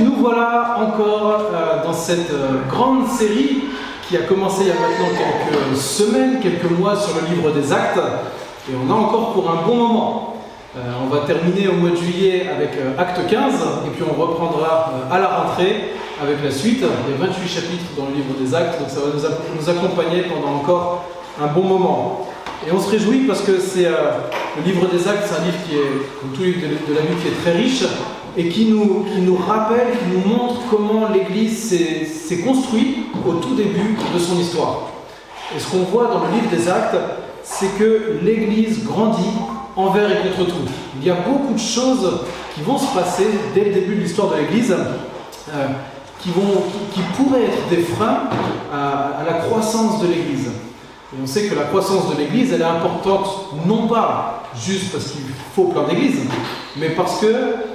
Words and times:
nous 0.00 0.14
voilà 0.16 0.76
encore 0.78 1.50
euh, 1.52 1.84
dans 1.84 1.92
cette 1.92 2.30
euh, 2.30 2.62
grande 2.68 3.08
série 3.08 3.64
qui 4.08 4.16
a 4.16 4.20
commencé 4.20 4.62
il 4.62 4.68
y 4.68 4.70
a 4.70 4.74
maintenant 4.74 5.06
quelques 5.16 5.76
semaines, 5.76 6.40
quelques 6.40 6.70
mois 6.70 6.96
sur 6.96 7.14
le 7.20 7.34
livre 7.34 7.50
des 7.52 7.72
actes. 7.72 7.98
Et 8.70 8.74
on 8.74 8.90
a 8.90 8.94
encore 8.94 9.32
pour 9.32 9.50
un 9.50 9.66
bon 9.66 9.76
moment. 9.76 10.36
Euh, 10.76 10.80
on 11.02 11.14
va 11.14 11.20
terminer 11.26 11.68
au 11.68 11.74
mois 11.74 11.90
de 11.90 11.96
juillet 11.96 12.46
avec 12.54 12.70
acte 12.98 13.20
15 13.28 13.54
et 13.86 13.90
puis 13.90 14.02
on 14.02 14.20
reprendra 14.20 14.92
à 15.10 15.18
la 15.18 15.28
rentrée 15.28 15.92
avec 16.20 16.42
la 16.42 16.50
suite. 16.50 16.82
Il 17.08 17.12
y 17.12 17.22
a 17.22 17.26
28 17.26 17.48
chapitres 17.48 17.84
dans 17.96 18.06
le 18.06 18.14
livre 18.14 18.34
des 18.38 18.54
actes, 18.54 18.80
donc 18.80 18.90
ça 18.90 19.00
va 19.00 19.06
nous, 19.14 19.70
accompagner 19.70 20.22
pendant 20.22 20.56
encore 20.56 21.04
un 21.40 21.46
bon 21.46 21.62
moment. 21.62 22.28
Et 22.66 22.72
on 22.72 22.80
se 22.80 22.90
réjouit 22.90 23.20
parce 23.26 23.42
que 23.42 23.58
c'est 23.58 23.84
le 23.84 24.62
livre 24.64 24.86
des 24.88 25.06
actes, 25.06 25.28
c'est 25.28 25.40
un 25.40 25.44
livre 25.44 25.58
qui 25.66 25.76
est, 25.76 26.20
comme 26.20 26.30
tous 26.34 26.42
les 26.42 26.52
livres 26.52 26.88
de 26.88 26.94
la 26.94 27.02
Bible, 27.02 27.20
qui 27.20 27.28
est 27.28 27.42
très 27.42 27.52
riche, 27.52 27.84
et 28.36 28.48
qui 28.48 28.66
nous, 28.66 29.04
qui 29.12 29.20
nous 29.20 29.36
rappelle, 29.36 29.92
qui 29.92 30.16
nous 30.16 30.34
montre 30.34 30.60
comment 30.70 31.08
l'Église 31.08 31.68
s'est 31.68 32.38
construite 32.38 32.98
au 33.26 33.34
tout 33.34 33.54
début 33.54 33.96
de 34.12 34.18
son 34.18 34.38
histoire. 34.38 34.90
Et 35.54 35.58
ce 35.58 35.70
qu'on 35.70 35.84
voit 35.84 36.06
dans 36.06 36.24
le 36.24 36.32
livre 36.32 36.50
des 36.50 36.68
actes, 36.68 36.96
c'est 37.42 37.78
que 37.78 38.18
l'Église 38.22 38.84
grandit 38.84 39.38
envers 39.76 40.10
et 40.10 40.30
contre 40.30 40.50
tout. 40.50 40.68
Il 41.00 41.06
y 41.06 41.10
a 41.10 41.16
beaucoup 41.16 41.52
de 41.52 41.58
choses 41.58 42.20
qui 42.54 42.62
vont 42.62 42.78
se 42.78 42.92
passer 42.94 43.26
dès 43.54 43.64
le 43.64 43.72
début 43.72 43.96
de 43.96 44.00
l'histoire 44.00 44.30
de 44.30 44.36
l'Église 44.36 44.72
euh, 44.72 45.66
qui, 46.20 46.30
qui, 46.30 47.00
pourraient 47.16 47.44
être 47.44 47.68
des 47.68 47.82
freins 47.82 48.22
à 48.72 49.24
la 49.26 49.34
croissance 49.40 50.00
de 50.00 50.08
l'Église. 50.08 50.48
Et 51.12 51.16
on 51.22 51.26
sait 51.26 51.46
que 51.46 51.54
la 51.54 51.64
croissance 51.64 52.10
de 52.14 52.16
l'Église, 52.16 52.52
elle 52.52 52.62
est 52.62 52.64
importante 52.64 53.50
non 53.66 53.86
pas 53.86 54.43
juste 54.60 54.92
parce 54.92 55.06
qu'il 55.06 55.22
faut 55.54 55.64
plein 55.64 55.84
d'églises, 55.88 56.20
mais 56.76 56.90
parce 56.90 57.20
que 57.20 57.26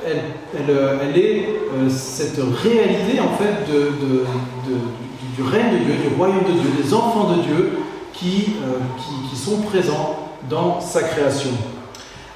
elle, 0.05 0.21
elle, 0.55 1.17
est 1.17 1.45
euh, 1.73 1.89
cette 1.89 2.39
réalité 2.63 3.19
en 3.19 3.35
fait 3.37 3.65
du, 3.71 5.43
règne 5.43 5.79
de 5.79 5.83
Dieu, 5.85 5.93
du 6.09 6.15
royaume 6.15 6.43
de 6.43 6.51
Dieu, 6.51 6.83
des 6.83 6.93
enfants 6.93 7.35
de 7.35 7.41
Dieu 7.41 7.79
qui, 8.13 8.55
euh, 8.63 8.77
qui, 8.97 9.29
qui 9.29 9.35
sont 9.35 9.61
présents 9.61 10.29
dans 10.49 10.81
sa 10.81 11.03
création. 11.03 11.51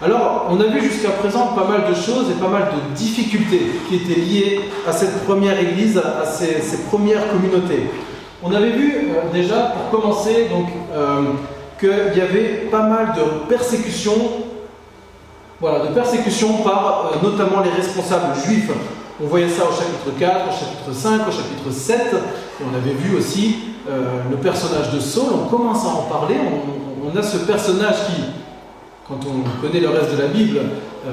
Alors, 0.01 0.47
on 0.49 0.59
a 0.59 0.65
vu 0.65 0.81
jusqu'à 0.81 1.11
présent 1.11 1.47
pas 1.47 1.65
mal 1.65 1.89
de 1.89 1.93
choses 1.93 2.29
et 2.29 2.41
pas 2.41 2.49
mal 2.49 2.63
de 2.63 2.95
difficultés 2.95 3.71
qui 3.87 3.95
étaient 3.95 4.19
liées 4.19 4.59
à 4.87 4.91
cette 4.91 5.23
première 5.25 5.57
église, 5.59 5.97
à 5.97 6.25
ces, 6.25 6.83
premières 6.89 7.27
communautés. 7.29 7.89
On 8.41 8.53
avait 8.53 8.71
vu 8.71 8.95
euh, 8.95 9.31
déjà, 9.31 9.73
pour 9.73 10.01
commencer, 10.01 10.47
donc, 10.49 10.67
qu'il 11.83 12.17
y 12.17 12.21
avait 12.21 12.67
pas 12.71 12.83
mal 12.83 13.13
de 13.13 13.47
persécutions, 13.49 14.31
voilà, 15.59 15.87
de 15.87 15.93
persécutions 15.93 16.59
par 16.63 17.11
euh, 17.13 17.29
notamment 17.29 17.61
les 17.61 17.71
responsables 17.71 18.33
juifs. 18.45 18.71
On 19.21 19.27
voyait 19.27 19.49
ça 19.49 19.63
au 19.63 19.73
chapitre 19.73 20.17
4, 20.17 20.47
au 20.47 20.51
chapitre 20.51 20.93
5, 20.93 21.27
au 21.27 21.31
chapitre 21.31 21.71
7, 21.71 21.97
et 21.99 22.63
on 22.63 22.75
avait 22.75 22.93
vu 22.93 23.17
aussi 23.17 23.57
euh, 23.89 24.21
le 24.31 24.37
personnage 24.37 24.91
de 24.91 24.99
Saul. 24.99 25.25
On 25.33 25.49
commence 25.49 25.85
à 25.85 25.89
en 25.89 26.03
parler. 26.03 26.35
On, 27.03 27.17
a 27.17 27.21
ce 27.21 27.37
personnage 27.37 27.95
qui, 28.07 28.23
quand 29.07 29.19
on 29.27 29.61
connaît 29.61 29.81
le 29.81 29.89
reste 29.89 30.15
de 30.15 30.21
la 30.21 30.27
Bible, 30.29 30.57
euh, 30.57 31.11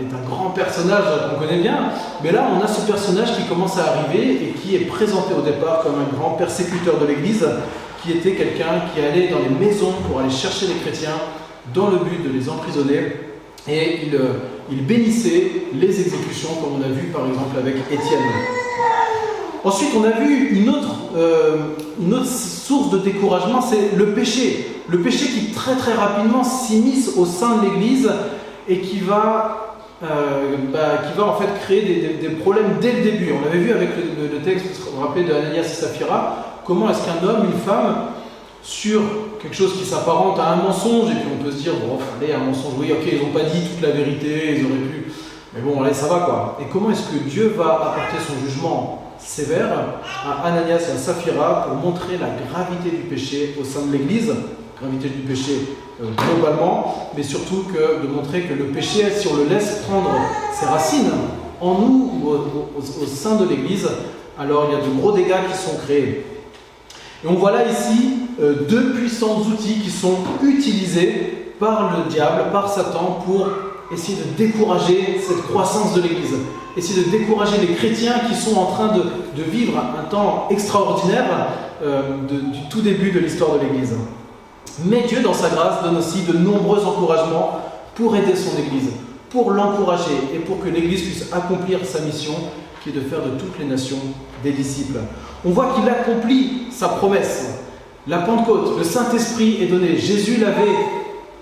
est 0.00 0.14
un 0.14 0.28
grand 0.28 0.50
personnage 0.50 1.04
qu'on 1.28 1.44
connaît 1.44 1.60
bien. 1.60 1.90
Mais 2.22 2.30
là, 2.30 2.46
on 2.56 2.64
a 2.64 2.68
ce 2.68 2.80
personnage 2.82 3.36
qui 3.36 3.42
commence 3.48 3.76
à 3.76 3.88
arriver 3.88 4.34
et 4.34 4.52
qui 4.52 4.76
est 4.76 4.86
présenté 4.86 5.34
au 5.36 5.42
départ 5.42 5.82
comme 5.82 5.96
un 5.96 6.16
grand 6.16 6.30
persécuteur 6.30 6.98
de 6.98 7.06
l'Église 7.06 7.44
qui 8.02 8.12
était 8.12 8.32
quelqu'un 8.32 8.82
qui 8.92 9.00
allait 9.00 9.28
dans 9.28 9.38
les 9.38 9.66
maisons 9.66 9.92
pour 10.06 10.20
aller 10.20 10.30
chercher 10.30 10.66
les 10.66 10.74
chrétiens 10.74 11.18
dans 11.72 11.88
le 11.88 11.98
but 11.98 12.24
de 12.24 12.36
les 12.36 12.48
emprisonner. 12.48 13.12
Et 13.68 14.06
il, 14.06 14.14
euh, 14.16 14.32
bénissait 14.70 15.52
les 15.74 16.00
exécutions, 16.00 16.48
comme 16.60 16.80
on 16.80 16.82
a 16.82 16.88
vu 16.88 17.08
par 17.08 17.26
exemple 17.28 17.56
avec 17.58 17.76
Étienne. 17.90 18.20
Ensuite, 19.64 19.90
on 19.96 20.02
a 20.02 20.10
vu 20.18 20.56
une 20.56 20.68
autre, 20.70 20.94
euh, 21.16 21.56
une 22.00 22.14
autre 22.14 22.26
source 22.26 22.90
de 22.90 22.98
découragement, 22.98 23.60
c'est 23.60 23.96
le 23.96 24.12
péché. 24.12 24.66
Le 24.88 24.98
péché 24.98 25.26
qui 25.26 25.52
très 25.52 25.76
très 25.76 25.92
rapidement 25.92 26.42
s'immisce 26.42 27.16
au 27.16 27.24
sein 27.24 27.58
de 27.58 27.66
l'Église 27.66 28.10
et 28.68 28.78
qui 28.78 28.98
va, 28.98 29.76
euh, 30.02 30.56
bah, 30.72 31.02
qui 31.06 31.16
va 31.16 31.26
en 31.26 31.36
fait 31.36 31.48
créer 31.62 32.18
des, 32.20 32.28
problèmes 32.30 32.78
dès 32.80 32.92
le 32.92 33.02
début. 33.02 33.32
On 33.40 33.46
avait 33.46 33.58
vu 33.58 33.70
avec 33.70 33.90
le, 33.96 34.38
texte, 34.40 34.66
vous 34.92 35.00
vous 35.00 35.22
de 35.22 35.32
Ananias 35.32 35.62
et 35.62 35.64
Saphira, 35.64 36.51
comment 36.64 36.90
est-ce 36.90 37.04
qu'un 37.04 37.26
homme, 37.26 37.46
une 37.52 37.60
femme, 37.60 38.12
sur 38.62 39.00
quelque 39.40 39.56
chose 39.56 39.76
qui 39.76 39.84
s'apparente 39.84 40.38
à 40.38 40.52
un 40.52 40.56
mensonge, 40.56 41.10
et 41.10 41.14
puis 41.14 41.28
on 41.32 41.42
peut 41.42 41.50
se 41.50 41.62
dire, 41.62 41.72
bon, 41.74 41.98
allez, 42.20 42.32
un 42.32 42.38
mensonge, 42.38 42.74
oui, 42.78 42.92
ok, 42.92 43.08
ils 43.12 43.20
n'ont 43.20 43.32
pas 43.32 43.44
dit 43.44 43.60
toute 43.68 43.82
la 43.82 43.90
vérité, 43.90 44.56
ils 44.58 44.64
auraient 44.64 44.74
pu, 44.76 45.12
mais 45.54 45.60
bon, 45.60 45.82
allez, 45.82 45.94
ça 45.94 46.06
va 46.06 46.20
quoi. 46.20 46.58
Et 46.60 46.64
comment 46.72 46.90
est-ce 46.90 47.08
que 47.08 47.28
Dieu 47.28 47.54
va 47.56 47.74
apporter 47.74 48.18
son 48.24 48.46
jugement 48.46 49.02
sévère 49.18 49.70
à 50.24 50.46
Ananias 50.46 50.86
et 50.88 50.92
à 50.92 50.96
Saphira 50.96 51.66
pour 51.66 51.76
montrer 51.76 52.18
la 52.18 52.28
gravité 52.48 52.90
du 52.90 53.02
péché 53.02 53.56
au 53.60 53.64
sein 53.64 53.86
de 53.86 53.92
l'Église, 53.92 54.32
gravité 54.80 55.08
du 55.08 55.22
péché 55.22 55.76
euh, 56.00 56.06
globalement, 56.16 57.10
mais 57.16 57.22
surtout 57.22 57.64
que, 57.72 58.06
de 58.06 58.08
montrer 58.08 58.42
que 58.42 58.54
le 58.54 58.66
péché, 58.66 59.10
si 59.10 59.28
on 59.28 59.36
le 59.36 59.44
laisse 59.44 59.82
prendre 59.88 60.10
ses 60.58 60.66
racines 60.66 61.10
en 61.60 61.74
nous, 61.74 62.22
au, 62.24 62.78
au 62.78 63.06
sein 63.06 63.36
de 63.36 63.48
l'Église, 63.48 63.88
alors 64.38 64.68
il 64.68 64.78
y 64.78 64.80
a 64.80 64.84
de 64.84 65.00
gros 65.00 65.12
dégâts 65.12 65.50
qui 65.50 65.58
sont 65.58 65.76
créés. 65.84 66.31
Et 67.24 67.28
on 67.28 67.34
voit 67.34 67.52
là 67.52 67.68
ici 67.68 68.14
euh, 68.40 68.66
deux 68.68 68.92
puissants 68.94 69.40
outils 69.40 69.80
qui 69.80 69.90
sont 69.90 70.16
utilisés 70.42 71.54
par 71.60 71.96
le 71.96 72.10
diable, 72.10 72.50
par 72.50 72.68
Satan, 72.68 73.22
pour 73.24 73.46
essayer 73.92 74.18
de 74.18 74.36
décourager 74.36 75.20
cette 75.24 75.42
croissance 75.42 75.94
de 75.94 76.02
l'Église, 76.02 76.34
essayer 76.76 77.04
de 77.04 77.10
décourager 77.10 77.58
les 77.58 77.74
chrétiens 77.74 78.14
qui 78.28 78.34
sont 78.34 78.56
en 78.56 78.66
train 78.66 78.88
de, 78.88 79.02
vivre 79.42 79.74
un 79.78 80.08
temps 80.08 80.46
extraordinaire 80.50 81.48
euh, 81.82 82.16
du 82.26 82.68
tout 82.70 82.80
début 82.80 83.12
de 83.12 83.20
l'histoire 83.20 83.58
de 83.58 83.64
l'Église. 83.64 83.94
Mais 84.84 85.02
Dieu, 85.02 85.20
dans 85.20 85.34
sa 85.34 85.50
grâce, 85.50 85.82
donne 85.82 85.98
aussi 85.98 86.22
de 86.22 86.36
nombreux 86.36 86.84
encouragements 86.84 87.60
pour 87.94 88.16
aider 88.16 88.34
son 88.34 88.58
Église, 88.58 88.90
pour 89.30 89.50
l'encourager 89.50 90.16
et 90.34 90.38
pour 90.38 90.60
que 90.60 90.68
l'Église 90.68 91.02
puisse 91.02 91.32
accomplir 91.32 91.80
sa 91.84 92.00
mission 92.00 92.34
qui 92.82 92.90
est 92.90 92.92
de 92.92 93.00
faire 93.00 93.22
de 93.22 93.38
toutes 93.38 93.58
les 93.58 93.66
nations 93.66 93.98
des 94.42 94.52
disciples 94.52 94.98
on 95.44 95.50
voit 95.50 95.74
qu'il 95.74 95.88
accomplit 95.88 96.66
sa 96.70 96.88
promesse. 96.88 97.58
La 98.06 98.18
Pentecôte, 98.18 98.78
le 98.78 98.84
Saint-Esprit 98.84 99.58
est 99.62 99.66
donné. 99.66 99.96
Jésus 99.96 100.38
l'avait 100.38 100.76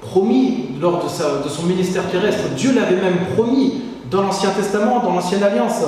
promis 0.00 0.68
lors 0.80 1.02
de, 1.04 1.48
son 1.48 1.62
ministère 1.64 2.10
terrestre. 2.10 2.48
Dieu 2.56 2.72
l'avait 2.74 2.96
même 2.96 3.18
promis 3.34 3.82
dans 4.10 4.22
l'Ancien 4.22 4.50
Testament, 4.50 5.00
dans 5.00 5.14
l'Ancienne 5.14 5.42
Alliance. 5.42 5.82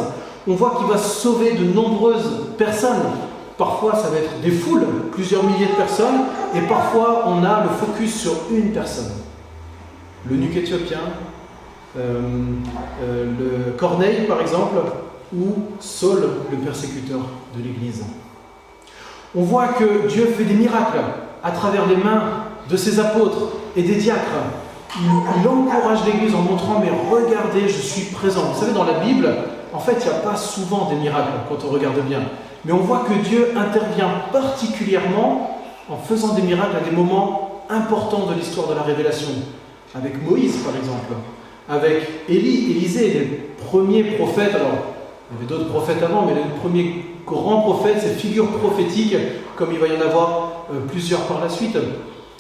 On 0.46 0.54
voit 0.54 0.74
qu'il 0.78 0.86
va 0.86 0.98
sauver 0.98 1.52
de 1.52 1.64
nombreuses 1.64 2.48
personnes. 2.58 3.02
Parfois, 3.56 3.94
ça 3.94 4.08
va 4.08 4.19
être 4.19 4.40
des 4.42 4.50
foules, 4.50 4.84
plusieurs 5.12 5.44
milliers 5.44 5.66
de 5.66 5.76
personnes, 5.76 6.22
et 6.54 6.60
parfois, 6.62 7.24
on 7.26 7.44
a 7.44 7.62
le 7.62 7.69
focus 7.69 8.20
sur 8.20 8.32
une 8.50 8.72
personne. 8.72 9.12
Le 10.28 10.36
nuque 10.36 10.56
éthiopien, 10.56 10.98
euh, 11.96 12.20
euh, 13.02 13.26
le 13.38 13.72
Corneille, 13.72 14.26
par 14.26 14.40
exemple, 14.40 14.76
ou 15.34 15.62
Saul, 15.81 16.28
le 16.50 16.56
persécuteur 16.59 17.20
de 17.56 17.62
l'Église. 17.62 18.04
On 19.34 19.43
voit 19.43 19.69
que 19.69 20.09
Dieu 20.09 20.26
fait 20.37 20.44
des 20.44 20.54
miracles 20.54 21.00
à 21.43 21.50
travers 21.50 21.87
les 21.87 21.97
mains 21.97 22.44
de 22.69 22.76
ses 22.76 23.00
apôtres 23.00 23.53
et 23.76 23.82
des 23.82 23.94
diacres. 23.94 24.20
Il, 25.00 25.48
encourage 25.48 26.04
l'Église 26.04 26.34
en 26.34 26.43
montrant, 26.43 26.81
mais 26.81 26.91
regardez, 27.10 27.66
je 27.66 27.81
suis 27.81 28.12
présent. 28.12 28.43
Vous 28.53 28.60
savez, 28.60 28.72
dans 28.72 28.84
la 28.84 29.00
Bible, 29.00 29.26
en 29.72 29.78
fait, 29.78 29.97
il 30.00 30.04
n'y 30.04 30.15
a 30.15 30.19
pas 30.19 30.37
souvent 30.37 30.91
des 30.91 30.97
miracles 30.97 31.32
quand 31.49 31.66
on 31.66 31.70
regarde 31.72 31.99
bien. 32.06 32.20
Mais 32.64 32.72
on 32.72 32.78
voit 32.78 33.04
que 33.09 33.14
Dieu 33.26 33.53
intervient 33.56 34.10
particulièrement 34.32 35.59
en 35.88 35.97
faisant 35.97 36.34
des 36.34 36.43
miracles 36.43 36.76
à 36.76 36.88
des 36.88 36.94
moments 36.94 37.64
importants 37.70 38.26
de 38.26 38.35
l'histoire 38.35 38.69
de 38.69 38.75
la 38.75 38.82
révélation. 38.82 39.31
Avec 39.94 40.23
Moïse, 40.23 40.58
par 40.58 40.76
exemple. 40.76 41.14
Avec 41.69 42.06
Élie, 42.28 42.73
Élisée, 42.73 43.08
les 43.08 43.25
premiers 43.67 44.05
prophètes. 44.17 44.56
Il 45.32 45.43
y 45.43 45.46
avait 45.46 45.55
d'autres 45.55 45.70
prophètes 45.70 46.02
avant, 46.02 46.26
mais 46.26 46.34
le 46.34 46.61
premier 46.61 47.05
grand 47.26 47.62
prophète, 47.62 47.99
cette 48.00 48.19
figure 48.19 48.49
prophétique, 48.49 49.17
comme 49.56 49.70
il 49.73 49.79
va 49.79 49.87
y 49.87 49.96
en 49.96 50.00
avoir 50.00 50.67
euh, 50.73 50.81
plusieurs 50.88 51.20
par 51.23 51.40
la 51.40 51.49
suite. 51.49 51.76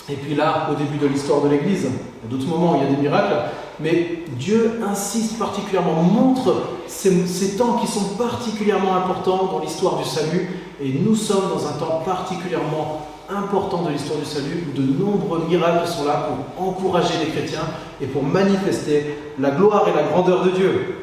Et 0.08 0.14
puis 0.14 0.34
là, 0.34 0.68
au 0.70 0.74
début 0.74 0.98
de 0.98 1.06
l'histoire 1.06 1.40
de 1.42 1.48
l'Église, 1.48 1.86
a 1.86 2.28
d'autres 2.28 2.48
moments 2.48 2.76
il 2.76 2.84
y 2.84 2.92
a 2.92 2.96
des 2.96 3.00
miracles, 3.00 3.34
mais 3.80 4.24
Dieu 4.38 4.80
insiste 4.86 5.38
particulièrement, 5.38 6.02
montre 6.02 6.54
ces 6.86 7.56
temps 7.56 7.78
qui 7.78 7.86
sont 7.86 8.16
particulièrement 8.16 8.96
importants 8.96 9.48
dans 9.52 9.60
l'histoire 9.60 9.96
du 9.96 10.04
salut, 10.04 10.60
et 10.80 10.92
nous 10.92 11.14
sommes 11.14 11.48
dans 11.54 11.66
un 11.66 11.72
temps 11.72 12.02
particulièrement 12.04 13.06
important 13.30 13.82
de 13.82 13.90
l'histoire 13.90 14.18
du 14.18 14.24
salut, 14.24 14.66
où 14.68 14.78
de 14.78 14.82
nombreux 14.82 15.44
miracles 15.48 15.88
sont 15.88 16.04
là 16.04 16.28
pour 16.56 16.68
encourager 16.68 17.14
les 17.24 17.30
chrétiens 17.30 17.66
et 18.00 18.06
pour 18.06 18.22
manifester 18.22 19.16
la 19.38 19.52
gloire 19.52 19.86
et 19.88 19.96
la 19.96 20.02
grandeur 20.02 20.44
de 20.44 20.50
Dieu. 20.50 20.96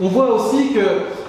On 0.00 0.08
voit 0.08 0.32
aussi 0.34 0.68
qu'il 0.68 0.80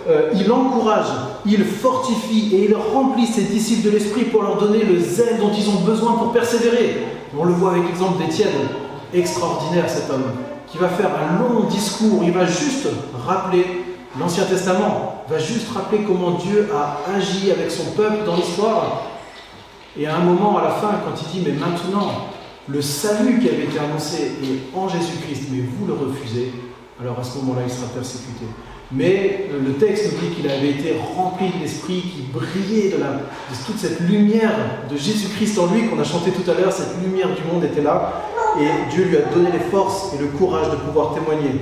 euh, 0.10 0.52
encourage, 0.52 1.08
il 1.46 1.64
fortifie 1.66 2.56
et 2.56 2.66
il 2.66 2.76
remplit 2.76 3.28
ses 3.28 3.44
disciples 3.44 3.86
de 3.86 3.92
l'esprit 3.92 4.26
pour 4.26 4.44
leur 4.44 4.58
donner 4.58 4.84
le 4.84 5.00
zèle 5.00 5.38
dont 5.40 5.52
ils 5.52 5.70
ont 5.70 5.82
besoin 5.82 6.14
pour 6.14 6.32
persévérer. 6.32 7.04
On 7.38 7.44
le 7.46 7.54
voit 7.54 7.72
avec 7.72 7.88
l'exemple 7.88 8.24
d'Étienne, 8.24 8.52
extraordinaire 9.14 9.90
cet 9.90 10.10
homme, 10.10 10.32
qui 10.68 10.78
va 10.78 10.88
faire 10.88 11.10
un 11.10 11.40
long 11.40 11.64
discours, 11.66 12.22
il 12.24 12.32
va 12.32 12.46
juste 12.46 12.88
rappeler 13.28 13.66
l'Ancien 14.20 14.46
Testament. 14.46 15.24
va 15.28 15.40
juste 15.40 15.72
rappeler 15.74 16.00
comment 16.06 16.32
Dieu 16.32 16.70
a 16.74 17.00
agi 17.16 17.52
avec 17.52 17.70
son 17.70 17.92
peuple 17.92 18.26
dans 18.26 18.36
l'histoire. 18.36 19.04
Et 19.98 20.08
à 20.08 20.16
un 20.16 20.20
moment, 20.20 20.58
à 20.58 20.64
la 20.64 20.72
fin, 20.72 20.90
quand 21.06 21.22
il 21.22 21.42
dit, 21.42 21.48
mais 21.48 21.58
maintenant, 21.58 22.12
le 22.68 22.82
salut 22.82 23.40
qui 23.40 23.50
avait 23.50 23.66
été 23.66 23.78
annoncé 23.78 24.32
est 24.42 24.76
en 24.76 24.88
Jésus-Christ, 24.88 25.50
mais 25.52 25.62
vous 25.62 25.86
le 25.86 25.94
refusez, 25.94 26.52
alors 27.02 27.20
à 27.20 27.24
ce 27.24 27.38
moment-là, 27.40 27.62
il 27.66 27.72
sera 27.72 27.88
persécuté. 27.88 28.46
Mais 28.92 29.48
euh, 29.52 29.60
le 29.66 29.74
texte 29.74 30.12
nous 30.14 30.20
dit 30.20 30.36
qu'il 30.36 30.50
avait 30.50 30.70
été 30.70 30.96
rempli 31.16 31.50
de 31.50 31.60
l'Esprit, 31.62 32.02
qui 32.02 32.22
brillait 32.32 32.90
de, 32.90 32.98
toute 33.66 33.78
cette 33.78 34.00
lumière 34.02 34.52
de 34.90 34.96
Jésus-Christ 34.96 35.58
en 35.58 35.74
lui 35.74 35.88
qu'on 35.88 36.00
a 36.00 36.04
chanté 36.04 36.32
tout 36.32 36.50
à 36.50 36.54
l'heure, 36.54 36.72
cette 36.72 37.02
lumière 37.04 37.30
du 37.34 37.42
monde 37.52 37.64
était 37.64 37.82
là, 37.82 38.24
et 38.60 38.92
Dieu 38.94 39.06
lui 39.06 39.18
a 39.18 39.22
donné 39.34 39.52
les 39.52 39.60
forces 39.72 40.14
et 40.14 40.20
le 40.20 40.28
courage 40.28 40.70
de 40.70 40.76
pouvoir 40.76 41.16
témoigner. 41.16 41.62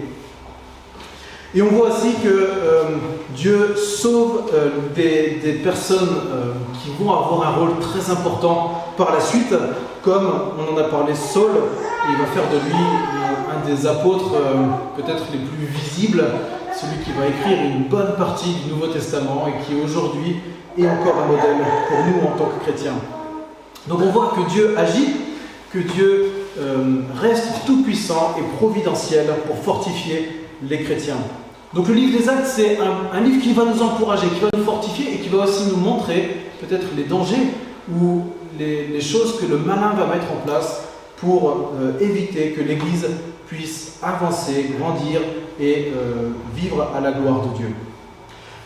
Et 1.53 1.61
on 1.61 1.67
voit 1.67 1.89
aussi 1.89 2.13
que 2.23 2.29
euh, 2.29 2.80
Dieu 3.35 3.75
sauve 3.75 4.43
euh, 4.53 4.69
des, 4.95 5.53
personnes 5.63 6.09
euh, 6.31 6.53
qui 6.81 6.91
vont 7.01 7.11
avoir 7.11 7.47
un 7.47 7.51
rôle 7.51 7.79
très 7.79 8.11
important 8.11 8.83
par 8.97 9.13
la 9.13 9.19
suite, 9.19 9.53
comme 10.01 10.31
on 10.57 10.73
en 10.73 10.77
a 10.77 10.83
parlé 10.83 11.13
Saul, 11.15 11.51
il 12.09 12.17
va 12.17 12.25
faire 12.25 12.49
de 12.51 12.57
lui 12.65 12.83
un 13.51 13.67
des 13.67 13.85
apôtres 13.85 14.33
peut-être 14.95 15.23
les 15.31 15.39
plus 15.39 15.65
visibles, 15.67 16.23
celui 16.73 17.03
qui 17.03 17.11
va 17.11 17.27
écrire 17.27 17.63
une 17.63 17.83
bonne 17.83 18.15
partie 18.17 18.53
du 18.53 18.71
Nouveau 18.71 18.87
Testament 18.87 19.45
et 19.47 19.63
qui 19.65 19.79
aujourd'hui 19.79 20.37
est 20.77 20.87
encore 20.87 21.21
un 21.23 21.27
modèle 21.27 21.63
pour 21.87 21.97
nous 22.05 22.27
en 22.27 22.37
tant 22.37 22.51
que 22.57 22.63
chrétiens. 22.63 22.95
Donc 23.87 23.99
on 24.01 24.11
voit 24.11 24.33
que 24.35 24.49
Dieu 24.49 24.75
agit, 24.77 25.15
que 25.71 25.79
Dieu 25.79 26.31
reste 27.21 27.65
tout 27.65 27.83
puissant 27.83 28.35
et 28.39 28.57
providentiel 28.57 29.27
pour 29.45 29.57
fortifier 29.57 30.47
les 30.67 30.81
chrétiens. 30.81 31.17
Donc 31.73 31.87
le 31.87 31.93
livre 31.93 32.17
des 32.17 32.27
actes, 32.27 32.47
c'est 32.47 32.77
un, 32.79 33.21
livre 33.21 33.41
qui 33.41 33.53
va 33.53 33.63
nous 33.63 33.81
encourager, 33.81 34.27
qui 34.27 34.41
va 34.41 34.49
nous 34.53 34.63
fortifier 34.63 35.15
et 35.15 35.17
qui 35.19 35.29
va 35.29 35.45
aussi 35.45 35.69
nous 35.69 35.77
montrer 35.77 36.51
peut-être 36.59 36.87
les 36.97 37.03
dangers 37.03 37.47
ou 37.89 38.23
les, 38.59 38.99
choses 38.99 39.39
que 39.39 39.45
le 39.45 39.57
malin 39.57 39.93
va 39.97 40.05
mettre 40.07 40.31
en 40.31 40.45
place 40.45 40.83
pour 41.17 41.71
euh, 41.79 41.93
éviter 42.01 42.51
que 42.51 42.61
l'Église 42.61 43.07
puisse 43.47 43.99
avancer, 44.03 44.71
grandir 44.77 45.21
et 45.59 45.91
euh, 45.95 46.31
vivre 46.55 46.87
à 46.95 46.99
la 46.99 47.13
gloire 47.13 47.41
de 47.47 47.57
Dieu. 47.57 47.73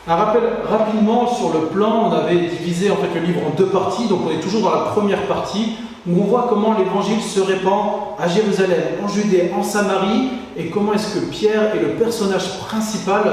Un 0.07 0.16
rappel 0.16 0.44
rapidement 0.68 1.28
sur 1.28 1.54
le 1.54 1.68
plan, 1.68 2.10
on 2.10 2.12
avait 2.12 2.48
divisé 2.48 2.90
en 2.90 2.96
fait 2.96 3.19
le 3.19 3.25
livre 3.25 3.42
en 3.46 3.56
deux 3.56 3.68
parties, 3.68 4.07
donc 4.07 4.22
on 4.28 4.31
est 4.31 4.40
toujours 4.40 4.62
dans 4.62 4.75
la 4.75 4.92
première 4.92 5.24
partie 5.28 5.74
où 6.07 6.22
on 6.22 6.25
voit 6.25 6.48
comment 6.50 6.75
l'évangile 6.78 7.22
se 7.22 7.40
répand 7.40 8.16
à 8.19 8.28
Jérusalem, 8.28 8.84
en 9.04 9.07
Judée, 9.07 9.52
en 9.56 9.63
Samarie, 9.63 10.30
et 10.57 10.69
comment 10.69 10.94
est-ce 10.94 11.16
que 11.16 11.25
Pierre 11.25 11.75
est 11.75 11.80
le 11.80 11.90
personnage 11.96 12.60
principal 12.60 13.24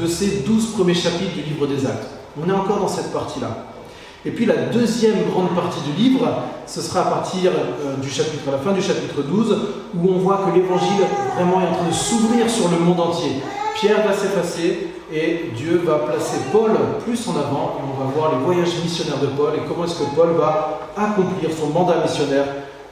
de 0.00 0.06
ces 0.06 0.42
douze 0.46 0.72
premiers 0.72 0.94
chapitres 0.94 1.34
du 1.34 1.42
livre 1.42 1.66
des 1.66 1.84
Actes? 1.86 2.08
On 2.42 2.48
est 2.48 2.52
encore 2.52 2.78
dans 2.78 2.88
cette 2.88 3.12
partie-là. 3.12 3.66
Et 4.24 4.30
puis 4.30 4.46
la 4.46 4.56
deuxième 4.72 5.24
grande 5.30 5.54
partie 5.54 5.80
du 5.80 5.92
livre, 6.00 6.26
ce 6.66 6.80
sera 6.80 7.00
à 7.00 7.04
partir 7.10 7.50
euh, 7.50 7.96
du 7.96 8.08
chapitre, 8.08 8.48
à 8.48 8.52
la 8.52 8.58
fin 8.58 8.72
du 8.72 8.80
chapitre 8.80 9.22
12, 9.22 9.58
où 9.96 10.08
on 10.08 10.18
voit 10.18 10.46
que 10.46 10.56
l'évangile 10.56 11.04
vraiment 11.34 11.60
est 11.60 11.68
en 11.68 11.74
train 11.74 11.88
de 11.88 11.92
s'ouvrir 11.92 12.48
sur 12.48 12.68
le 12.68 12.78
monde 12.78 13.00
entier. 13.00 13.32
Pierre 13.74 14.06
va 14.06 14.12
s'effacer 14.12 14.86
et 15.12 15.50
Dieu 15.56 15.82
va 15.84 15.98
placer 15.98 16.38
Paul 16.52 16.70
plus 17.04 17.28
en 17.28 17.32
avant 17.32 17.78
et 17.78 17.82
on 17.82 18.04
va 18.04 18.10
voir 18.14 18.32
les 18.32 18.44
voyages 18.44 18.80
missionnaires 18.82 19.20
de 19.20 19.26
Paul 19.26 19.54
et 19.56 19.60
comment 19.68 19.84
est-ce 19.84 19.98
que 19.98 20.14
Paul 20.14 20.30
va 20.38 20.78
accomplir 20.96 21.50
son 21.50 21.68
mandat 21.68 22.00
missionnaire 22.02 22.46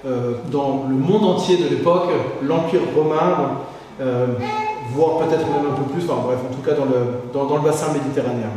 dans 0.05 0.85
le 0.89 0.95
monde 0.95 1.25
entier 1.25 1.57
de 1.57 1.69
l'époque, 1.69 2.09
l'Empire 2.43 2.81
romain, 2.97 3.59
euh, 4.01 4.27
voire 4.95 5.19
peut-être 5.19 5.47
même 5.47 5.71
un 5.71 5.77
peu 5.77 5.93
plus, 5.93 6.03
enfin 6.09 6.23
bref, 6.25 6.39
en 6.51 6.55
tout 6.55 6.63
cas 6.63 6.75
dans 6.75 6.87
le, 6.87 7.31
dans, 7.33 7.57
le 7.57 7.63
bassin 7.63 7.93
méditerranéen. 7.93 8.51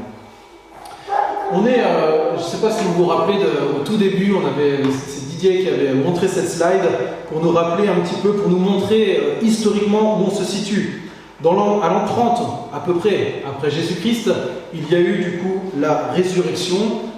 On 1.51 1.65
est, 1.65 1.81
euh, 1.81 2.37
je 2.37 2.43
ne 2.43 2.45
sais 2.45 2.57
pas 2.57 2.71
si 2.71 2.83
vous 2.85 3.03
vous 3.03 3.05
rappelez, 3.05 3.37
au 3.75 3.83
tout 3.83 3.97
début, 3.97 4.33
on 4.33 4.47
avait, 4.47 4.81
c'est 4.89 5.27
Didier 5.27 5.63
qui 5.63 5.69
avait 5.69 5.93
montré 5.93 6.29
cette 6.29 6.47
slide 6.47 6.87
pour 7.29 7.43
nous 7.43 7.51
rappeler 7.51 7.89
un 7.89 7.99
petit 7.99 8.19
peu, 8.21 8.31
pour 8.33 8.49
nous 8.49 8.57
montrer 8.57 9.37
historiquement 9.41 10.17
où 10.17 10.27
on 10.27 10.31
se 10.31 10.43
situe. 10.45 11.11
À 11.45 11.49
l'an 11.49 12.05
30, 12.05 12.41
à 12.73 12.79
peu 12.79 12.93
près, 12.93 13.43
après 13.45 13.69
Jésus-Christ, 13.69 14.31
il 14.73 14.89
y 14.89 14.95
a 14.95 14.99
eu 14.99 15.17
du 15.17 15.37
coup 15.39 15.61
la 15.77 16.09
résurrection 16.13 16.77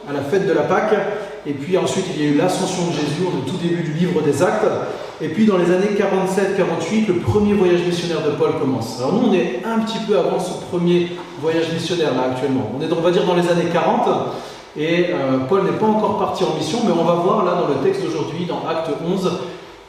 à 0.09 0.13
la 0.13 0.21
fête 0.21 0.47
de 0.47 0.53
la 0.53 0.63
Pâque, 0.63 0.95
et 1.47 1.53
puis 1.53 1.77
ensuite 1.77 2.05
il 2.15 2.23
y 2.23 2.27
a 2.27 2.31
eu 2.31 2.37
l'ascension 2.37 2.87
de 2.87 2.93
Jésus 2.93 3.23
au 3.27 3.49
tout 3.49 3.57
début 3.57 3.83
du 3.83 3.93
livre 3.93 4.21
des 4.21 4.41
Actes, 4.41 4.65
et 5.21 5.29
puis 5.29 5.45
dans 5.45 5.57
les 5.57 5.71
années 5.71 5.95
47-48, 5.97 7.07
le 7.07 7.13
premier 7.15 7.53
voyage 7.53 7.81
missionnaire 7.85 8.25
de 8.25 8.31
Paul 8.31 8.59
commence. 8.59 8.99
Alors 8.99 9.13
nous 9.13 9.29
on 9.29 9.33
est 9.33 9.61
un 9.65 9.79
petit 9.79 9.99
peu 10.07 10.17
avant 10.17 10.39
ce 10.39 10.65
premier 10.69 11.11
voyage 11.41 11.71
missionnaire 11.73 12.13
là 12.13 12.31
actuellement. 12.31 12.71
On 12.77 12.81
est 12.81 12.91
on 12.91 13.01
va 13.01 13.11
dire 13.11 13.25
dans 13.25 13.35
les 13.35 13.47
années 13.49 13.69
40, 13.71 14.09
et 14.77 15.07
euh, 15.11 15.39
Paul 15.47 15.63
n'est 15.63 15.77
pas 15.77 15.85
encore 15.85 16.19
parti 16.19 16.43
en 16.43 16.55
mission, 16.55 16.79
mais 16.85 16.91
on 16.91 17.05
va 17.05 17.13
voir 17.13 17.45
là 17.45 17.53
dans 17.53 17.67
le 17.67 17.75
texte 17.75 18.03
d'aujourd'hui, 18.03 18.45
dans 18.45 18.67
Acte 18.67 18.89
11, 19.05 19.39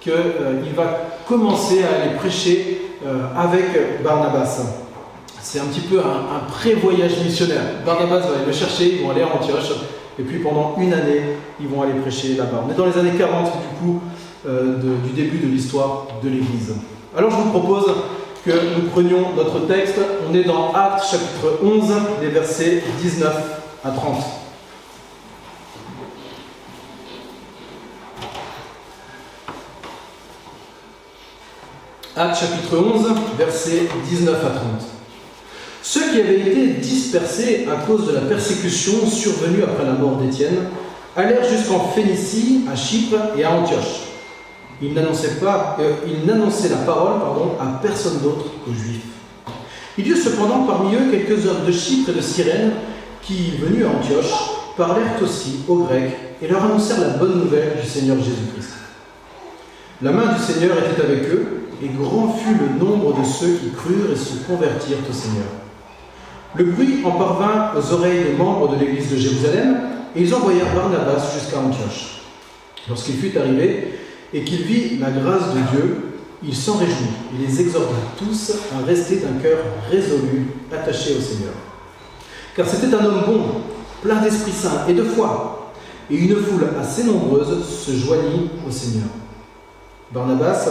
qu'il 0.00 0.12
euh, 0.12 0.62
va 0.76 0.84
commencer 1.26 1.82
à 1.82 2.02
aller 2.02 2.14
prêcher 2.16 2.82
euh, 3.04 3.24
avec 3.36 4.02
Barnabas. 4.04 4.60
C'est 5.40 5.58
un 5.58 5.64
petit 5.64 5.80
peu 5.80 5.98
un, 5.98 6.46
pré-voyage 6.48 7.18
missionnaire. 7.24 7.62
Barnabas 7.84 8.20
va 8.20 8.36
aller 8.36 8.46
le 8.46 8.52
chercher, 8.52 8.96
ils 8.96 9.02
vont 9.04 9.10
aller 9.10 9.22
à 9.22 9.28
Antioche, 9.34 9.72
et 10.18 10.22
puis 10.22 10.38
pendant 10.38 10.76
une 10.78 10.92
année, 10.92 11.22
ils 11.60 11.68
vont 11.68 11.82
aller 11.82 11.92
prêcher 11.94 12.34
là-bas. 12.34 12.64
On 12.66 12.70
est 12.70 12.76
dans 12.76 12.86
les 12.86 12.98
années 12.98 13.18
40 13.18 13.52
du 13.52 13.78
coup 13.78 14.00
euh, 14.46 14.76
du 15.04 15.10
début 15.10 15.38
de 15.38 15.46
l'histoire 15.46 16.06
de 16.22 16.28
l'Église. 16.28 16.74
Alors 17.16 17.30
je 17.30 17.36
vous 17.36 17.50
propose 17.50 17.84
que 18.44 18.52
nous 18.76 18.88
prenions 18.88 19.34
notre 19.36 19.66
texte. 19.66 19.98
On 20.28 20.34
est 20.34 20.44
dans 20.44 20.72
Actes 20.72 21.04
chapitre 21.10 21.58
11, 21.62 21.92
les 22.22 22.28
versets 22.28 22.82
19 23.00 23.60
à 23.84 23.90
30. 23.90 24.16
Acte 32.16 32.40
chapitre 32.40 32.78
11, 32.78 33.06
versets 33.36 33.88
19 34.08 34.44
à 34.44 34.48
30. 34.48 34.95
Ceux 35.88 36.10
qui 36.10 36.20
avaient 36.20 36.40
été 36.40 36.66
dispersés 36.80 37.68
à 37.70 37.86
cause 37.86 38.08
de 38.08 38.12
la 38.12 38.22
persécution 38.22 39.06
survenue 39.06 39.62
après 39.62 39.84
la 39.84 39.92
mort 39.92 40.16
d'Étienne 40.16 40.56
allèrent 41.14 41.48
jusqu'en 41.48 41.78
Phénicie, 41.90 42.64
à 42.68 42.74
Chypre 42.74 43.14
et 43.38 43.44
à 43.44 43.52
Antioche. 43.52 44.00
N'annonçaient, 44.82 45.38
euh, 45.78 45.92
ils 46.08 46.26
la 46.26 46.76
parole 46.78 47.20
pardon, 47.20 47.52
à 47.60 47.78
personne 47.80 48.18
d'autre 48.18 48.46
qu'aux 48.64 48.72
Juifs. 48.72 49.04
Il 49.96 50.08
y 50.08 50.10
eut 50.10 50.16
cependant 50.16 50.64
parmi 50.64 50.96
eux 50.96 51.08
quelques 51.08 51.46
hommes 51.46 51.64
de 51.64 51.70
Chypre 51.70 52.10
et 52.10 52.14
de 52.14 52.20
Cyrène 52.20 52.72
qui, 53.22 53.52
venus 53.52 53.86
à 53.86 53.90
Antioche, 53.90 54.34
parlèrent 54.76 55.22
aussi 55.22 55.60
aux 55.68 55.84
Grecs 55.84 56.16
et 56.42 56.48
leur 56.48 56.64
annoncèrent 56.64 57.00
la 57.00 57.10
bonne 57.10 57.38
nouvelle 57.38 57.76
du 57.80 57.88
Seigneur 57.88 58.16
Jésus-Christ. 58.16 58.70
La 60.02 60.10
main 60.10 60.34
du 60.34 60.40
Seigneur 60.40 60.76
était 60.78 61.00
avec 61.00 61.28
eux 61.28 61.68
et 61.80 61.86
grand 61.90 62.32
fut 62.32 62.56
le 62.56 62.76
nombre 62.76 63.16
de 63.20 63.24
ceux 63.24 63.54
qui 63.54 63.70
crurent 63.70 64.10
et 64.12 64.16
se 64.16 64.44
convertirent 64.48 64.98
au 65.08 65.12
Seigneur. 65.12 65.46
Le 66.56 66.64
bruit 66.64 67.02
en 67.04 67.10
parvint 67.12 67.72
aux 67.76 67.92
oreilles 67.92 68.24
des 68.24 68.32
membres 68.32 68.74
de 68.74 68.80
l'église 68.80 69.10
de 69.10 69.16
Jérusalem, 69.16 69.76
et 70.14 70.22
ils 70.22 70.34
envoyèrent 70.34 70.74
Barnabas 70.74 71.34
jusqu'à 71.34 71.58
Antioche. 71.58 72.22
Lorsqu'il 72.88 73.16
fut 73.16 73.36
arrivé 73.36 73.98
et 74.32 74.42
qu'il 74.42 74.62
vit 74.62 74.98
la 74.98 75.10
grâce 75.10 75.52
de 75.54 75.76
Dieu, 75.76 75.96
il 76.42 76.54
s'en 76.54 76.78
réjouit 76.78 76.94
et 77.34 77.46
les 77.46 77.60
exhorta 77.60 77.94
tous 78.18 78.52
à 78.74 78.86
rester 78.86 79.16
d'un 79.16 79.38
cœur 79.42 79.58
résolu, 79.90 80.46
attaché 80.72 81.16
au 81.18 81.20
Seigneur. 81.20 81.52
Car 82.54 82.66
c'était 82.66 82.94
un 82.94 83.04
homme 83.04 83.24
bon, 83.26 83.42
plein 84.02 84.22
d'Esprit 84.22 84.52
Saint 84.52 84.86
et 84.88 84.94
de 84.94 85.02
foi, 85.02 85.72
et 86.10 86.16
une 86.16 86.36
foule 86.36 86.68
assez 86.80 87.04
nombreuse 87.04 87.66
se 87.68 87.90
joignit 87.92 88.48
au 88.66 88.70
Seigneur. 88.70 89.08
Barnabas 90.10 90.68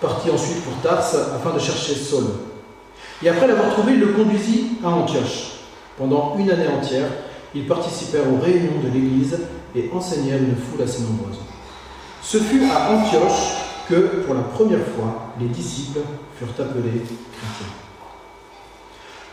partit 0.00 0.30
ensuite 0.30 0.64
pour 0.64 0.74
Tarse 0.82 1.16
afin 1.36 1.54
de 1.54 1.60
chercher 1.60 1.94
Saul. 1.94 2.24
Et 3.22 3.28
après 3.28 3.46
l'avoir 3.48 3.70
trouvé, 3.70 3.94
il 3.94 4.00
le 4.00 4.08
conduisit 4.08 4.78
à 4.84 4.88
Antioche. 4.88 5.52
Pendant 5.96 6.36
une 6.38 6.50
année 6.50 6.68
entière, 6.68 7.08
ils 7.54 7.66
participèrent 7.66 8.32
aux 8.32 8.40
réunions 8.40 8.80
de 8.82 8.88
l'Église 8.92 9.38
et 9.74 9.90
enseignèrent 9.92 10.38
une 10.38 10.56
foule 10.56 10.82
assez 10.82 11.02
nombreuse. 11.02 11.38
Ce 12.22 12.38
fut 12.38 12.62
à 12.64 12.92
Antioche 12.92 13.56
que, 13.88 14.22
pour 14.24 14.34
la 14.34 14.42
première 14.42 14.86
fois, 14.96 15.32
les 15.40 15.46
disciples 15.46 16.00
furent 16.38 16.48
appelés 16.58 17.02
chrétiens. 17.02 17.72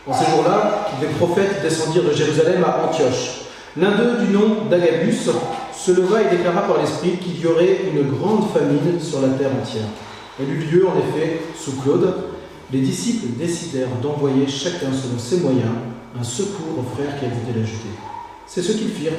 En 0.06 0.12
ces 0.12 0.30
jours-là, 0.30 0.88
des 1.00 1.08
prophètes 1.08 1.62
descendirent 1.62 2.04
de 2.04 2.12
Jérusalem 2.12 2.64
à 2.64 2.86
Antioche. 2.86 3.42
L'un 3.76 3.90
d'eux, 3.90 4.24
du 4.24 4.32
nom 4.32 4.64
d'Agabus, 4.70 5.30
se 5.76 5.92
leva 5.92 6.22
et 6.22 6.36
déclara 6.36 6.62
par 6.62 6.78
l'Esprit 6.80 7.18
qu'il 7.18 7.38
y 7.40 7.46
aurait 7.46 7.80
une 7.92 8.10
grande 8.10 8.48
famine 8.50 9.00
sur 9.00 9.20
la 9.20 9.28
terre 9.28 9.50
entière. 9.60 9.86
Elle 10.40 10.50
eut 10.50 10.64
lieu 10.64 10.86
en 10.88 10.98
effet 10.98 11.42
sous 11.58 11.72
Claude. 11.80 12.14
Les 12.72 12.80
disciples 12.80 13.26
décidèrent 13.38 13.94
d'envoyer 14.02 14.46
chacun 14.48 14.92
selon 14.92 15.18
ses 15.18 15.38
moyens 15.38 15.72
un 16.18 16.24
secours 16.24 16.78
aux 16.78 16.94
frères 16.96 17.18
qui 17.18 17.26
habitaient 17.26 17.58
la 17.58 17.64
Judée. 17.64 17.94
C'est 18.46 18.62
ce 18.62 18.72
qu'ils 18.72 18.90
firent. 18.90 19.12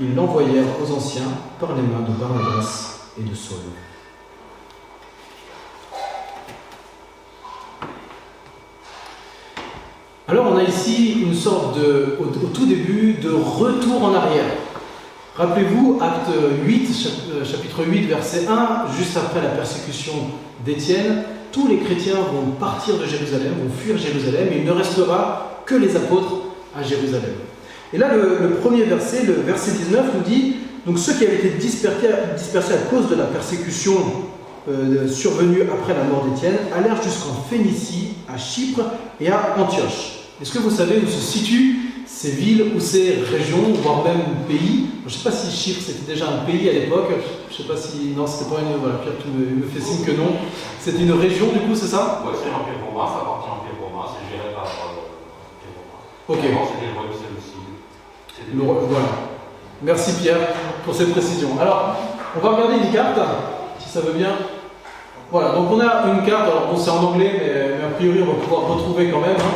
Ils 0.00 0.14
l'envoyèrent 0.14 0.80
aux 0.82 0.90
anciens 0.92 1.28
par 1.58 1.74
les 1.76 1.82
mains 1.82 2.00
de 2.08 2.12
Barnabas 2.18 3.10
et 3.18 3.22
de 3.28 3.34
Saul. 3.34 3.58
Alors 10.28 10.52
on 10.52 10.56
a 10.58 10.62
ici 10.62 11.20
une 11.22 11.34
sorte 11.34 11.76
de, 11.78 12.16
au, 12.20 12.24
au 12.24 12.48
tout 12.48 12.66
début, 12.66 13.14
de 13.14 13.30
retour 13.32 14.04
en 14.04 14.14
arrière. 14.14 14.44
Rappelez-vous, 15.36 15.98
acte 16.00 16.28
8, 16.64 16.94
chap- 16.94 17.12
euh, 17.32 17.44
chapitre 17.44 17.84
8, 17.84 18.06
verset 18.06 18.46
1, 18.46 18.92
juste 18.96 19.16
après 19.16 19.42
la 19.42 19.48
persécution 19.50 20.12
d'Étienne, 20.64 21.22
tous 21.52 21.68
les 21.68 21.78
chrétiens 21.78 22.16
vont 22.16 22.52
partir 22.52 22.96
de 22.98 23.06
Jérusalem, 23.06 23.54
vont 23.62 23.70
fuir 23.70 23.96
Jérusalem, 23.96 24.48
et 24.52 24.58
il 24.58 24.64
ne 24.64 24.72
restera 24.72 25.62
que 25.66 25.74
les 25.74 25.96
apôtres 25.96 26.42
à 26.76 26.82
Jérusalem. 26.82 27.34
Et 27.92 27.98
là, 27.98 28.14
le, 28.14 28.54
premier 28.56 28.84
verset, 28.84 29.24
le 29.24 29.34
verset 29.34 29.72
19, 29.72 30.06
nous 30.14 30.22
dit 30.22 30.56
donc 30.86 30.98
ceux 30.98 31.14
qui 31.14 31.26
avaient 31.26 31.36
été 31.36 31.50
dispersés, 31.50 32.74
à 32.74 32.90
cause 32.90 33.08
de 33.10 33.14
la 33.14 33.24
persécution 33.24 33.94
euh, 34.68 35.08
survenue 35.08 35.62
après 35.62 35.94
la 35.94 36.04
mort 36.04 36.26
d'Étienne 36.26 36.56
allèrent 36.76 37.02
jusqu'en 37.02 37.34
Phénicie, 37.48 38.14
à 38.28 38.38
Chypre 38.38 38.82
et 39.20 39.28
à 39.28 39.56
Antioche. 39.58 40.20
Est-ce 40.40 40.52
que 40.52 40.58
vous 40.58 40.70
savez 40.70 40.98
où 41.04 41.06
se 41.06 41.20
situent 41.20 41.89
ces 42.12 42.32
villes 42.32 42.72
ou 42.74 42.80
ces 42.80 43.20
régions, 43.30 43.72
voire 43.82 44.02
même 44.04 44.44
pays 44.48 44.86
Je 45.06 45.12
ne 45.14 45.18
sais 45.18 45.24
pas 45.28 45.34
si 45.34 45.50
Chypre 45.56 45.80
c'était 45.86 46.12
déjà 46.12 46.26
un 46.26 46.44
pays 46.44 46.68
à 46.68 46.72
l'époque. 46.72 47.08
Je 47.48 47.54
ne 47.54 47.56
sais 47.56 47.72
pas 47.72 47.76
si. 47.80 48.12
Non, 48.16 48.26
c'était 48.26 48.50
pas 48.50 48.60
une. 48.60 48.76
Voilà, 48.80 48.98
Pierre, 48.98 49.14
tu 49.22 49.28
me, 49.28 49.62
me 49.62 49.66
fais 49.66 49.80
signe 49.80 50.04
que 50.04 50.12
non. 50.12 50.32
C'était 50.80 51.02
une 51.02 51.12
région 51.12 51.46
du 51.52 51.60
coup, 51.60 51.74
c'est 51.74 51.86
ça? 51.86 52.22
Ouais, 52.26 52.34
c'est 52.34 52.50
l'Empire 52.50 52.82
romain, 52.84 53.06
ça 53.08 53.22
appartient 53.22 53.48
à 53.48 53.54
l'Empire 53.56 53.78
romain, 53.80 54.04
c'est 54.10 54.26
géré 54.36 54.52
par 54.54 54.66
euh, 54.66 55.00
l'Empire 55.00 55.72
romain. 55.78 56.00
Ok. 56.28 56.42
Avant, 56.50 56.66
c'était 56.68 56.88
le 56.90 56.94
royaume 56.98 57.16
séleucide. 57.16 57.68
C'était 58.28 58.52
Le 58.52 58.62
voilà. 58.62 59.10
Merci 59.82 60.12
Pierre 60.20 60.42
pour 60.84 60.94
cette 60.94 61.12
précision. 61.12 61.50
Alors, 61.60 61.96
on 62.36 62.40
va 62.40 62.50
regarder 62.50 62.84
une 62.84 62.92
carte, 62.92 63.18
si 63.78 63.88
ça 63.88 64.00
veut 64.00 64.12
bien. 64.12 64.34
Voilà, 65.32 65.52
donc 65.54 65.70
on 65.70 65.80
a 65.80 66.06
une 66.12 66.26
carte, 66.26 66.48
alors 66.50 66.66
bon 66.70 66.76
c'est 66.76 66.90
en 66.90 67.04
anglais, 67.04 67.32
mais, 67.38 67.78
mais 67.78 67.84
a 67.84 67.90
priori 67.96 68.20
on 68.22 68.32
va 68.34 68.38
pouvoir 68.42 68.62
retrouver 68.66 69.10
quand 69.10 69.20
même. 69.20 69.36
hein. 69.38 69.54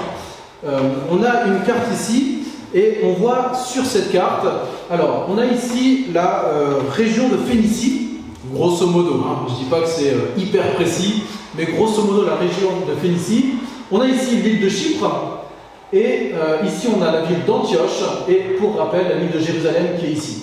Euh, 0.67 0.81
on 1.11 1.23
a 1.23 1.45
une 1.47 1.63
carte 1.65 1.93
ici, 1.93 2.44
et 2.75 2.99
on 3.05 3.13
voit 3.13 3.53
sur 3.55 3.85
cette 3.85 4.11
carte, 4.11 4.47
alors 4.91 5.29
on 5.31 5.39
a 5.39 5.47
ici 5.47 6.07
la 6.13 6.45
euh, 6.47 6.81
région 6.91 7.29
de 7.29 7.37
Phénicie, 7.37 8.19
grosso 8.53 8.87
modo, 8.87 9.25
hein. 9.25 9.47
je 9.49 9.53
ne 9.55 9.59
dis 9.59 9.65
pas 9.71 9.81
que 9.81 9.89
c'est 9.89 10.11
euh, 10.11 10.37
hyper 10.37 10.75
précis, 10.75 11.23
mais 11.57 11.67
grosso 11.67 12.03
modo 12.03 12.25
la 12.25 12.35
région 12.35 12.71
de 12.89 12.95
Phénicie. 13.01 13.55
On 13.93 14.01
a 14.01 14.09
ici 14.09 14.37
l'île 14.37 14.61
de 14.61 14.69
Chypre, 14.69 15.45
et 15.93 16.33
euh, 16.35 16.67
ici, 16.67 16.89
on 16.89 17.01
a 17.01 17.13
la 17.13 17.23
ville 17.23 17.45
d'Antioche, 17.47 18.03
et 18.29 18.57
pour 18.59 18.77
rappel, 18.77 19.07
la 19.09 19.17
ville 19.17 19.31
de 19.31 19.39
Jérusalem 19.39 19.91
qui 20.01 20.07
est 20.07 20.11
ici. 20.11 20.43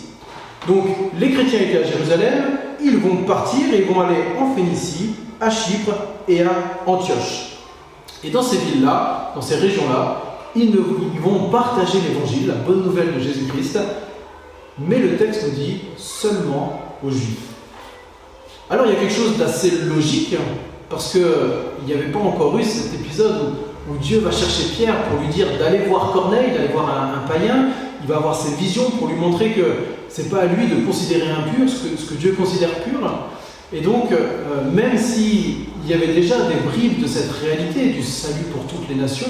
Donc, 0.66 0.86
les 1.20 1.32
chrétiens 1.32 1.60
étaient 1.60 1.84
à 1.84 1.84
Jérusalem, 1.84 2.44
ils 2.82 2.98
vont 2.98 3.18
partir 3.24 3.74
et 3.74 3.80
ils 3.80 3.86
vont 3.86 4.00
aller 4.00 4.24
en 4.40 4.56
Phénicie, 4.56 5.16
à 5.42 5.50
Chypre 5.50 5.92
et 6.30 6.44
à 6.44 6.52
Antioche. 6.86 7.58
Et 8.24 8.30
dans 8.30 8.44
ces 8.44 8.58
villes-là, 8.58 9.34
dans 9.36 9.42
ces 9.42 9.56
régions-là, 9.56 10.31
ils, 10.56 10.76
vont 11.22 11.50
partager 11.50 12.00
l'évangile, 12.08 12.48
la 12.48 12.56
bonne 12.56 12.84
nouvelle 12.84 13.16
de 13.16 13.20
Jésus-Christ, 13.20 13.80
mais 14.80 15.00
le 15.00 15.18
texte 15.18 15.54
dit 15.54 15.82
seulement 15.98 16.82
aux 17.04 17.10
Juifs. 17.10 17.50
Alors 18.70 18.86
il 18.86 18.94
y 18.94 18.96
a 18.96 19.00
quelque 19.00 19.14
chose 19.14 19.38
d'assez 19.38 19.72
logique, 19.88 20.36
parce 20.90 21.12
qu'il 21.14 21.86
n'y 21.86 21.94
avait 21.94 22.12
pas 22.12 22.20
encore 22.20 22.58
eu 22.58 22.64
cet 22.64 22.94
épisode 22.94 23.54
où, 23.90 23.98
Dieu 23.98 24.20
va 24.20 24.32
chercher 24.32 24.70
Pierre 24.76 25.04
pour 25.04 25.20
lui 25.20 25.28
dire 25.28 25.48
d'aller 25.60 25.80
voir 25.80 26.12
Corneille, 26.12 26.52
d'aller 26.52 26.72
voir 26.72 26.88
un, 26.90 27.28
païen, 27.28 27.70
il 28.02 28.08
va 28.08 28.18
avoir 28.18 28.36
ses 28.36 28.56
visions 28.56 28.90
pour 28.92 29.08
lui 29.08 29.16
montrer 29.16 29.52
que 29.52 29.64
c'est 30.08 30.30
pas 30.30 30.44
à 30.44 30.46
lui 30.46 30.68
de 30.68 30.86
considérer 30.86 31.30
impur 31.30 31.68
ce 31.68 31.84
que, 31.84 31.98
ce 31.98 32.10
que 32.10 32.14
Dieu 32.14 32.36
considère 32.38 32.70
pur. 32.84 33.00
Et 33.74 33.82
donc, 33.82 34.12
euh, 34.12 34.70
même 34.72 34.98
s'il 34.98 35.66
y 35.88 35.94
avait 35.94 36.14
déjà 36.14 36.36
des 36.48 36.56
bribes 36.56 37.02
de 37.02 37.08
cette 37.08 37.32
réalité 37.32 37.90
du 37.90 38.04
salut 38.04 38.46
pour 38.54 38.64
toutes 38.66 38.88
les 38.90 38.96
nations, 38.96 39.30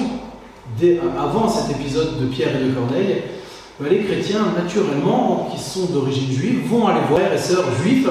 avant 1.17 1.47
cet 1.50 1.77
épisode 1.79 2.19
de 2.19 2.25
Pierre 2.25 2.55
et 2.55 2.65
de 2.65 2.71
Corneille, 2.73 3.23
les 3.89 4.03
chrétiens, 4.03 4.53
naturellement, 4.55 5.50
qui 5.51 5.61
sont 5.61 5.85
d'origine 5.85 6.31
juive, 6.31 6.67
vont 6.67 6.88
aller 6.88 7.00
voir 7.09 7.21
frères 7.21 7.33
et 7.33 7.38
sœurs 7.38 7.65
juifs 7.81 8.07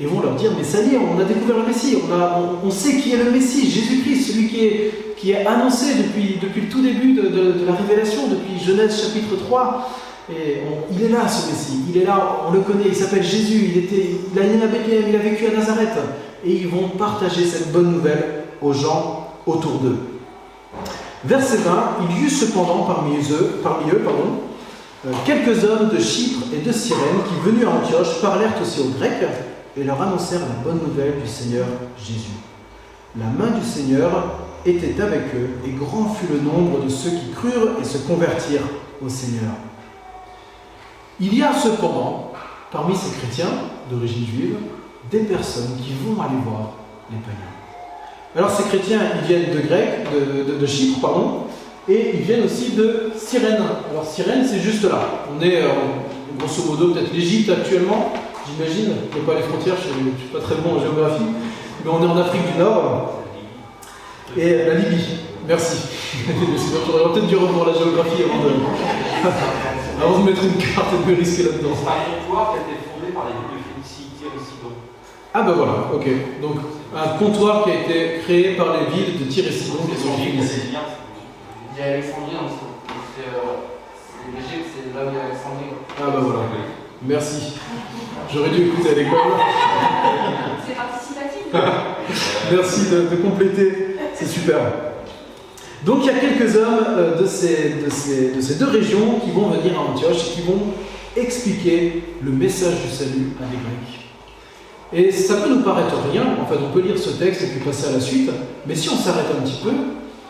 et 0.00 0.06
vont 0.06 0.20
leur 0.20 0.34
dire 0.34 0.52
Mais 0.56 0.64
ça 0.64 0.82
y 0.82 0.94
est, 0.94 0.98
on 0.98 1.18
a 1.18 1.24
découvert 1.24 1.56
le 1.58 1.66
Messie, 1.66 1.98
on, 2.64 2.70
sait 2.70 2.96
qui 2.96 3.12
est 3.12 3.22
le 3.22 3.30
Messie, 3.30 3.70
Jésus-Christ, 3.70 4.32
celui 4.32 4.48
qui 4.48 5.30
est, 5.30 5.46
annoncé 5.46 5.94
depuis, 5.94 6.38
le 6.42 6.68
tout 6.68 6.82
début 6.82 7.14
de, 7.14 7.64
la 7.66 7.72
révélation, 7.74 8.28
depuis 8.28 8.62
Genèse 8.62 9.00
chapitre 9.00 9.36
3. 9.36 9.90
Et 10.28 10.56
on- 10.66 10.92
il 10.92 11.04
est 11.04 11.08
là, 11.08 11.28
ce 11.28 11.48
Messie, 11.48 11.78
il 11.88 12.02
est 12.02 12.04
là, 12.04 12.40
on 12.48 12.52
le 12.52 12.60
connaît, 12.60 12.86
il 12.88 12.96
s'appelle 12.96 13.22
Jésus, 13.22 13.70
il, 13.72 13.78
était, 13.78 14.10
il 14.34 14.38
a 14.38 14.42
né 14.42 14.60
à 14.62 14.66
Bethléem, 14.66 15.04
il 15.08 15.14
a 15.14 15.20
vécu 15.20 15.46
à 15.46 15.56
Nazareth. 15.56 15.96
Et 16.44 16.52
ils 16.52 16.68
vont 16.68 16.88
partager 16.98 17.44
cette 17.44 17.72
bonne 17.72 17.92
nouvelle 17.92 18.44
aux 18.60 18.72
gens 18.72 19.28
autour 19.46 19.78
d'eux. 19.78 19.98
Verset 21.26 21.56
20, 21.56 21.72
il 22.08 22.18
y 22.18 22.24
eut 22.26 22.30
cependant 22.30 22.84
parmi 22.84 23.16
eux, 23.16 23.60
euh, 25.06 25.12
quelques 25.24 25.64
hommes 25.64 25.88
de 25.88 25.98
Chypre 25.98 26.46
et 26.54 26.58
de 26.58 26.70
Cyrène 26.70 27.18
qui, 27.28 27.50
venus 27.50 27.66
à 27.66 27.70
Antioche, 27.70 28.20
parlèrent 28.20 28.54
aussi 28.62 28.80
aux 28.80 28.96
Grecs 28.96 29.26
et 29.76 29.82
leur 29.82 30.00
annoncèrent 30.00 30.40
la 30.40 30.62
bonne 30.62 30.78
nouvelle 30.86 31.20
du 31.20 31.28
Seigneur 31.28 31.66
Jésus. 31.98 32.30
La 33.18 33.26
main 33.26 33.58
du 33.58 33.64
Seigneur 33.66 34.38
était 34.64 35.00
avec 35.00 35.34
eux, 35.34 35.50
et 35.66 35.70
grand 35.70 36.14
fut 36.14 36.32
le 36.32 36.40
nombre 36.40 36.84
de 36.84 36.88
ceux 36.88 37.10
qui 37.10 37.30
crurent 37.34 37.72
et 37.80 37.84
se 37.84 37.98
convertirent 37.98 38.68
au 39.04 39.08
Seigneur. 39.08 39.52
Il 41.18 41.36
y 41.36 41.42
a 41.42 41.52
cependant, 41.52 42.32
parmi 42.70 42.94
ces 42.94 43.18
chrétiens 43.18 43.50
d'origine 43.90 44.26
juive, 44.26 44.56
des 45.10 45.20
personnes 45.20 45.76
qui 45.82 45.92
vont 46.04 46.20
aller 46.22 46.38
voir 46.44 46.74
les 47.10 47.18
païens. 47.18 47.55
Alors 48.36 48.50
ces 48.50 48.64
chrétiens, 48.64 49.00
ils 49.22 49.26
viennent 49.26 49.54
de 49.54 49.60
Grec, 49.66 50.06
de, 50.12 50.52
de- 50.52 50.58
de 50.58 50.66
Chypre, 50.66 51.00
pardon, 51.00 51.44
et 51.88 52.10
ils 52.14 52.20
viennent 52.22 52.44
aussi 52.44 52.72
de 52.72 53.10
Cyrène. 53.16 53.62
Alors 53.90 54.04
Cyrène, 54.04 54.44
c'est 54.46 54.60
juste 54.60 54.84
là. 54.84 54.98
On 55.34 55.42
est, 55.42 55.62
euh, 55.62 55.68
grosso 56.38 56.64
modo, 56.70 56.92
peut-être 56.92 57.12
l'Égypte 57.14 57.50
actuellement, 57.50 58.12
j'imagine. 58.46 58.92
Je 59.12 59.18
ne 59.18 59.22
pas 59.24 59.34
les 59.36 59.42
frontières, 59.42 59.76
je 59.82 59.88
ne 59.88 60.10
suis 60.18 60.28
pas 60.32 60.40
très 60.40 60.56
bon 60.56 60.76
en 60.76 60.80
géographie. 60.80 61.24
Mais 61.84 61.90
on 61.90 62.02
est 62.02 62.06
en 62.06 62.16
Afrique 62.18 62.42
du 62.52 62.58
Nord. 62.58 63.22
Et 64.36 64.64
la 64.66 64.74
Libye. 64.74 65.04
Merci. 65.48 65.78
J'aurais 66.26 67.12
peut-être 67.14 67.28
dû 67.28 67.36
revoir 67.36 67.68
la 67.68 67.72
géographie 67.72 68.22
avant 68.24 68.42
de, 68.44 68.50
avant 70.04 70.18
de 70.18 70.24
mettre 70.24 70.42
une 70.44 70.56
carte 70.58 70.88
et 70.92 71.06
de 71.06 71.10
me 71.10 71.16
risquer 71.16 71.44
là-dedans. 71.44 71.70
C'est 71.72 71.88
un 71.88 72.04
territoire 72.12 72.52
qui 72.52 72.58
a 72.58 72.62
été 72.66 72.82
fondé 72.84 73.12
par 73.14 73.24
les 73.26 73.32
villes 73.32 73.56
de 73.56 73.62
Phénicie, 73.64 74.10
Tyr 74.18 74.28
et 74.34 74.42
Sidon. 74.42 74.74
Ah 75.32 75.42
ben 75.42 75.52
voilà, 75.52 75.88
ok. 75.94 76.06
Donc 76.42 76.56
un 76.94 77.18
comptoir 77.18 77.64
qui 77.64 77.70
a 77.70 77.74
été 77.80 78.20
créé 78.22 78.56
par 78.56 78.76
les 78.76 78.86
villes 78.94 79.18
de 79.18 79.24
Tyr 79.24 79.46
et 79.46 79.52
Sidon 79.52 79.78
qui 79.88 80.00
sont 80.00 80.10
Il 80.18 80.34
y 81.78 81.82
a 81.82 81.92
Alexandrie 81.92 82.36
en 82.40 82.44
dessous. 82.44 82.72
C'est 83.16 83.28
euh, 83.28 83.66
c'est 83.98 84.32
l'Égypte, 84.34 84.70
c'est 84.74 84.94
là 84.98 85.06
où 85.06 85.10
il 85.10 85.16
y 85.16 85.20
a 85.20 85.24
Alexandrie. 85.24 85.72
Ah 85.98 86.10
ben 86.12 86.20
voilà, 86.20 86.40
merci. 87.02 87.54
J'aurais 88.32 88.50
dû 88.50 88.66
écouter 88.66 88.90
à 88.90 88.94
l'école. 88.94 89.18
C'est 90.66 90.74
participatif. 90.74 91.42
Merci 92.52 92.90
de, 92.90 93.08
de 93.08 93.16
compléter, 93.16 93.96
c'est 94.14 94.26
super. 94.26 94.58
Donc 95.84 95.98
il 96.02 96.06
y 96.06 96.10
a 96.10 96.14
quelques 96.14 96.56
hommes 96.56 96.84
euh, 96.88 97.20
de, 97.20 97.26
ces, 97.26 97.74
de, 97.84 97.90
ces, 97.90 98.30
de 98.32 98.40
ces 98.40 98.54
deux 98.56 98.68
régions 98.68 99.20
qui 99.24 99.30
vont 99.30 99.50
venir 99.50 99.78
à 99.78 99.82
Antioche 99.82 100.28
et 100.28 100.34
qui 100.34 100.42
vont 100.42 100.60
expliquer 101.16 102.02
le 102.22 102.30
message 102.30 102.82
du 102.84 102.90
salut 102.90 103.32
à 103.40 103.46
des 103.46 103.56
Grecs. 103.56 104.05
Et 104.92 105.10
ça 105.10 105.36
peut 105.36 105.50
nous 105.52 105.62
paraître 105.62 105.94
rien, 106.12 106.22
en 106.40 106.46
fait 106.46 106.58
on 106.62 106.72
peut 106.72 106.80
lire 106.80 106.98
ce 106.98 107.10
texte 107.10 107.42
et 107.42 107.46
puis 107.46 107.60
passer 107.60 107.88
à 107.88 107.92
la 107.92 108.00
suite, 108.00 108.30
mais 108.66 108.74
si 108.74 108.88
on 108.88 108.96
s'arrête 108.96 109.26
un 109.36 109.42
petit 109.42 109.60
peu, 109.62 109.72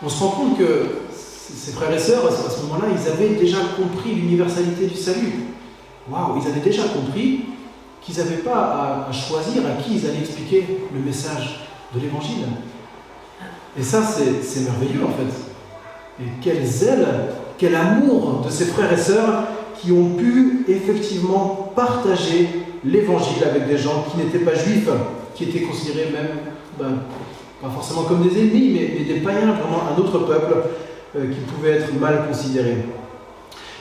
on 0.03 0.09
se 0.09 0.23
rend 0.23 0.29
compte 0.29 0.57
que 0.57 0.85
ces 1.11 1.71
frères 1.71 1.93
et 1.93 1.99
sœurs, 1.99 2.25
à 2.25 2.49
ce 2.49 2.61
moment-là, 2.63 2.87
ils 2.91 3.07
avaient 3.07 3.35
déjà 3.35 3.57
compris 3.75 4.13
l'universalité 4.13 4.87
du 4.87 4.95
salut. 4.95 5.45
Waouh, 6.09 6.41
ils 6.41 6.47
avaient 6.47 6.61
déjà 6.61 6.83
compris 6.83 7.45
qu'ils 8.01 8.17
n'avaient 8.17 8.37
pas 8.37 9.07
à, 9.09 9.11
choisir 9.11 9.63
à 9.65 9.81
qui 9.81 9.95
ils 9.95 10.05
allaient 10.05 10.19
expliquer 10.19 10.65
le 10.93 10.99
message 10.99 11.67
de 11.93 11.99
l'évangile. 11.99 12.45
Et 13.77 13.83
ça, 13.83 14.01
c'est 14.01 14.43
c'est 14.43 14.61
merveilleux 14.61 15.05
en 15.05 15.09
fait. 15.09 16.23
Et 16.23 16.27
quel 16.41 16.65
zèle, 16.65 17.05
quel 17.57 17.75
amour 17.75 18.43
de 18.45 18.51
ces 18.51 18.65
frères 18.65 18.91
et 18.91 18.97
sœurs 18.97 19.43
qui 19.79 19.91
ont 19.91 20.09
pu 20.17 20.65
effectivement 20.67 21.71
partager 21.75 22.49
l'évangile 22.85 23.43
avec 23.43 23.67
des 23.67 23.77
gens 23.77 24.05
qui 24.11 24.17
n'étaient 24.17 24.39
pas 24.45 24.55
juifs, 24.55 24.89
qui 25.35 25.45
étaient 25.45 25.61
considérés 25.61 26.09
même, 26.11 26.29
ben, 26.79 26.99
pas 27.61 27.69
forcément 27.69 28.03
comme 28.03 28.21
des 28.27 28.39
ennemis, 28.39 28.69
mais, 28.73 29.03
des 29.03 29.19
païens, 29.21 29.53
vraiment 29.53 29.83
un 29.95 29.99
autre 29.99 30.19
peuple 30.19 30.53
euh, 31.15 31.25
qui 31.31 31.39
pouvait 31.51 31.71
être 31.71 31.99
mal 31.99 32.25
considéré. 32.27 32.77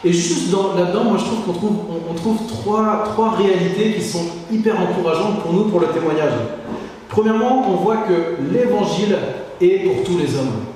Et 0.04 0.12
juste 0.12 0.50
dans- 0.50 0.74
là-dedans, 0.74 1.04
moi 1.04 1.18
je 1.18 1.24
trouve 1.24 1.42
qu'on 1.44 2.14
trouve, 2.14 2.38
trois 2.46 3.34
réalités 3.36 3.94
qui 3.94 4.02
sont 4.02 4.24
hyper 4.52 4.76
encourageantes 4.80 5.40
pour 5.42 5.52
nous 5.52 5.64
pour 5.64 5.80
le 5.80 5.88
témoignage. 5.88 6.32
Premièrement, 7.08 7.66
on 7.68 7.76
voit 7.76 7.98
que 7.98 8.36
l'évangile 8.52 9.16
est 9.60 9.84
pour 9.84 10.04
tous 10.04 10.18
les 10.18 10.36
hommes. 10.36 10.75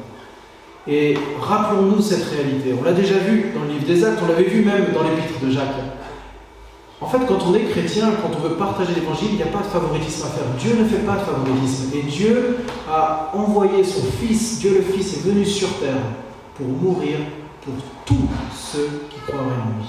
Et 0.89 1.15
rappelons-nous 1.41 2.01
cette 2.01 2.25
réalité. 2.25 2.75
On 2.79 2.83
l'a 2.83 2.93
déjà 2.93 3.19
vu 3.19 3.53
dans 3.55 3.63
le 3.65 3.73
livre 3.73 3.87
des 3.87 4.05
Actes, 4.05 4.19
on 4.23 4.29
l'avait 4.29 4.45
vu 4.45 4.65
même 4.65 4.87
dans 4.95 5.03
l'épître 5.03 5.39
de 5.43 5.51
Jacques. 5.51 5.77
En 7.03 7.07
fait, 7.07 7.19
quand 7.27 7.39
on 7.49 7.55
est 7.55 7.65
chrétien, 7.65 8.11
quand 8.23 8.31
on 8.37 8.49
veut 8.49 8.57
partager 8.57 8.93
l'évangile, 8.95 9.29
il 9.33 9.37
n'y 9.37 9.43
a 9.43 9.47
pas 9.47 9.61
de 9.61 9.69
favoritisme 9.69 10.27
à 10.27 10.31
faire. 10.31 10.45
Dieu 10.59 10.77
ne 10.79 10.85
fait 10.85 11.05
pas 11.05 11.17
de 11.17 11.21
favoritisme. 11.21 11.91
Et 11.95 12.03
Dieu 12.03 12.59
a 12.91 13.31
envoyé 13.35 13.83
son 13.85 14.03
Fils, 14.21 14.59
Dieu 14.59 14.75
le 14.75 14.93
Fils 14.93 15.15
est 15.15 15.27
venu 15.27 15.45
sur 15.45 15.69
terre 15.79 16.03
pour 16.57 16.67
mourir 16.67 17.19
pour 17.63 17.75
tous 18.05 18.29
ceux 18.55 18.89
qui 19.11 19.19
croiraient 19.27 19.47
en 19.47 19.79
lui. 19.79 19.89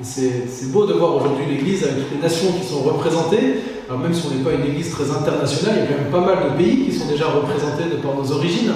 Et 0.00 0.04
c'est 0.48 0.72
beau 0.72 0.86
de 0.86 0.94
voir 0.94 1.16
aujourd'hui 1.16 1.46
l'Église 1.46 1.84
avec 1.84 2.10
les 2.12 2.20
nations 2.20 2.52
qui 2.52 2.66
sont 2.66 2.82
représentées. 2.82 3.56
Alors 3.88 4.00
même 4.00 4.12
si 4.12 4.26
on 4.26 4.34
n'est 4.34 4.42
pas 4.42 4.52
une 4.52 4.64
Église 4.64 4.90
très 4.90 5.10
internationale, 5.10 5.76
il 5.76 5.80
y 5.80 5.84
a 5.84 5.96
quand 5.96 6.02
même 6.02 6.10
pas 6.10 6.34
mal 6.34 6.52
de 6.52 6.56
pays 6.56 6.84
qui 6.86 6.92
sont 6.92 7.06
déjà 7.06 7.26
représentés 7.26 7.84
de 7.84 7.96
par 7.96 8.14
nos 8.14 8.32
origines. 8.32 8.72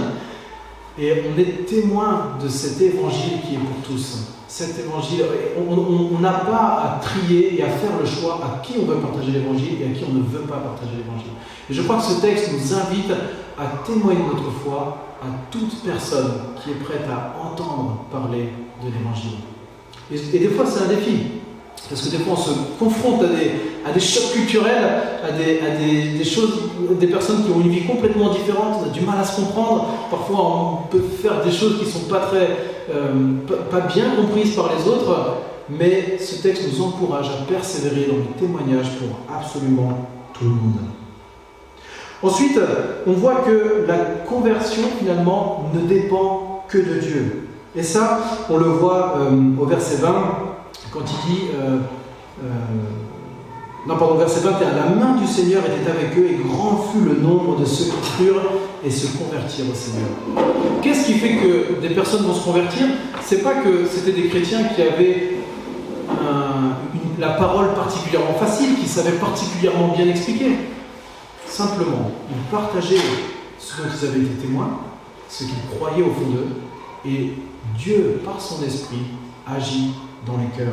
Et 0.98 1.12
on 1.28 1.38
est 1.38 1.66
témoin 1.66 2.36
de 2.42 2.48
cet 2.48 2.80
évangile 2.80 3.40
qui 3.46 3.54
est 3.54 3.58
pour 3.58 3.76
tous. 3.86 4.32
Cet 4.48 4.78
évangile, 4.78 5.24
on 5.68 6.18
n'a 6.20 6.32
pas 6.32 6.98
à 6.98 7.00
trier 7.02 7.58
et 7.58 7.62
à 7.62 7.68
faire 7.68 7.98
le 8.00 8.06
choix 8.06 8.40
à 8.42 8.62
qui 8.64 8.74
on 8.80 8.86
veut 8.86 8.96
partager 8.96 9.32
l'évangile 9.32 9.82
et 9.82 9.84
à 9.84 9.88
qui 9.90 10.04
on 10.08 10.14
ne 10.14 10.22
veut 10.22 10.46
pas 10.46 10.56
partager 10.56 10.92
l'évangile. 10.96 11.32
Et 11.68 11.74
je 11.74 11.82
crois 11.82 11.96
que 11.96 12.04
ce 12.04 12.20
texte 12.20 12.50
nous 12.52 12.74
invite 12.74 13.10
à 13.58 13.84
témoigner 13.84 14.22
notre 14.26 14.50
foi 14.50 14.96
à 15.20 15.26
toute 15.50 15.82
personne 15.84 16.32
qui 16.62 16.70
est 16.70 16.74
prête 16.74 17.04
à 17.10 17.36
entendre 17.42 18.04
parler 18.10 18.48
de 18.82 18.86
l'évangile. 18.86 19.38
Et, 20.10 20.38
des 20.38 20.48
fois, 20.48 20.64
c'est 20.66 20.84
un 20.84 20.88
défi. 20.88 21.42
Parce 21.88 22.02
que 22.02 22.10
des 22.10 22.18
fois, 22.18 22.34
on 22.36 22.40
se 22.40 22.50
confronte 22.78 23.22
à 23.22 23.28
des, 23.28 23.52
à 23.88 23.92
des 23.92 24.00
chocs 24.00 24.32
culturels, 24.32 24.84
à, 25.22 25.30
des, 25.30 25.60
à 25.60 25.76
des, 26.18 26.24
choses, 26.24 26.70
des 26.98 27.06
personnes 27.06 27.44
qui 27.44 27.50
ont 27.52 27.60
une 27.60 27.70
vie 27.70 27.86
complètement 27.86 28.30
différente, 28.30 28.80
on 28.82 28.86
a 28.86 28.92
du 28.92 29.02
mal 29.02 29.18
à 29.20 29.24
se 29.24 29.40
comprendre. 29.40 29.88
Parfois, 30.10 30.38
on 30.38 30.76
peut 30.90 31.04
faire 31.22 31.44
des 31.44 31.52
choses 31.52 31.78
qui 31.78 31.86
ne 31.86 31.90
sont 31.90 32.08
pas, 32.10 32.20
très, 32.20 32.48
euh, 32.92 33.12
pas, 33.70 33.80
bien 33.80 34.16
comprises 34.16 34.56
par 34.56 34.70
les 34.76 34.88
autres. 34.88 35.36
Mais 35.68 36.18
ce 36.18 36.42
texte 36.42 36.62
nous 36.72 36.84
encourage 36.84 37.28
à 37.28 37.44
persévérer 37.50 38.06
dans 38.06 38.18
le 38.18 38.38
témoignage 38.38 38.86
pour 38.98 39.36
absolument 39.36 40.08
tout 40.32 40.44
le 40.44 40.50
monde. 40.50 40.78
Ensuite, 42.22 42.58
on 43.06 43.12
voit 43.12 43.42
que 43.46 43.84
la 43.86 43.98
conversion, 44.28 44.82
finalement, 44.98 45.70
ne 45.74 45.80
dépend 45.86 46.64
que 46.68 46.78
de 46.78 47.00
Dieu. 47.00 47.48
Et 47.76 47.82
ça, 47.82 48.20
on 48.48 48.56
le 48.56 48.64
voit 48.64 49.18
euh, 49.18 49.60
au 49.60 49.66
verset 49.66 49.96
20, 49.96 50.08
quand 50.96 51.04
il 51.04 51.30
dit, 51.30 51.42
euh, 51.54 51.78
euh, 52.42 52.48
non 53.86 53.96
pardon, 53.96 54.14
verset 54.14 54.40
21, 54.40 54.74
la 54.74 54.94
main 54.94 55.16
du 55.16 55.26
Seigneur 55.26 55.62
était 55.64 55.90
avec 55.90 56.16
eux 56.16 56.26
et 56.30 56.36
grand 56.42 56.88
fut 56.90 57.04
le 57.04 57.20
nombre 57.20 57.60
de 57.60 57.64
ceux 57.66 57.84
qui 57.84 58.10
crurent 58.16 58.50
et 58.84 58.90
se 58.90 59.18
convertirent 59.18 59.66
au 59.70 59.74
Seigneur. 59.74 60.08
Qu'est-ce 60.80 61.06
qui 61.06 61.14
fait 61.14 61.36
que 61.36 61.80
des 61.80 61.94
personnes 61.94 62.22
vont 62.22 62.34
se 62.34 62.44
convertir? 62.44 62.86
C'est 63.22 63.42
pas 63.42 63.54
que 63.54 63.86
c'était 63.86 64.12
des 64.12 64.28
chrétiens 64.28 64.64
qui 64.74 64.82
avaient 64.82 65.32
la 67.18 67.30
parole 67.30 67.72
particulièrement 67.74 68.34
facile, 68.34 68.76
qui 68.76 68.86
savaient 68.86 69.18
particulièrement 69.18 69.88
bien 69.88 70.06
expliquer. 70.06 70.52
Simplement, 71.46 72.10
ils 72.30 72.50
partageaient 72.50 72.96
ce 73.58 73.82
dont 73.82 73.88
ils 73.88 74.06
avaient 74.06 74.20
été 74.20 74.46
témoins, 74.46 74.80
ce 75.28 75.44
qu'ils 75.44 75.54
croyaient 75.76 76.02
au 76.02 76.12
fond 76.12 76.30
d'eux, 76.30 77.10
et 77.10 77.32
Dieu, 77.78 78.20
par 78.24 78.40
son 78.40 78.62
esprit, 78.64 79.02
agit 79.46 79.92
dans 80.26 80.36
les 80.38 80.48
cœurs. 80.56 80.72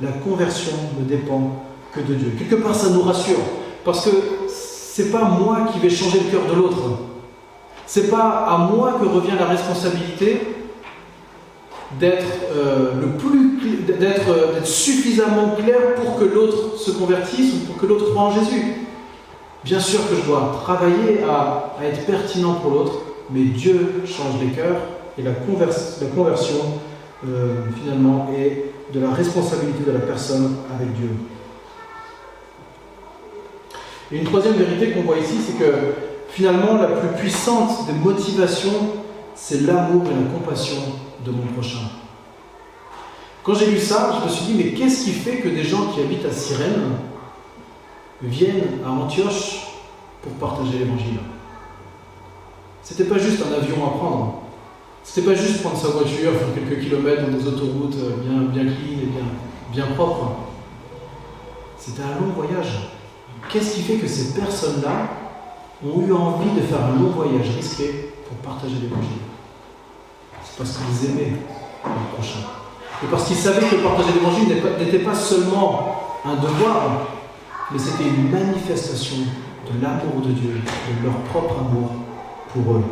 La 0.00 0.10
conversion 0.10 0.72
ne 0.98 1.04
dépend 1.04 1.64
que 1.92 2.00
de 2.00 2.14
Dieu. 2.14 2.34
Quelque 2.38 2.62
part, 2.62 2.74
ça 2.74 2.90
nous 2.90 3.02
rassure, 3.02 3.38
parce 3.84 4.04
que 4.06 4.10
c'est 4.48 5.10
pas 5.10 5.24
moi 5.24 5.68
qui 5.72 5.78
vais 5.78 5.90
changer 5.90 6.20
le 6.20 6.30
cœur 6.30 6.46
de 6.48 6.54
l'autre. 6.54 6.98
C'est 7.86 8.10
pas 8.10 8.46
à 8.48 8.58
moi 8.58 8.96
que 9.00 9.06
revient 9.06 9.36
la 9.38 9.46
responsabilité 9.46 10.40
d'être 12.00 12.24
euh, 12.52 13.00
le 13.00 13.08
plus 13.18 13.44
euh, 13.64 13.98
d'être 13.98 14.66
suffisamment 14.66 15.54
clair 15.56 15.94
pour 15.96 16.18
que 16.18 16.24
l'autre 16.24 16.76
se 16.78 16.90
convertisse 16.92 17.54
ou 17.54 17.66
pour 17.66 17.76
que 17.76 17.86
l'autre 17.86 18.10
croit 18.10 18.24
en 18.24 18.32
Jésus. 18.32 18.86
Bien 19.64 19.80
sûr 19.80 20.00
que 20.08 20.16
je 20.16 20.26
dois 20.26 20.60
travailler 20.62 21.22
à 21.28 21.74
être 21.82 22.04
pertinent 22.04 22.54
pour 22.54 22.72
l'autre, 22.72 23.02
mais 23.30 23.44
Dieu 23.44 24.02
change 24.06 24.40
les 24.40 24.50
cœurs 24.50 24.76
et 25.16 25.22
la, 25.22 25.32
conversion, 25.32 26.56
euh, 27.26 27.62
finalement, 27.82 28.30
est 28.36 28.72
de 28.92 29.00
la 29.00 29.10
responsabilité 29.10 29.84
de 29.84 29.92
la 29.92 30.00
personne 30.00 30.56
avec 30.74 30.92
Dieu. 30.94 31.10
Et 34.12 34.18
une 34.18 34.24
troisième 34.24 34.54
vérité 34.54 34.92
qu'on 34.92 35.02
voit 35.02 35.18
ici, 35.18 35.36
c'est 35.44 35.58
que 35.58 35.72
finalement, 36.28 36.76
la 36.76 36.88
plus 36.88 37.08
puissante 37.18 37.86
des 37.86 37.94
motivations, 37.94 38.92
c'est 39.34 39.62
l'amour 39.62 40.02
et 40.06 40.14
la 40.14 40.30
compassion 40.30 40.76
de 41.24 41.30
mon 41.30 41.46
prochain. 41.54 41.80
Quand 43.42 43.54
j'ai 43.54 43.66
lu 43.66 43.78
ça, 43.78 44.18
je 44.18 44.24
me 44.24 44.30
suis 44.30 44.44
dit, 44.46 44.54
mais 44.54 44.72
qu'est-ce 44.72 45.04
qui 45.04 45.12
fait 45.12 45.36
que 45.36 45.48
des 45.48 45.64
gens 45.64 45.88
qui 45.88 46.00
habitent 46.00 46.24
à 46.24 46.32
Cyrène 46.32 46.96
viennent 48.22 48.78
à 48.86 48.90
Antioche 48.90 49.66
pour 50.22 50.32
partager 50.32 50.78
l'évangile? 50.78 51.18
C'était 52.82 53.04
pas 53.04 53.18
juste 53.18 53.42
un 53.42 53.54
avion 53.54 53.84
à 53.86 53.90
prendre. 53.90 54.43
C'était 55.04 55.30
pas 55.30 55.34
juste 55.36 55.60
prendre 55.62 55.76
sa 55.76 55.88
voiture, 55.88 56.32
faire 56.32 56.54
quelques 56.54 56.82
kilomètres 56.82 57.22
dans 57.22 57.36
des 57.36 57.46
autoroutes 57.46 57.94
euh, 57.98 58.16
bien, 58.24 58.40
bien 58.40 58.64
clean 58.64 59.02
et 59.02 59.06
bien, 59.06 59.24
bien 59.70 59.94
propres. 59.94 60.32
C'était 61.78 62.02
un 62.02 62.18
long 62.20 62.32
voyage. 62.34 62.88
Qu'est-ce 63.50 63.74
qui 63.74 63.82
fait 63.82 63.96
que 63.96 64.08
ces 64.08 64.32
personnes-là 64.32 65.08
ont 65.86 66.00
eu 66.00 66.12
envie 66.12 66.50
de 66.56 66.62
faire 66.62 66.82
un 66.82 66.98
long 66.98 67.10
voyage 67.10 67.54
risqué 67.54 68.14
pour 68.26 68.38
partager 68.38 68.76
l'évangile 68.80 69.20
C'est 70.42 70.56
parce 70.56 70.78
qu'ils 70.78 71.10
aimaient 71.10 71.32
le 71.84 72.14
prochain. 72.16 72.40
Et 73.02 73.06
parce 73.10 73.26
qu'ils 73.26 73.36
savaient 73.36 73.68
que 73.68 73.76
partager 73.76 74.08
l'évangile 74.14 74.48
n'était 74.78 75.04
pas 75.04 75.14
seulement 75.14 76.20
un 76.24 76.36
devoir, 76.36 77.08
mais 77.70 77.78
c'était 77.78 78.08
une 78.08 78.30
manifestation 78.30 79.18
de 79.70 79.82
l'amour 79.82 80.26
de 80.26 80.32
Dieu, 80.32 80.54
de 80.54 81.04
leur 81.04 81.16
propre 81.24 81.56
amour 81.58 81.90
pour 82.52 82.76
eux. 82.76 82.84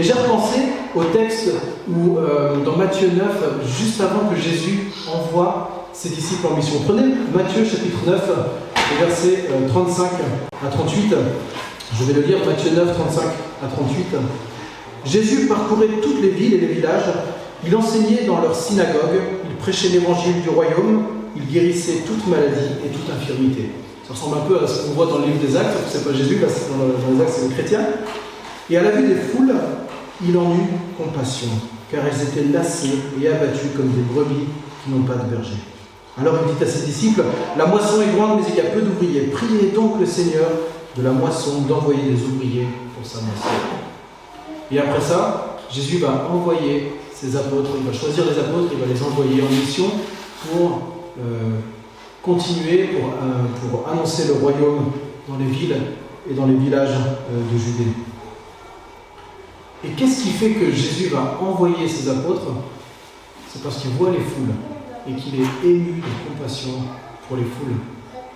Et 0.00 0.02
j'ai 0.02 0.14
repensé 0.14 0.60
au 0.96 1.04
texte 1.04 1.50
où, 1.86 2.16
euh, 2.16 2.64
dans 2.64 2.74
Matthieu 2.74 3.10
9, 3.14 3.26
juste 3.66 4.00
avant 4.00 4.30
que 4.30 4.40
Jésus 4.40 4.90
envoie 5.06 5.88
ses 5.92 6.08
disciples 6.08 6.46
en 6.46 6.56
mission. 6.56 6.76
Prenez 6.86 7.02
Matthieu 7.34 7.66
chapitre 7.66 7.98
9, 8.06 8.30
versets 8.98 9.44
35 9.68 10.04
euh, 10.04 10.66
à 10.66 10.70
38. 10.70 11.14
Je 11.98 12.04
vais 12.04 12.14
le 12.14 12.22
lire, 12.22 12.38
Matthieu 12.46 12.70
9, 12.70 12.96
35 12.96 13.24
à 13.62 13.66
38. 13.66 14.06
Jésus 15.04 15.46
parcourait 15.46 15.88
toutes 16.02 16.22
les 16.22 16.30
villes 16.30 16.54
et 16.54 16.60
les 16.60 16.68
villages. 16.68 17.12
Il 17.66 17.76
enseignait 17.76 18.24
dans 18.26 18.40
leurs 18.40 18.56
synagogues. 18.56 19.20
Il 19.50 19.56
prêchait 19.56 19.88
l'évangile 19.88 20.40
du 20.40 20.48
royaume. 20.48 21.02
Il 21.36 21.44
guérissait 21.44 22.04
toute 22.06 22.26
maladie 22.26 22.72
et 22.86 22.88
toute 22.88 23.14
infirmité. 23.14 23.68
Ça 24.08 24.14
ressemble 24.14 24.38
un 24.38 24.48
peu 24.48 24.64
à 24.64 24.66
ce 24.66 24.86
qu'on 24.86 24.92
voit 24.92 25.08
dans 25.08 25.18
le 25.18 25.26
livre 25.26 25.46
des 25.46 25.54
Actes, 25.58 25.76
c'est 25.90 26.02
pas 26.02 26.14
Jésus, 26.14 26.38
là, 26.40 26.46
dans 26.48 27.14
les 27.14 27.20
Actes, 27.20 27.34
c'est 27.36 27.48
les 27.48 27.54
chrétiens. 27.54 27.86
Et 28.70 28.76
à 28.76 28.82
la 28.82 28.92
vue 28.92 29.06
des 29.06 29.16
foules, 29.16 29.52
il 30.26 30.36
en 30.36 30.52
eut 30.54 30.70
compassion, 30.96 31.48
car 31.90 32.04
elles 32.06 32.22
étaient 32.22 32.52
lassées 32.52 32.98
et 33.20 33.28
abattues 33.28 33.68
comme 33.76 33.88
des 33.88 34.02
brebis 34.02 34.46
qui 34.84 34.90
n'ont 34.90 35.02
pas 35.02 35.14
de 35.14 35.30
berger. 35.30 35.56
Alors 36.18 36.34
il 36.46 36.54
dit 36.54 36.62
à 36.62 36.66
ses 36.66 36.84
disciples, 36.84 37.22
La 37.56 37.66
moisson 37.66 38.02
est 38.02 38.14
grande, 38.14 38.40
mais 38.40 38.46
il 38.48 38.56
y 38.56 38.60
a 38.60 38.70
peu 38.70 38.82
d'ouvriers. 38.82 39.22
Priez 39.32 39.70
donc 39.74 39.98
le 40.00 40.06
Seigneur 40.06 40.48
de 40.96 41.02
la 41.02 41.12
moisson 41.12 41.62
d'envoyer 41.62 42.02
des 42.02 42.22
ouvriers 42.24 42.66
pour 42.94 43.06
sa 43.06 43.20
moisson. 43.20 43.48
Et 44.70 44.78
après 44.78 45.00
ça, 45.00 45.58
Jésus 45.70 45.98
va 45.98 46.28
envoyer 46.30 46.92
ses 47.14 47.36
apôtres, 47.36 47.70
il 47.78 47.86
va 47.86 47.92
choisir 47.92 48.24
les 48.24 48.38
apôtres, 48.38 48.72
il 48.72 48.78
va 48.78 48.86
les 48.86 49.02
envoyer 49.02 49.42
en 49.42 49.48
mission 49.48 49.90
pour 50.44 50.94
euh, 51.18 51.58
continuer, 52.22 52.88
pour, 52.88 53.10
euh, 53.10 53.70
pour, 53.70 53.88
annoncer 53.88 54.28
le 54.28 54.34
royaume 54.34 54.92
dans 55.28 55.36
les 55.36 55.46
villes 55.46 55.76
et 56.30 56.34
dans 56.34 56.46
les 56.46 56.54
villages 56.54 56.90
euh, 56.90 57.52
de 57.52 57.58
Judée. 57.58 57.90
Et 59.82 59.88
qu'est-ce 59.90 60.22
qui 60.22 60.30
fait 60.30 60.50
que 60.50 60.70
Jésus 60.70 61.08
va 61.08 61.38
envoyer 61.40 61.88
ses 61.88 62.08
apôtres? 62.10 62.52
C'est 63.48 63.62
parce 63.62 63.78
qu'il 63.78 63.90
voit 63.92 64.10
les 64.10 64.20
foules 64.20 64.54
et 65.08 65.14
qu'il 65.14 65.40
est 65.40 65.68
ému 65.68 66.00
de 66.00 66.28
compassion 66.28 66.72
pour 67.26 67.38
les 67.38 67.44
foules, 67.44 67.76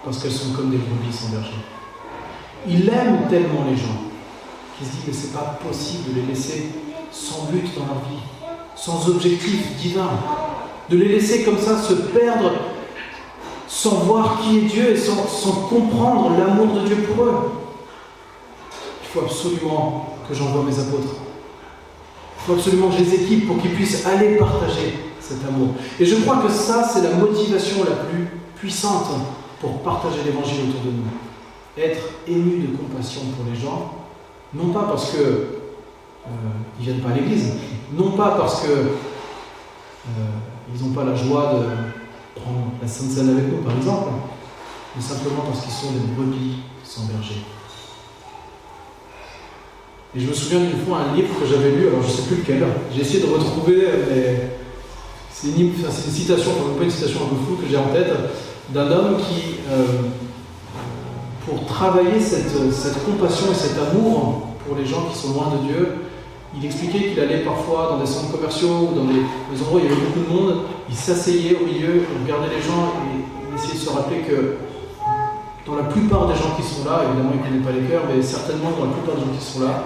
parce 0.04 0.18
qu'elles 0.18 0.32
sont 0.32 0.52
comme 0.52 0.70
des 0.70 0.78
brebis 0.78 1.12
sans 1.12 1.28
berger. 1.28 1.52
Il 2.66 2.88
aime 2.88 3.28
tellement 3.28 3.64
les 3.68 3.76
gens 3.76 4.00
qu'il 4.76 4.86
se 4.86 4.92
dit 4.92 5.02
que 5.06 5.12
c'est 5.12 5.32
pas 5.32 5.58
possible 5.62 6.14
de 6.14 6.20
les 6.20 6.26
laisser 6.26 6.70
sans 7.12 7.44
but 7.52 7.64
dans 7.76 7.86
leur 7.86 8.02
vie, 8.08 8.22
sans 8.74 9.08
objectif 9.08 9.76
divin, 9.76 10.10
de 10.88 10.96
les 10.96 11.08
laisser 11.08 11.44
comme 11.44 11.58
ça 11.58 11.80
se 11.80 11.92
perdre 11.92 12.52
sans 13.68 13.96
voir 13.96 14.40
qui 14.40 14.58
est 14.58 14.62
Dieu 14.62 14.90
et 14.90 14.96
sans, 14.96 15.26
sans 15.26 15.52
comprendre 15.68 16.30
l'amour 16.38 16.80
de 16.80 16.86
Dieu 16.86 16.96
pour 16.96 17.24
eux. 17.24 17.50
Il 19.02 19.08
faut 19.08 19.20
absolument 19.26 20.16
que 20.28 20.34
j'envoie 20.34 20.62
mes 20.62 20.78
apôtres. 20.78 21.23
Il 22.44 22.48
faut 22.48 22.58
absolument 22.58 22.88
que 22.88 22.98
je 22.98 23.04
les 23.04 23.14
équipe 23.14 23.46
pour 23.46 23.58
qu'ils 23.58 23.72
puissent 23.72 24.04
aller 24.04 24.36
partager 24.36 24.98
cet 25.18 25.38
amour. 25.48 25.68
Et 25.98 26.04
je 26.04 26.16
crois 26.16 26.42
que 26.42 26.52
ça, 26.52 26.86
c'est 26.86 27.02
la 27.02 27.14
motivation 27.14 27.84
la 27.84 27.96
plus 28.04 28.28
puissante 28.54 29.06
pour 29.62 29.78
partager 29.80 30.18
l'évangile 30.26 30.68
autour 30.68 30.82
de 30.82 30.90
nous. 30.90 31.82
Être 31.82 32.02
ému 32.28 32.66
de 32.66 32.76
compassion 32.76 33.22
pour 33.34 33.46
les 33.50 33.58
gens, 33.58 33.94
non 34.52 34.74
pas 34.74 34.82
parce 34.82 35.12
que 35.12 35.18
euh, 35.18 36.28
ils 36.78 36.84
viennent 36.84 37.00
pas 37.00 37.10
à 37.10 37.14
l'église, 37.14 37.54
non 37.96 38.10
pas 38.10 38.36
parce 38.38 38.60
que 38.60 38.70
euh, 38.70 38.90
ils 40.72 40.86
n'ont 40.86 40.92
pas 40.92 41.04
la 41.04 41.14
joie 41.14 41.54
de 41.54 42.40
prendre 42.40 42.72
la 42.80 42.86
Sainte 42.86 43.10
Seine 43.10 43.30
avec 43.30 43.50
nous, 43.50 43.62
par 43.62 43.74
exemple, 43.74 44.10
mais 44.94 45.02
simplement 45.02 45.44
parce 45.46 45.62
qu'ils 45.62 45.72
sont 45.72 45.92
des 45.92 46.14
brebis 46.14 46.58
sans 46.84 47.06
berger. 47.06 47.42
Et 50.16 50.20
je 50.20 50.28
me 50.28 50.32
souviens 50.32 50.60
d'une 50.60 50.78
fois 50.86 50.98
un 51.10 51.16
livre 51.16 51.28
que 51.40 51.46
j'avais 51.46 51.70
lu, 51.72 51.88
alors 51.88 52.02
je 52.02 52.06
ne 52.06 52.12
sais 52.12 52.22
plus 52.22 52.36
lequel, 52.36 52.64
j'ai 52.94 53.00
essayé 53.00 53.20
de 53.20 53.26
retrouver, 53.26 53.82
mais 54.08 54.50
c'est 55.32 55.48
une, 55.48 55.72
enfin, 55.76 55.90
c'est 55.90 56.06
une 56.06 56.14
citation, 56.14 56.52
enfin 56.52 56.78
pas 56.78 56.84
une 56.84 56.90
citation 56.90 57.20
un 57.24 57.34
peu 57.34 57.44
floue 57.44 57.56
que 57.56 57.68
j'ai 57.68 57.76
en 57.76 57.88
tête, 57.88 58.12
d'un 58.70 58.90
homme 58.92 59.16
qui, 59.16 59.58
euh, 59.68 59.84
pour 61.44 61.66
travailler 61.66 62.20
cette, 62.20 62.72
cette 62.72 63.04
compassion 63.04 63.46
et 63.50 63.54
cet 63.54 63.76
amour 63.76 64.50
pour 64.64 64.76
les 64.76 64.86
gens 64.86 65.08
qui 65.10 65.18
sont 65.18 65.34
loin 65.34 65.52
de 65.58 65.66
Dieu, 65.66 65.88
il 66.56 66.64
expliquait 66.64 67.10
qu'il 67.10 67.18
allait 67.18 67.40
parfois 67.40 67.88
dans 67.90 67.98
des 67.98 68.06
centres 68.06 68.30
commerciaux 68.30 68.88
ou 68.92 68.94
dans 68.94 69.06
des, 69.06 69.18
des 69.18 69.62
endroits 69.62 69.80
où 69.80 69.84
il 69.84 69.90
y 69.90 69.92
avait 69.92 70.00
beaucoup 70.00 70.20
de 70.20 70.32
monde, 70.32 70.62
il 70.88 70.94
s'asseyait 70.94 71.58
au 71.60 71.66
milieu, 71.66 72.06
il 72.06 72.22
regardait 72.22 72.54
les 72.54 72.62
gens 72.62 72.94
et 73.02 73.18
il 73.18 73.54
essayait 73.58 73.74
de 73.74 73.84
se 73.84 73.90
rappeler 73.90 74.18
que 74.18 74.58
dans 75.66 75.74
la 75.74 75.84
plupart 75.84 76.28
des 76.28 76.34
gens 76.34 76.54
qui 76.56 76.62
sont 76.62 76.88
là, 76.88 77.02
évidemment 77.08 77.32
il 77.34 77.40
ne 77.40 77.44
connaît 77.44 77.64
pas 77.64 77.72
les 77.72 77.88
cœurs, 77.88 78.04
mais 78.08 78.22
certainement 78.22 78.70
dans 78.78 78.86
la 78.86 78.92
plupart 78.92 79.16
des 79.16 79.22
gens 79.22 79.36
qui 79.36 79.44
sont 79.44 79.60
là, 79.60 79.84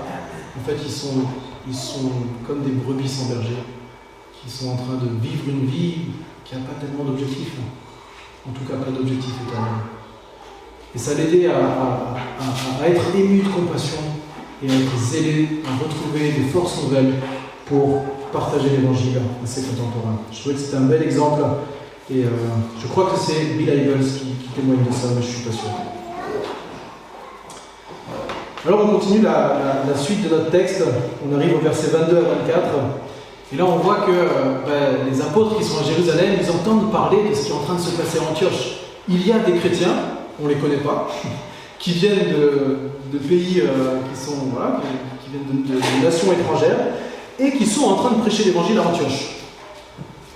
en 0.59 0.67
fait 0.67 0.77
ils 0.85 1.75
sont, 1.75 2.11
comme 2.47 2.63
des 2.63 2.71
brebis 2.73 3.09
sans 3.09 3.27
berger, 3.29 3.59
qui 4.43 4.51
sont 4.51 4.71
en 4.71 4.77
train 4.77 4.95
de 4.95 5.09
vivre 5.21 5.45
une 5.49 5.67
vie 5.67 5.95
qui 6.45 6.55
n'a 6.55 6.63
pas 6.63 6.75
tellement 6.81 7.05
d'objectifs, 7.05 7.55
en 8.49 8.53
tout 8.53 8.65
cas 8.71 8.77
pas 8.77 8.91
d'objectif 8.91 9.33
éternel. 9.47 9.73
Et 10.95 10.99
ça 10.99 11.15
l'aidait 11.15 11.47
à, 11.47 11.59
à- 11.59 12.89
être 12.89 13.15
ému 13.15 13.43
de 13.43 13.49
compassion 13.49 13.99
et 14.63 14.71
à 14.71 14.75
être 14.75 14.97
zélé, 14.99 15.61
à 15.67 15.83
retrouver 15.83 16.33
des 16.33 16.49
forces 16.49 16.83
nouvelles 16.83 17.15
pour 17.67 18.03
partager 18.33 18.71
l'évangile 18.71 19.21
à 19.43 19.47
ses 19.47 19.63
contemporains. 19.63 20.19
Je 20.33 20.39
trouvais 20.41 20.55
que 20.55 20.61
c'était 20.61 20.77
un 20.79 20.87
bel 20.87 21.03
exemple 21.03 21.43
et 22.11 22.25
euh, 22.25 22.29
je 22.81 22.87
crois 22.87 23.11
que 23.11 23.19
c'est 23.19 23.57
Bill 23.59 23.67
qui, 24.01 24.47
qui 24.47 24.49
témoigne 24.55 24.85
de 24.89 24.93
ça, 24.93 25.09
mais 25.15 25.23
je 25.23 25.27
suis 25.27 25.45
pas 25.45 25.53
sûr. 25.53 25.69
Alors 28.67 28.81
on 28.85 28.99
continue 28.99 29.23
la, 29.23 29.97
suite 29.97 30.25
de 30.25 30.35
notre 30.35 30.51
texte, 30.51 30.83
on 31.25 31.37
arrive 31.37 31.55
au 31.55 31.61
verset 31.61 31.91
22 31.93 32.17
à 32.17 32.21
24, 32.21 32.69
et 33.53 33.57
là 33.57 33.65
on 33.65 33.77
voit 33.77 34.01
que 34.01 34.11
euh, 34.11 34.59
ben, 34.67 35.09
les 35.09 35.21
apôtres 35.21 35.59
qui 35.59 35.65
sont 35.65 35.79
à 35.79 35.85
Jérusalem, 35.85 36.35
ils 36.43 36.51
entendent 36.51 36.91
parler 36.91 37.19
de 37.31 37.35
ce 37.35 37.45
qui 37.45 37.51
est 37.53 37.55
en 37.55 37.61
train 37.61 37.77
de 37.77 37.81
se 37.81 37.91
passer 37.91 38.19
à 38.19 38.29
Antioche. 38.29 38.79
Il 39.09 39.25
y 39.25 39.31
a 39.31 39.39
des 39.39 39.53
chrétiens, 39.53 39.95
on 40.41 40.47
ne 40.47 40.49
les 40.49 40.57
connaît 40.57 40.79
pas, 40.79 41.09
qui 41.79 41.93
viennent 41.93 42.33
de, 43.13 43.19
pays 43.19 43.61
euh, 43.61 44.01
qui 44.13 44.21
sont 44.21 44.49
voilà, 44.53 44.81
qui, 45.23 45.31
viennent 45.31 45.63
de, 45.63 46.05
nations 46.05 46.33
étrangères 46.33 46.79
et 47.39 47.53
qui 47.53 47.65
sont 47.65 47.85
en 47.85 47.95
train 47.95 48.11
de 48.11 48.21
prêcher 48.23 48.45
l'évangile 48.45 48.79
à 48.79 48.89
Antioche. 48.89 49.37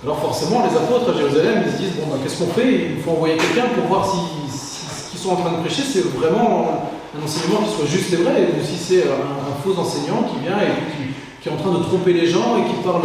Alors 0.01 0.19
forcément, 0.19 0.63
les 0.69 0.77
apôtres 0.77 1.13
à 1.13 1.17
Jérusalem, 1.17 1.63
ils 1.65 1.71
se 1.73 1.77
disent 1.77 1.95
bon, 1.99 2.07
bah, 2.09 2.17
qu'est-ce 2.23 2.41
qu'on 2.41 2.51
fait? 2.51 2.93
Il 2.95 3.03
faut 3.03 3.11
envoyer 3.11 3.35
quelqu'un 3.35 3.67
pour 3.75 3.85
voir 3.87 4.09
si, 4.09 4.17
si 4.49 4.85
ce 4.85 5.11
qu'ils 5.11 5.19
sont 5.19 5.31
en 5.31 5.35
train 5.35 5.51
de 5.51 5.57
prêcher, 5.57 5.83
c'est 5.83 6.05
vraiment 6.05 6.92
un 7.19 7.23
enseignement 7.23 7.59
qui 7.67 7.75
soit 7.75 7.85
juste 7.85 8.11
et 8.13 8.17
vrai, 8.17 8.47
ou 8.59 8.65
si 8.65 8.77
c'est 8.77 9.03
un, 9.03 9.51
un 9.51 9.55
faux 9.63 9.79
enseignant 9.79 10.23
qui 10.23 10.39
vient 10.43 10.57
et 10.57 11.41
qui, 11.41 11.49
est 11.49 11.51
en 11.51 11.57
train 11.57 11.77
de 11.77 11.83
tromper 11.83 12.13
les 12.13 12.27
gens 12.27 12.57
et 12.57 12.63
qui 12.69 12.81
parle 12.83 13.03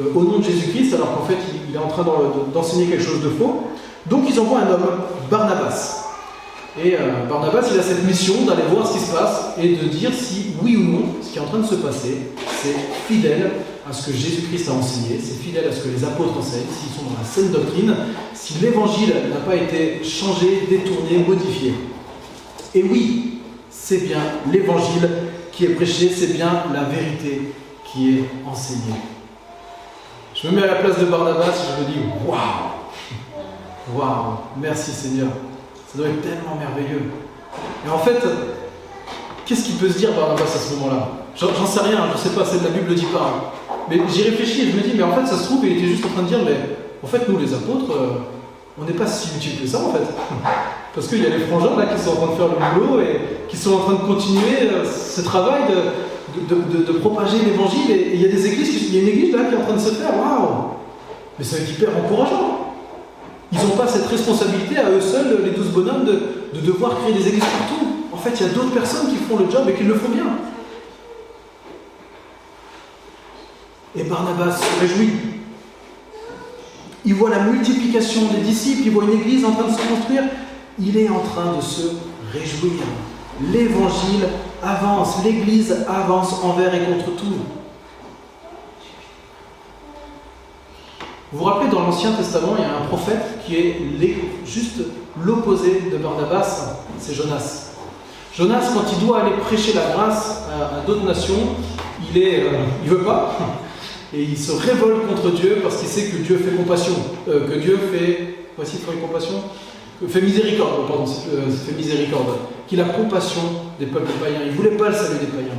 euh, 0.00 0.12
au 0.14 0.24
nom 0.24 0.38
de 0.40 0.44
Jésus-Christ, 0.44 0.94
alors 0.94 1.14
qu'en 1.16 1.24
fait, 1.24 1.38
il, 1.68 1.74
est 1.74 1.78
en 1.78 1.88
train 1.88 2.02
d'en- 2.02 2.48
d'enseigner 2.52 2.86
quelque 2.86 3.04
chose 3.04 3.22
de 3.22 3.30
faux. 3.30 3.62
Donc 4.06 4.24
ils 4.28 4.38
envoient 4.38 4.60
un 4.60 4.70
homme, 4.70 4.86
Barnabas. 5.30 6.02
Et 6.82 6.94
euh, 6.94 7.24
Barnabas, 7.28 7.68
il 7.72 7.78
a 7.80 7.82
cette 7.82 8.04
mission 8.04 8.44
d'aller 8.44 8.62
voir 8.70 8.86
ce 8.86 8.98
qui 8.98 9.04
se 9.04 9.12
passe 9.12 9.54
et 9.62 9.76
de 9.76 9.88
dire 9.88 10.10
si, 10.12 10.48
oui 10.62 10.76
ou 10.76 10.82
non, 10.84 11.02
ce 11.22 11.30
qui 11.30 11.38
est 11.38 11.40
en 11.40 11.46
train 11.46 11.60
de 11.60 11.66
se 11.66 11.76
passer, 11.76 12.18
c'est 12.62 12.74
fidèle 13.08 13.50
à 13.88 13.92
ce 13.92 14.08
que 14.10 14.12
Jésus-Christ 14.16 14.68
a 14.68 14.72
enseigné, 14.72 15.18
c'est 15.22 15.40
fidèle 15.42 15.66
à 15.68 15.72
ce 15.72 15.80
que 15.80 15.88
les 15.88 16.04
apôtres 16.04 16.36
enseignent, 16.38 16.66
s'ils 16.68 16.92
sont 16.92 17.08
dans 17.08 17.18
la 17.18 17.24
saine 17.24 17.50
doctrine, 17.52 17.94
si 18.34 18.54
l'évangile 18.60 19.14
n'a 19.30 19.36
pas 19.36 19.54
été 19.54 20.02
changé, 20.04 20.66
détourné, 20.68 21.24
modifié. 21.26 21.72
Et 22.74 22.82
oui, 22.82 23.35
c'est 23.86 23.98
bien 23.98 24.18
l'évangile 24.50 25.08
qui 25.52 25.66
est 25.66 25.68
prêché, 25.68 26.10
c'est 26.10 26.32
bien 26.32 26.64
la 26.74 26.82
vérité 26.82 27.52
qui 27.84 28.18
est 28.18 28.24
enseignée. 28.44 29.00
Je 30.34 30.48
me 30.48 30.56
mets 30.56 30.64
à 30.64 30.66
la 30.66 30.74
place 30.82 30.98
de 30.98 31.04
Barnabas 31.04 31.52
et 31.52 31.78
je 31.78 31.82
me 31.84 31.88
dis 31.88 32.00
waouh 32.26 32.36
Waouh 33.94 34.38
Merci 34.56 34.90
Seigneur 34.90 35.28
ça 35.86 35.98
doit 35.98 36.08
être 36.08 36.20
tellement 36.20 36.56
merveilleux. 36.56 37.12
Et 37.86 37.88
en 37.88 37.98
fait, 37.98 38.18
qu'est-ce 39.46 39.66
qu'il 39.66 39.76
peut 39.76 39.88
se 39.88 39.98
dire 39.98 40.12
Barnabas 40.14 40.42
à 40.42 40.58
ce 40.58 40.74
moment-là? 40.74 41.08
J'en 41.36 41.64
sais 41.64 41.80
rien, 41.80 42.08
je 42.12 42.18
sais 42.18 42.34
pas, 42.34 42.44
c'est 42.44 42.58
de 42.58 42.64
la 42.64 42.70
Bible 42.70 42.92
dit 42.92 43.06
pas. 43.06 43.54
Mais 43.88 44.00
j'y 44.08 44.24
réfléchis 44.24 44.62
et 44.62 44.70
je 44.72 44.76
me 44.76 44.82
dis, 44.82 44.94
mais 44.96 45.04
en 45.04 45.14
fait, 45.14 45.26
ça 45.26 45.36
se 45.36 45.44
trouve, 45.44 45.64
il 45.64 45.78
était 45.78 45.86
juste 45.86 46.04
en 46.06 46.08
train 46.08 46.22
de 46.22 46.26
dire, 46.26 46.40
mais 46.44 46.56
en 47.04 47.06
fait, 47.06 47.28
nous 47.28 47.38
les 47.38 47.54
apôtres, 47.54 47.92
euh, 47.92 48.08
on 48.80 48.84
n'est 48.84 48.94
pas 48.94 49.06
si 49.06 49.36
utiles 49.36 49.60
que 49.60 49.66
ça 49.68 49.78
en 49.78 49.92
fait. 49.92 50.02
Parce 50.96 51.08
qu'il 51.08 51.22
y 51.22 51.26
a 51.26 51.28
les 51.28 51.44
frangins 51.44 51.76
là 51.76 51.86
qui 51.94 52.02
sont 52.02 52.10
en 52.12 52.14
train 52.16 52.26
de 52.32 52.36
faire 52.36 52.48
le 52.48 52.80
boulot 52.80 53.00
et 53.02 53.20
qui 53.48 53.56
sont 53.58 53.74
en 53.74 53.78
train 53.80 53.92
de 53.92 53.98
continuer 54.14 54.62
euh, 54.62 54.82
ce 54.84 55.20
travail 55.20 55.64
de, 55.68 56.54
de, 56.54 56.84
de- 56.92 56.98
propager 56.98 57.36
l'évangile. 57.44 57.90
Et 57.90 58.10
il 58.14 58.22
y 58.22 58.24
a 58.24 58.28
des 58.28 58.46
églises, 58.46 58.70
il 58.88 58.94
y 58.94 58.98
a 58.98 59.02
une 59.02 59.08
église 59.08 59.34
là 59.36 59.44
qui 59.44 59.54
est 59.54 59.58
en 59.58 59.62
train 59.64 59.74
de 59.74 59.78
se 59.78 59.90
faire, 59.90 60.16
waouh 60.18 60.70
Mais 61.38 61.44
être 61.46 61.70
hyper 61.70 61.90
encourageant. 62.02 62.72
Ils 63.52 63.58
n'ont 63.58 63.76
pas 63.76 63.86
cette 63.86 64.06
responsabilité 64.06 64.78
à 64.78 64.90
eux 64.90 65.00
seuls, 65.02 65.42
les 65.44 65.50
douze 65.50 65.68
bonhommes, 65.68 66.06
de, 66.06 66.58
de 66.58 66.66
devoir 66.66 66.98
créer 66.98 67.12
des 67.12 67.28
églises 67.28 67.44
partout. 67.44 67.86
En 68.10 68.16
fait, 68.16 68.30
il 68.40 68.46
y 68.46 68.50
a 68.50 68.52
d'autres 68.54 68.72
personnes 68.72 69.10
qui 69.10 69.16
font 69.16 69.36
le 69.36 69.50
job 69.50 69.68
et 69.68 69.74
qui 69.74 69.84
le 69.84 69.94
font 69.94 70.08
bien. 70.08 70.24
Et 73.94 74.02
Barnabas 74.04 74.52
se 74.56 74.80
réjouit. 74.80 75.10
Il 77.04 77.14
voit 77.14 77.30
la 77.30 77.40
multiplication 77.40 78.22
des 78.32 78.40
disciples, 78.40 78.82
il 78.86 78.90
voit 78.92 79.04
une 79.04 79.20
église 79.20 79.44
en 79.44 79.52
train 79.52 79.68
de 79.68 79.72
se 79.72 79.86
construire. 79.88 80.24
Il 80.78 80.96
est 80.96 81.08
en 81.08 81.20
train 81.20 81.56
de 81.56 81.62
se 81.62 81.82
réjouir. 82.32 82.82
L'évangile 83.52 84.28
avance, 84.62 85.24
l'église 85.24 85.84
avance 85.88 86.34
envers 86.42 86.74
et 86.74 86.80
contre 86.80 87.16
tout. 87.16 87.36
Vous 91.32 91.38
vous 91.38 91.44
rappelez, 91.44 91.70
dans 91.70 91.80
l'Ancien 91.80 92.12
Testament, 92.12 92.54
il 92.58 92.62
y 92.62 92.64
a 92.64 92.76
un 92.76 92.86
prophète 92.86 93.44
qui 93.44 93.56
est 93.56 93.76
juste 94.46 94.80
l'opposé 95.22 95.82
de 95.92 95.96
Barnabas, 95.96 96.78
c'est 96.98 97.14
Jonas. 97.14 97.72
Jonas, 98.34 98.70
quand 98.74 98.84
il 98.92 99.06
doit 99.06 99.22
aller 99.22 99.36
prêcher 99.38 99.72
la 99.72 99.92
grâce 99.92 100.42
à, 100.52 100.86
d'autres 100.86 101.04
nations, 101.04 101.56
il 102.10 102.22
est, 102.22 102.44
euh, 102.44 102.64
veut 102.84 103.02
pas, 103.02 103.36
et 104.14 104.22
il 104.22 104.38
se 104.38 104.52
révolte 104.52 105.06
contre 105.08 105.30
Dieu 105.30 105.60
parce 105.62 105.76
qu'il 105.76 105.88
sait 105.88 106.10
que 106.10 106.18
Dieu 106.18 106.38
fait 106.38 106.54
compassion, 106.54 106.94
euh, 107.28 107.48
que 107.48 107.58
Dieu 107.58 107.78
fait, 107.92 108.46
voici 108.56 108.76
fait 108.76 108.96
compassion, 108.96 109.42
fait 110.08 110.20
miséricorde, 110.20 110.86
pardon, 110.86 111.04
euh, 111.04 111.50
fait 111.50 111.72
miséricorde, 111.72 112.36
qu'il 112.68 112.80
a 112.80 112.84
compassion 112.84 113.42
des 113.78 113.86
peuples 113.86 114.12
païens. 114.22 114.40
Il 114.44 114.52
voulait 114.52 114.76
pas 114.76 114.90
le 114.90 114.94
salut 114.94 115.18
des 115.20 115.26
païens. 115.26 115.58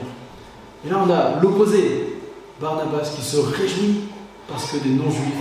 Et 0.86 0.89
là, 0.89 1.04
on 1.06 1.12
a 1.12 1.41
l'opposé, 1.41 2.19
Barnabas, 2.62 3.10
qui 3.15 3.21
se 3.21 3.38
réjouit 3.38 4.02
parce 4.47 4.71
que 4.71 4.78
des 4.78 4.89
non-juifs 4.89 5.34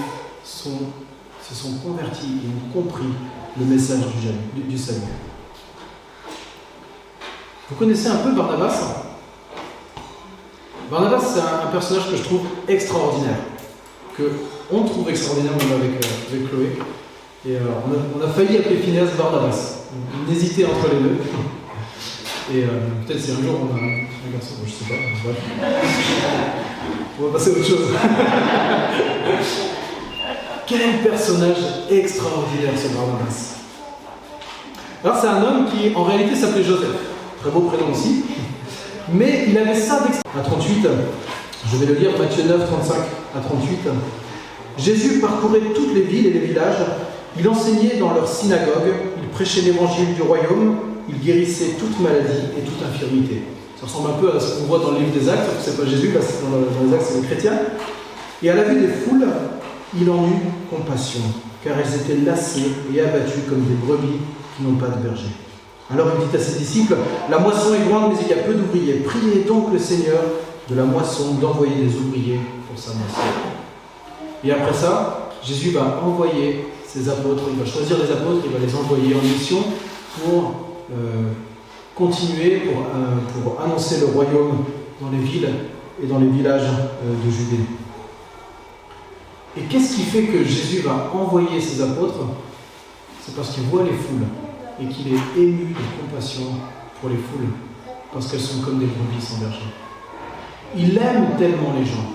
se 0.44 1.54
sont 1.54 1.74
convertis 1.84 2.40
et 2.44 2.48
ont 2.48 2.82
compris 2.82 3.06
le 3.58 3.64
message 3.64 4.04
du, 4.68 4.78
salut-. 4.78 5.00
Vous 7.68 7.76
connaissez 7.76 8.08
un 8.08 8.16
peu 8.16 8.32
Barnabas? 8.32 9.04
Barnabas, 10.90 11.20
c'est 11.20 11.40
un, 11.40 11.68
un 11.68 11.72
personnage 11.72 12.10
que 12.10 12.16
je 12.16 12.22
trouve 12.22 12.42
extraordinaire, 12.68 13.38
que 14.16 14.30
on 14.70 14.82
trouve 14.84 15.08
extraordinaire 15.08 15.52
même 15.56 15.72
avec, 15.72 16.04
euh, 16.04 16.34
avec 16.34 16.50
Chloé. 16.50 16.78
Et 17.48 17.54
euh, 17.54 17.60
on, 18.16 18.24
a, 18.24 18.28
failli 18.28 18.56
appeler 18.56 18.78
Phineas 18.78 19.06
Barnabas. 19.16 19.84
On 19.94 20.32
hésitait 20.32 20.64
entre 20.64 20.88
les 20.92 21.00
deux. 21.00 21.18
Et 22.52 22.64
euh, 22.64 22.88
peut-être 23.06 23.20
si 23.20 23.30
un 23.30 23.36
jour 23.36 23.60
on 23.62 23.72
a 23.72 23.78
un, 23.78 24.32
garçon, 24.32 24.54
je 24.66 24.70
sais 24.70 24.84
pas. 24.88 24.96
On 27.20 27.26
va 27.26 27.32
passer 27.32 27.50
à 27.50 27.52
autre 27.52 27.64
chose. 27.64 27.86
Quel 30.66 30.98
personnage 31.04 31.58
extraordinaire 31.88 32.72
ce 32.76 32.88
Barnabas. 32.88 33.54
Alors 35.04 35.16
c'est 35.20 35.28
un 35.28 35.42
homme 35.44 35.66
qui 35.70 35.94
en 35.94 36.02
réalité 36.02 36.34
s'appelait 36.34 36.64
Joseph. 36.64 36.96
Très 37.40 37.50
beau 37.50 37.60
prénom 37.60 37.92
aussi. 37.92 38.24
Mais 39.12 39.44
il 39.46 39.56
avait 39.56 39.78
ça 39.78 40.00
d'extra. 40.00 40.22
À 40.36 40.42
38, 40.42 40.88
je 41.70 41.76
vais 41.76 41.86
le 41.86 41.94
lire, 41.94 42.10
Matthieu 42.18 42.42
9, 42.42 42.66
35 42.66 42.96
à 43.36 43.38
38. 43.38 43.78
Jésus 44.78 45.20
parcourait 45.20 45.60
toutes 45.74 45.94
les 45.94 46.02
villes 46.02 46.26
et 46.26 46.32
les 46.32 46.40
villages. 46.40 46.78
Il 47.38 47.48
enseignait 47.48 47.96
dans 47.98 48.12
leurs 48.14 48.28
synagogues. 48.28 48.94
Il 49.22 49.28
prêchait 49.28 49.62
l'évangile 49.62 50.14
du 50.14 50.22
royaume. 50.22 50.76
Il 51.08 51.18
guérissait 51.20 51.76
toute 51.78 52.00
maladie 52.00 52.50
et 52.58 52.62
toute 52.62 52.82
infirmité. 52.84 53.42
Ça 53.80 53.86
ressemble 53.86 54.10
un 54.10 54.20
peu 54.20 54.34
à 54.36 54.40
ce 54.40 54.58
qu'on 54.58 54.64
voit 54.66 54.78
dans 54.78 54.92
le 54.92 54.98
livre 55.00 55.12
des 55.12 55.28
Actes, 55.28 55.50
c'est 55.62 55.76
pas 55.76 55.84
Jésus, 55.86 56.08
dans, 56.08 56.18
le- 56.58 56.64
dans 56.64 56.90
les 56.90 56.94
Actes, 56.94 57.06
c'est 57.12 57.20
les 57.20 57.26
chrétiens. 57.26 57.58
Et 58.42 58.50
à 58.50 58.54
la 58.54 58.62
vue 58.64 58.80
des 58.80 58.88
foules, 58.88 59.26
il 60.00 60.10
en 60.10 60.24
eut 60.26 60.50
compassion, 60.70 61.20
car 61.62 61.74
elles 61.78 61.94
étaient 61.94 62.24
lassées 62.24 62.70
et 62.92 63.00
abattues 63.00 63.40
comme 63.48 63.60
des 63.64 63.74
brebis 63.86 64.16
qui 64.56 64.62
n'ont 64.64 64.76
pas 64.76 64.86
de 64.88 65.02
berger. 65.06 65.28
Alors 65.92 66.08
il 66.20 66.26
dit 66.28 66.36
à 66.36 66.40
ses 66.40 66.58
disciples, 66.58 66.96
La 67.30 67.38
moisson 67.38 67.74
est 67.74 67.86
grande, 67.88 68.12
mais 68.12 68.18
il 68.22 68.28
y 68.28 68.32
a 68.32 68.42
peu 68.42 68.54
d'ouvriers. 68.54 68.94
Priez 69.04 69.44
donc 69.46 69.72
le 69.72 69.78
Seigneur 69.78 70.20
de 70.68 70.74
la 70.74 70.84
moisson 70.84 71.34
d'envoyer 71.34 71.76
des 71.76 71.94
ouvriers 71.96 72.40
pour 72.68 72.82
sa 72.82 72.90
moisson. 72.92 73.20
Et 74.42 74.50
après 74.52 74.72
ça, 74.74 75.30
Jésus 75.44 75.70
va 75.70 76.00
envoyer 76.04 76.66
apôtres, 77.08 77.44
il 77.52 77.58
va 77.58 77.66
choisir 77.66 77.98
les 77.98 78.10
apôtres, 78.10 78.44
il 78.46 78.52
va 78.52 78.58
les 78.58 78.74
envoyer 78.74 79.14
en 79.14 79.22
mission 79.22 79.58
pour 80.14 80.54
euh, 80.90 81.32
continuer, 81.94 82.60
pour, 82.60 82.82
euh, 82.82 83.42
pour 83.42 83.60
annoncer 83.60 84.00
le 84.00 84.06
royaume 84.06 84.64
dans 85.00 85.10
les 85.10 85.18
villes 85.18 85.48
et 86.02 86.06
dans 86.06 86.18
les 86.18 86.28
villages 86.28 86.68
euh, 86.68 87.26
de 87.26 87.30
Judée. 87.30 87.64
Et 89.56 89.62
qu'est-ce 89.62 89.96
qui 89.96 90.02
fait 90.02 90.24
que 90.24 90.44
Jésus 90.44 90.80
va 90.80 91.10
envoyer 91.14 91.60
ses 91.60 91.82
apôtres? 91.82 92.26
C'est 93.24 93.34
parce 93.34 93.50
qu'il 93.50 93.64
voit 93.64 93.82
les 93.82 93.92
foules 93.92 94.26
et 94.80 94.86
qu'il 94.86 95.08
est 95.08 95.40
ému 95.40 95.74
de 95.74 96.02
compassion 96.02 96.46
pour 97.00 97.08
les 97.08 97.16
foules, 97.16 97.48
parce 98.12 98.30
qu'elles 98.30 98.40
sont 98.40 98.60
comme 98.60 98.78
des 98.78 98.86
brebis 98.86 99.20
sans 99.20 99.38
berger. 99.38 99.66
Il 100.76 100.96
aime 100.98 101.36
tellement 101.38 101.72
les 101.78 101.84
gens 101.84 102.06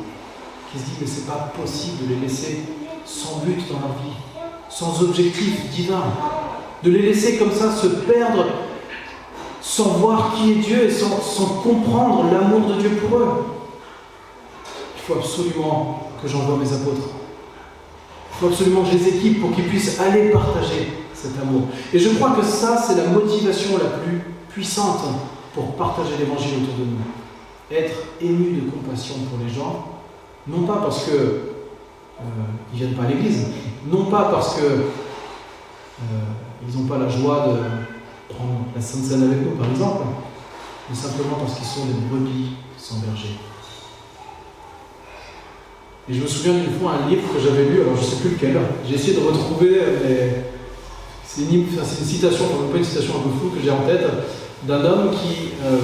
qu'il 0.72 0.80
se 0.80 0.86
dit 0.86 0.92
mais 1.02 1.08
c'est 1.08 1.28
pas 1.28 1.52
possible 1.60 2.08
de 2.08 2.14
les 2.14 2.22
laisser 2.22 2.62
sans 3.06 3.40
but 3.40 3.58
dans 3.70 3.80
leur 3.80 3.98
vie, 4.04 4.16
sans 4.72 5.04
objectif 5.04 5.70
divin, 5.70 6.04
de 6.84 6.90
les 6.90 7.02
laisser 7.02 7.38
comme 7.38 7.52
ça 7.52 7.76
se 7.76 7.88
perdre 7.88 8.46
sans 9.62 9.90
voir 9.90 10.34
qui 10.34 10.52
est 10.52 10.56
Dieu 10.56 10.86
et 10.86 10.92
sans, 10.92 11.22
sans 11.22 11.46
comprendre 11.62 12.26
l'amour 12.32 12.68
de 12.68 12.80
Dieu 12.80 12.90
pour 12.92 13.18
eux. 13.20 13.46
Il 14.98 15.02
faut 15.04 15.20
absolument 15.20 16.10
que 16.22 16.28
j'envoie 16.28 16.58
mes 16.58 16.74
apôtres. 16.74 17.10
Il 18.32 18.40
faut 18.40 18.48
absolument 18.48 18.82
que 18.84 18.92
je 18.92 18.98
les 18.98 19.08
équipe 19.10 19.42
pour 19.42 19.52
qu'ils 19.54 19.68
puissent 19.68 20.00
aller 20.00 20.30
partager 20.30 20.94
cet 21.14 21.40
amour. 21.40 21.64
Et 21.94 22.00
je 22.00 22.10
crois 22.10 22.32
que 22.32 22.44
ça, 22.44 22.78
c'est 22.78 22.96
la 22.96 23.08
motivation 23.08 23.78
la 23.78 23.90
plus 24.00 24.22
puissante 24.50 25.02
pour 25.54 25.76
partager 25.76 26.12
l'évangile 26.18 26.64
autour 26.64 26.76
de 26.76 26.90
nous. 26.90 27.76
Être 27.76 27.96
ému 28.20 28.62
de 28.62 28.72
compassion 28.72 29.16
pour 29.30 29.40
les 29.46 29.54
gens, 29.54 30.00
non 30.48 30.64
pas 30.64 30.78
parce 30.78 31.06
que 31.06 31.51
euh, 32.22 32.44
ils 32.74 32.80
viennent 32.80 32.96
pas 32.96 33.04
à 33.04 33.08
l'église, 33.08 33.48
non 33.86 34.06
pas 34.06 34.30
parce 34.32 34.56
que 34.56 34.66
euh, 34.66 34.84
ils 36.68 36.78
n'ont 36.78 36.88
pas 36.88 36.98
la 36.98 37.10
joie 37.10 37.48
de 37.48 38.34
prendre 38.34 38.66
la 38.76 38.82
Sainte 38.82 39.04
Seine 39.04 39.24
avec 39.24 39.44
nous, 39.44 39.52
par 39.52 39.70
exemple, 39.70 40.04
mais 40.90 40.96
simplement 40.96 41.36
parce 41.40 41.56
qu'ils 41.56 41.66
sont 41.66 41.86
des 41.86 41.94
brebis 42.10 42.54
sans 42.78 43.00
berger. 43.00 43.38
Et 46.10 46.14
je 46.14 46.22
me 46.22 46.28
souviens 46.28 46.54
d'une 46.54 46.80
fois 46.80 46.94
un 46.94 47.10
livre 47.10 47.24
que 47.34 47.40
j'avais 47.40 47.66
lu, 47.66 47.82
alors 47.82 47.96
je 47.96 48.02
ne 48.02 48.06
sais 48.06 48.16
plus 48.18 48.32
lequel, 48.32 48.60
j'ai 48.88 48.96
essayé 48.96 49.14
de 49.14 49.26
retrouver, 49.26 49.82
mais 50.04 50.46
c'est 51.26 51.44
une, 51.44 51.66
citation, 52.06 52.46
pas 52.72 52.78
une 52.78 52.84
citation 52.84 53.14
un 53.18 53.30
peu 53.30 53.40
floue 53.40 53.50
que 53.50 53.64
j'ai 53.64 53.72
en 53.72 53.86
tête, 53.86 54.06
d'un 54.64 54.84
homme 54.84 55.12
qui, 55.12 55.52
euh, 55.64 55.78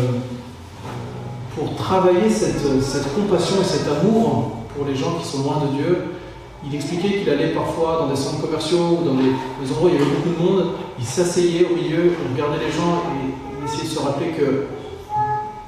pour 1.56 1.76
travailler 1.76 2.30
cette 2.30 3.14
compassion 3.16 3.62
et 3.62 3.66
cet 3.66 3.88
amour 3.88 4.58
pour 4.76 4.86
les 4.86 4.96
gens 4.96 5.16
qui 5.16 5.28
sont 5.28 5.44
loin 5.44 5.62
de 5.66 5.78
Dieu, 5.78 6.17
il 6.66 6.74
expliquait 6.74 7.20
qu'il 7.20 7.30
allait 7.30 7.54
parfois 7.54 8.00
dans 8.02 8.08
des 8.08 8.16
centres 8.16 8.42
commerciaux 8.42 9.00
ou 9.02 9.06
dans 9.06 9.16
des, 9.16 9.72
endroits 9.72 9.90
où 9.90 9.94
il 9.94 10.00
y 10.00 10.02
avait 10.02 10.12
beaucoup 10.12 10.30
de 10.30 10.44
monde, 10.44 10.72
il 10.98 11.06
s'asseyait 11.06 11.68
au 11.70 11.76
milieu, 11.76 12.14
il 12.14 12.34
regardait 12.34 12.66
les 12.66 12.72
gens 12.72 13.04
et 13.14 13.30
il 13.60 13.66
essayait 13.66 13.84
de 13.84 13.94
se 13.94 14.00
rappeler 14.00 14.30
que 14.32 14.66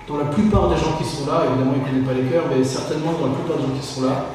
dans 0.07 0.17
la 0.17 0.25
plupart 0.25 0.69
des 0.69 0.75
gens 0.75 0.97
qui 0.97 1.03
sont 1.03 1.27
là, 1.27 1.45
évidemment 1.49 1.73
il 1.75 1.81
ne 1.81 1.85
connaît 1.85 2.05
pas 2.05 2.13
les 2.13 2.29
cœurs, 2.29 2.45
mais 2.49 2.63
certainement 2.63 3.13
dans 3.13 3.27
la 3.27 3.33
plupart 3.33 3.57
des 3.57 3.63
gens 3.63 3.79
qui 3.79 3.85
sont 3.85 4.01
là, 4.01 4.25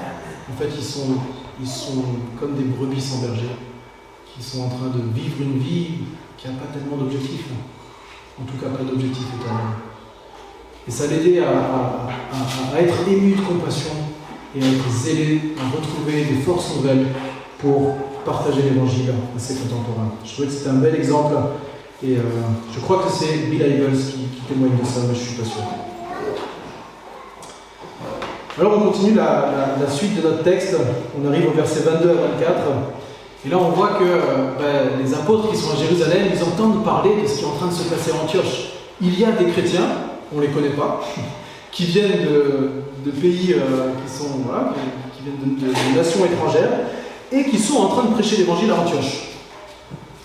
en 0.48 0.56
fait 0.56 0.70
ils 0.78 1.66
sont, 1.66 2.04
comme 2.38 2.54
des 2.54 2.64
brebis 2.64 3.00
sans 3.00 3.20
berger, 3.20 3.50
qui 4.32 4.42
sont 4.42 4.62
en 4.62 4.68
train 4.68 4.88
de 4.94 5.02
vivre 5.12 5.36
une 5.40 5.58
vie 5.58 5.88
qui 6.36 6.48
n'a 6.48 6.54
pas 6.54 6.72
tellement 6.72 6.96
d'objectifs, 6.96 7.48
en 8.40 8.44
tout 8.44 8.56
cas 8.62 8.70
pas 8.70 8.84
d'objectif 8.84 9.26
éternel. 9.40 9.66
Et 10.86 10.90
ça 10.90 11.06
l'aidait 11.06 11.40
à 11.40 12.78
être 12.78 13.08
ému 13.08 13.34
de 13.34 13.40
compassion 13.40 13.90
et 14.56 14.62
à 14.62 14.66
être 14.66 15.58
à 15.58 15.76
retrouver 15.76 16.24
des 16.24 16.42
forces 16.42 16.76
nouvelles 16.76 17.06
pour 17.58 17.96
partager 18.24 18.62
l'évangile 18.62 19.12
à 19.36 19.38
ses 19.38 19.54
contemporains. 19.54 20.12
Je 20.24 20.32
trouvais 20.32 20.48
que 20.48 20.54
c'était 20.54 20.70
un 20.70 20.74
bel 20.74 20.94
exemple 20.94 21.34
et 22.02 22.16
euh, 22.16 22.22
je 22.74 22.80
crois 22.80 22.98
que 22.98 23.10
c'est 23.10 23.48
Bill 23.50 23.60
Hybels 23.60 23.96
qui, 23.96 24.28
témoigne 24.48 24.76
de 24.78 24.84
ça, 24.84 25.00
mais 25.08 25.14
je 25.14 25.20
suis 25.20 25.34
pas 25.36 25.44
sûr. 25.44 25.62
Alors 28.58 28.78
on 28.78 28.90
continue 28.90 29.14
la, 29.14 29.90
suite 29.90 30.16
de 30.16 30.28
notre 30.28 30.44
texte, 30.44 30.76
on 31.18 31.28
arrive 31.28 31.48
au 31.48 31.52
verset 31.52 31.80
22 31.80 32.10
à 32.10 32.14
24, 32.38 32.52
et 33.46 33.48
là 33.48 33.56
on 33.58 33.70
voit 33.70 33.94
que 33.98 34.04
euh, 34.04 34.52
ben, 34.58 35.02
les 35.02 35.12
apôtres 35.14 35.50
qui 35.50 35.56
sont 35.56 35.72
à 35.72 35.76
Jérusalem, 35.76 36.28
ils 36.32 36.42
entendent 36.42 36.84
parler 36.84 37.10
de 37.22 37.26
ce 37.26 37.38
qui 37.38 37.44
est 37.44 37.48
en 37.48 37.56
train 37.56 37.66
de 37.66 37.72
se 37.72 37.84
passer 37.84 38.12
à 38.12 38.22
Antioche. 38.22 38.68
Il 39.00 39.18
y 39.18 39.24
a 39.24 39.32
des 39.32 39.46
chrétiens, 39.46 39.88
on 40.32 40.36
ne 40.36 40.42
les 40.42 40.48
connaît 40.48 40.68
pas, 40.68 41.00
qui 41.74 41.86
viennent 41.86 42.22
de, 43.04 43.10
pays 43.10 43.52
euh, 43.52 43.90
qui 44.00 44.12
sont 44.16 44.28
voilà, 44.46 44.72
qui, 45.12 45.24
viennent 45.24 45.58
de, 45.58 45.98
nations 45.98 46.24
étrangères 46.24 46.70
et 47.32 47.44
qui 47.50 47.58
sont 47.58 47.78
en 47.78 47.88
train 47.88 48.04
de 48.04 48.12
prêcher 48.12 48.36
l'évangile 48.36 48.70
à 48.70 48.80
Antioche. 48.80 49.34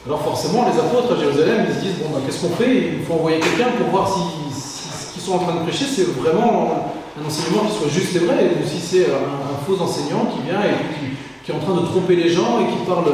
Alors 0.06 0.22
forcément, 0.22 0.66
les 0.72 0.80
apôtres 0.80 1.18
à 1.18 1.20
Jérusalem, 1.20 1.66
ils 1.68 1.76
se 1.76 1.82
disent 1.82 2.04
bon, 2.04 2.14
bah, 2.14 2.22
qu'est-ce 2.26 2.42
qu'on 2.46 2.54
fait? 2.54 2.94
Il 3.00 3.04
faut 3.04 3.16
envoyer 3.16 3.40
quelqu'un 3.40 3.72
pour 3.78 3.88
voir 3.90 4.08
si, 4.08 4.22
ce 4.54 5.14
qu'ils 5.14 5.24
sont 5.24 5.34
en 5.34 5.40
train 5.40 5.56
de 5.56 5.62
prêcher, 5.62 5.86
c'est 5.86 6.08
vraiment 6.22 6.94
un 7.20 7.28
enseignement 7.28 7.64
qui 7.66 7.78
soit 7.80 7.90
juste 7.90 8.16
et 8.16 8.20
vrai, 8.20 8.52
ou 8.56 8.68
si 8.68 8.80
c'est 8.80 9.06
un, 9.06 9.66
faux 9.66 9.82
enseignant 9.82 10.30
qui 10.32 10.48
vient 10.48 10.62
et 10.62 11.44
qui, 11.44 11.52
est 11.52 11.56
en 11.56 11.60
train 11.60 11.82
de 11.82 11.88
tromper 11.88 12.16
les 12.16 12.30
gens 12.30 12.60
et 12.62 12.66
qui 12.72 12.86
parle 12.88 13.08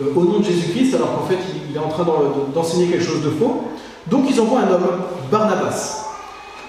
euh, 0.00 0.14
au 0.14 0.22
nom 0.22 0.38
de 0.38 0.44
Jésus-Christ, 0.44 0.94
alors 0.94 1.18
qu'en 1.18 1.26
fait 1.26 1.38
il, 1.68 1.74
est 1.74 1.78
en 1.80 1.88
train 1.88 2.04
d'en- 2.04 2.48
d'enseigner 2.54 2.86
quelque 2.86 3.02
chose 3.02 3.24
de 3.24 3.30
faux. 3.30 3.64
Donc 4.06 4.26
ils 4.30 4.40
envoient 4.40 4.60
un 4.60 4.70
homme, 4.70 4.86
Barnabas. 5.28 6.09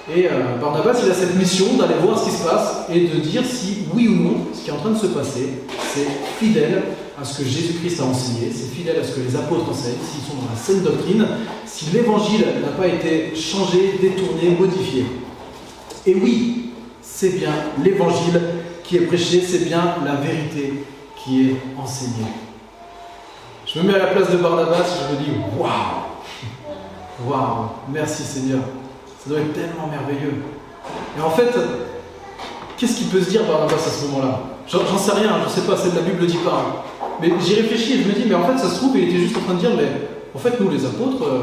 Et 0.10 0.28
euh, 0.28 0.58
Barnabas, 0.60 1.00
il 1.04 1.12
a 1.12 1.14
cette 1.14 1.36
mission 1.36 1.78
d'aller 1.78 1.94
voir 2.02 2.18
ce 2.18 2.26
qui 2.26 2.36
se 2.36 2.44
passe 2.44 2.86
et 2.92 3.02
de 3.02 3.20
dire 3.20 3.44
si, 3.46 3.86
oui 3.94 4.08
ou 4.08 4.16
non, 4.16 4.38
ce 4.54 4.62
qui 4.62 4.70
est 4.70 4.74
en 4.74 4.78
train 4.78 4.92
de 4.92 4.98
se 4.98 5.08
passer, 5.08 5.50
c'est 5.94 6.08
fidèle 6.40 6.82
à 7.20 7.24
ce 7.24 7.40
que 7.40 7.48
Jésus-Christ 7.48 8.02
a 8.02 8.06
enseigné, 8.06 8.52
c'est 8.52 8.74
fidèle 8.74 9.00
à 9.00 9.04
ce 9.04 9.16
que 9.16 9.22
les 9.22 9.36
apôtres 9.36 9.70
enseignent, 9.70 9.94
s'ils 10.02 10.24
sont 10.24 10.42
dans 10.42 10.50
la 10.52 10.58
saine 10.58 10.82
doctrine, 10.82 11.26
si 11.66 11.92
l'évangile 11.92 12.46
n'a 12.62 12.72
pas 12.76 12.88
été 12.88 13.36
changé, 13.36 14.00
détourné, 14.02 14.56
modifié. 14.60 15.06
Et 16.08 16.16
oui, 16.16 16.72
c'est 17.02 17.38
bien 17.38 17.52
l'évangile 17.84 18.42
qui 18.84 18.98
est 18.98 19.02
prêché, 19.02 19.42
c'est 19.42 19.66
bien 19.66 19.98
la 20.04 20.16
vérité 20.16 20.84
qui 21.24 21.50
est 21.50 21.56
enseignée. 21.78 22.26
Je 23.68 23.80
me 23.80 23.88
mets 23.88 23.94
à 23.94 24.00
la 24.00 24.08
place 24.08 24.32
de 24.32 24.38
Barnabas, 24.38 24.84
je 24.84 25.16
me 25.16 25.20
dis 25.24 25.32
waouh, 25.58 25.70
waouh, 27.28 27.70
merci 27.94 28.24
Seigneur. 28.24 28.62
Ça 29.24 29.30
doit 29.30 29.40
être 29.40 29.54
tellement 29.54 29.88
merveilleux. 29.88 30.42
Et 31.18 31.22
en 31.22 31.30
fait, 31.30 31.50
qu'est-ce 32.78 32.98
qu'il 32.98 33.08
peut 33.08 33.22
se 33.22 33.30
dire 33.30 33.44
Barnabas 33.46 33.76
à 33.76 33.78
ce 33.90 34.06
moment-là? 34.08 34.40
J'en 34.68 34.98
sais 34.98 35.12
rien, 35.12 35.32
je 35.44 35.50
sais 35.50 35.68
pas, 35.68 35.76
c'est 35.78 35.92
de 35.92 35.96
la 35.98 36.02
Bible 36.02 36.26
dit 36.26 36.38
pas. 36.38 36.86
Mais 37.22 37.32
j'y 37.40 37.56
réfléchis 37.56 37.94
et 37.94 38.04
je 38.04 38.08
me 38.08 38.14
dis, 38.14 38.24
mais 38.28 38.36
en 38.36 38.44
fait, 38.46 38.58
ça 38.58 38.70
se 38.70 38.78
trouve, 38.78 38.98
il 38.98 39.10
était 39.10 39.18
juste 39.18 39.38
en 39.38 39.42
train 39.42 39.54
de 39.56 39.60
dire, 39.60 39.72
mais 39.78 39.90
en 40.34 40.40
fait, 40.40 40.60
nous 40.60 40.70
les 40.70 40.86
apôtres, 40.86 41.24
euh, 41.24 41.40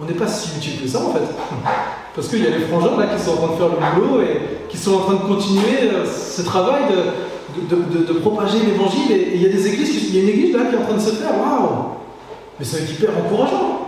on 0.00 0.04
n'est 0.04 0.12
pas 0.14 0.28
si 0.28 0.56
utiles 0.58 0.80
que 0.82 0.88
ça 0.88 0.98
en 0.98 1.12
fait. 1.12 1.20
Parce 2.14 2.28
qu'il 2.28 2.42
y 2.44 2.46
a 2.46 2.50
les 2.50 2.64
frangins 2.66 2.96
là 2.96 3.06
qui 3.06 3.22
sont 3.22 3.32
en 3.32 3.36
train 3.36 3.46
de 3.48 3.56
faire 3.58 3.68
le 3.68 4.00
boulot 4.00 4.20
et 4.22 4.68
qui 4.68 4.76
sont 4.76 4.94
en 4.94 4.98
train 5.00 5.14
de 5.14 5.20
continuer 5.34 5.90
euh, 5.92 6.04
ce 6.06 6.42
travail 6.42 6.82
de, 6.90 7.76
de, 7.76 7.82
de- 7.98 8.04
de 8.12 8.18
propager 8.18 8.58
l'évangile. 8.60 9.10
Et 9.10 9.30
il 9.34 9.42
y 9.42 9.46
a 9.46 9.48
des 9.48 9.66
églises, 9.66 9.90
qui- 9.90 10.08
il 10.10 10.16
y 10.16 10.18
a 10.20 10.22
une 10.22 10.28
église 10.28 10.54
là 10.54 10.64
qui 10.68 10.74
est 10.74 10.78
en 10.78 10.82
train 10.84 10.94
de 10.94 11.00
se 11.00 11.10
faire, 11.10 11.30
waouh 11.38 11.96
Mais 12.58 12.64
ça 12.64 12.76
va 12.76 12.82
être 12.84 12.90
hyper 12.92 13.10
encourageant. 13.18 13.79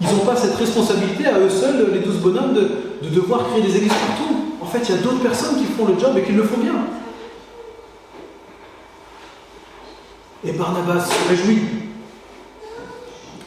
Ils 0.00 0.06
n'ont 0.06 0.24
pas 0.24 0.36
cette 0.36 0.54
responsabilité 0.54 1.26
à 1.26 1.38
eux 1.38 1.50
seuls, 1.50 1.90
les 1.92 2.00
douze 2.00 2.18
bonhommes, 2.18 2.54
de, 2.54 2.70
de 3.02 3.14
devoir 3.14 3.48
créer 3.48 3.62
des 3.62 3.76
églises 3.76 3.92
partout. 3.92 4.36
En 4.60 4.66
fait, 4.66 4.80
il 4.88 4.94
y 4.94 4.98
a 4.98 5.02
d'autres 5.02 5.20
personnes 5.20 5.56
qui 5.56 5.64
font 5.64 5.86
le 5.86 5.98
job 5.98 6.16
et 6.16 6.22
qui 6.22 6.32
le 6.32 6.42
font 6.42 6.58
bien. 6.58 6.74
Et 10.44 10.52
Barnabas 10.52 11.06
se 11.06 11.28
réjouit. 11.28 11.62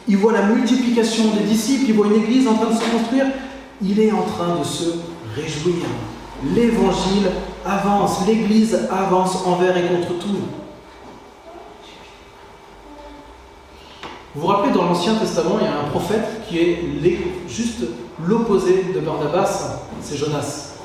Il 0.08 0.16
voit 0.18 0.32
la 0.32 0.42
multiplication 0.42 1.24
des 1.38 1.44
disciples, 1.44 1.84
il 1.88 1.94
voit 1.94 2.06
une 2.06 2.22
église 2.22 2.46
en 2.48 2.54
train 2.54 2.70
de 2.70 2.74
se 2.74 2.90
construire. 2.90 3.26
Il 3.80 3.98
est 3.98 4.12
en 4.12 4.22
train 4.22 4.58
de 4.58 4.64
se 4.64 4.84
réjouir. 5.34 5.86
L'évangile 6.54 7.30
avance, 7.64 8.26
l'église 8.26 8.88
avance 8.90 9.46
envers 9.46 9.76
et 9.76 9.82
contre 9.82 10.18
tout. 10.18 10.36
Vous 14.34 14.40
vous 14.40 14.46
rappelez, 14.46 14.72
dans 14.72 14.84
l'Ancien 14.84 15.14
Testament, 15.16 15.58
il 15.60 15.66
y 15.66 15.68
a 15.68 15.78
un 15.78 15.90
prophète 15.90 16.24
qui 16.48 16.58
est 16.58 16.78
juste 17.48 17.82
l'opposé 18.26 18.86
de 18.94 19.00
Barnabas, 19.00 19.82
c'est 20.00 20.16
Jonas. 20.16 20.78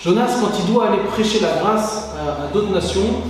Jonas, 0.00 0.38
quand 0.40 0.50
il 0.58 0.72
doit 0.72 0.88
aller 0.88 1.02
prêcher 1.02 1.40
la 1.40 1.58
grâce 1.60 2.10
à, 2.16 2.50
d'autres 2.54 2.72
nations, 2.72 3.22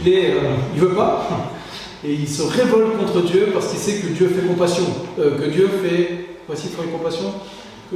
il 0.00 0.10
est, 0.10 0.30
euh, 0.30 0.54
veut 0.74 0.94
pas, 0.94 1.28
et 2.04 2.14
il 2.14 2.28
se 2.28 2.42
révolte 2.42 2.96
contre 2.96 3.20
Dieu 3.26 3.50
parce 3.52 3.66
qu'il 3.66 3.78
sait 3.78 4.00
que 4.00 4.06
Dieu 4.06 4.28
fait 4.28 4.46
compassion, 4.46 4.84
euh, 5.18 5.36
que 5.36 5.50
Dieu 5.50 5.68
fait, 5.82 6.38
voici 6.46 6.68
compassion, 6.90 7.34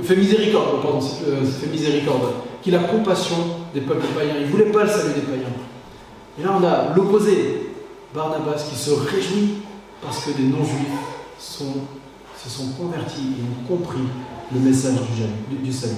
fait 0.02 0.16
miséricorde, 0.16 0.82
pardon, 0.82 0.98
euh, 1.26 1.42
fait 1.42 1.68
miséricorde, 1.68 2.34
qu'il 2.62 2.74
a 2.74 2.80
compassion 2.80 3.36
des 3.72 3.80
peuples 3.80 4.06
païens. 4.14 4.34
Il 4.42 4.48
voulait 4.48 4.70
pas 4.70 4.84
le 4.84 4.90
salut 4.90 5.14
des 5.14 5.22
païens. 5.22 5.54
Et 6.38 6.42
là, 6.42 6.58
on 6.60 6.64
a 6.66 6.94
l'opposé, 6.94 7.70
Barnabas, 8.14 8.66
qui 8.68 8.76
se 8.76 8.90
réjouit 8.90 9.54
parce 10.04 10.24
que 10.24 10.30
des 10.32 10.44
non-juifs 10.44 10.86
se 11.38 12.48
sont 12.48 12.68
convertis 12.78 13.36
et 13.38 13.42
ont 13.42 13.76
compris 13.76 14.04
le 14.52 14.60
message 14.60 15.00
du, 15.50 15.72
salut. 15.72 15.94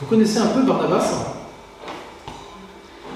Vous 0.00 0.06
connaissez 0.06 0.38
un 0.38 0.48
peu 0.48 0.62
Barnabas 0.62 1.36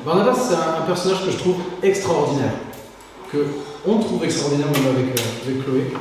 Barnabas, 0.05 0.35
c'est 0.35 0.55
un, 0.55 0.87
personnage 0.87 1.25
que 1.25 1.31
je 1.31 1.39
trouve 1.39 1.57
extraordinaire, 1.83 2.53
que 3.33 3.47
on 3.87 3.99
trouve 3.99 4.25
extraordinaire 4.25 4.67
même 4.71 4.95
avec, 4.95 5.19
euh, 5.19 5.47
avec 5.47 5.65
Chloé. 5.65 5.93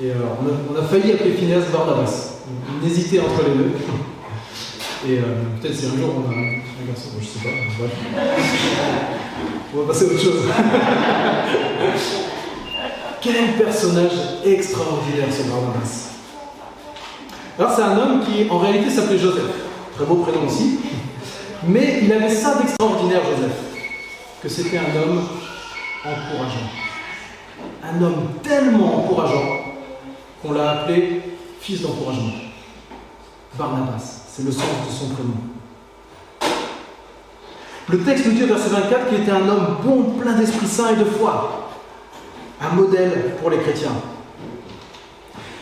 Et 0.00 0.10
euh, 0.10 0.14
on, 0.40 0.76
a, 0.76 0.82
on 0.82 0.86
failli 0.86 1.12
appeler 1.12 1.32
Phineas 1.32 1.66
Barnabas. 1.70 2.40
On 2.48 2.86
hésitait 2.86 3.20
entre 3.20 3.42
les 3.46 3.54
deux. 3.54 3.72
Et 5.06 5.18
euh, 5.18 5.22
peut-être 5.60 5.74
si 5.74 5.86
un 5.86 5.96
jour 5.96 6.14
on 6.16 6.30
a 6.30 6.63
bon, 6.86 7.20
je 7.20 7.26
sais 7.26 7.38
pas. 7.40 7.50
On 9.74 9.80
va 9.80 9.86
passer 9.88 10.04
à 10.04 10.06
autre 10.08 10.22
chose. 10.22 10.42
Quel 13.20 13.52
personnage 13.54 14.12
extraordinaire 14.44 15.28
ce 15.30 15.42
Barnabas. 15.48 16.10
Alors 17.58 17.72
c'est 17.74 17.82
un 17.82 17.96
homme 17.96 18.24
qui 18.24 18.50
en 18.50 18.58
réalité 18.58 18.90
s'appelait 18.90 19.18
Joseph, 19.18 19.44
très 19.94 20.04
beau 20.04 20.16
prénom 20.16 20.46
aussi, 20.46 20.80
mais 21.66 22.00
il 22.02 22.12
avait 22.12 22.34
ça 22.34 22.56
d'extraordinaire 22.56 23.22
Joseph, 23.24 23.56
que 24.42 24.48
c'était 24.48 24.78
un 24.78 24.96
homme 25.00 25.22
encourageant. 26.04 26.68
Un 27.82 28.02
homme 28.02 28.28
tellement 28.42 28.98
encourageant 28.98 29.44
qu'on 30.42 30.52
l'a 30.52 30.70
appelé 30.70 31.22
fils 31.60 31.80
d'encouragement. 31.80 32.32
Barnabas, 33.56 34.26
c'est 34.28 34.44
le 34.44 34.52
sens 34.52 34.64
de 34.86 34.92
son 34.92 35.14
prénom. 35.14 35.53
Le 37.88 37.98
texte 38.02 38.26
nous 38.26 38.32
dit 38.32 38.44
au 38.44 38.46
verset 38.46 38.70
24 38.70 39.08
qu'il 39.08 39.20
était 39.20 39.30
un 39.30 39.48
homme 39.48 39.76
bon, 39.84 40.18
plein 40.18 40.32
d'Esprit 40.32 40.66
Saint 40.66 40.94
et 40.94 40.96
de 40.96 41.04
foi. 41.04 41.70
Un 42.60 42.74
modèle 42.74 43.34
pour 43.40 43.50
les 43.50 43.58
chrétiens. 43.58 43.92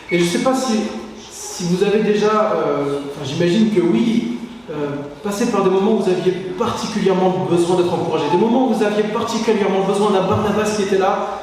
Et 0.09 0.19
je 0.19 0.23
ne 0.23 0.29
sais 0.29 0.43
pas 0.43 0.53
si, 0.55 1.65
vous 1.65 1.83
avez 1.83 2.03
déjà, 2.03 2.53
euh, 2.55 2.99
enfin, 3.09 3.25
j'imagine 3.25 3.73
que 3.73 3.81
oui, 3.81 4.37
euh, 4.71 4.91
passé 5.23 5.51
par 5.51 5.63
des 5.63 5.69
moments 5.69 5.93
où 5.93 6.03
vous 6.03 6.09
aviez 6.09 6.31
particulièrement 6.31 7.45
besoin 7.49 7.77
d'être 7.77 7.93
encouragé, 7.93 8.25
des 8.31 8.37
moments 8.37 8.69
où 8.69 8.73
vous 8.73 8.83
aviez 8.83 9.03
particulièrement 9.03 9.81
besoin 9.81 10.11
d'un 10.11 10.21
Barnabas 10.21 10.75
qui 10.77 10.83
était 10.83 10.97
là 10.97 11.39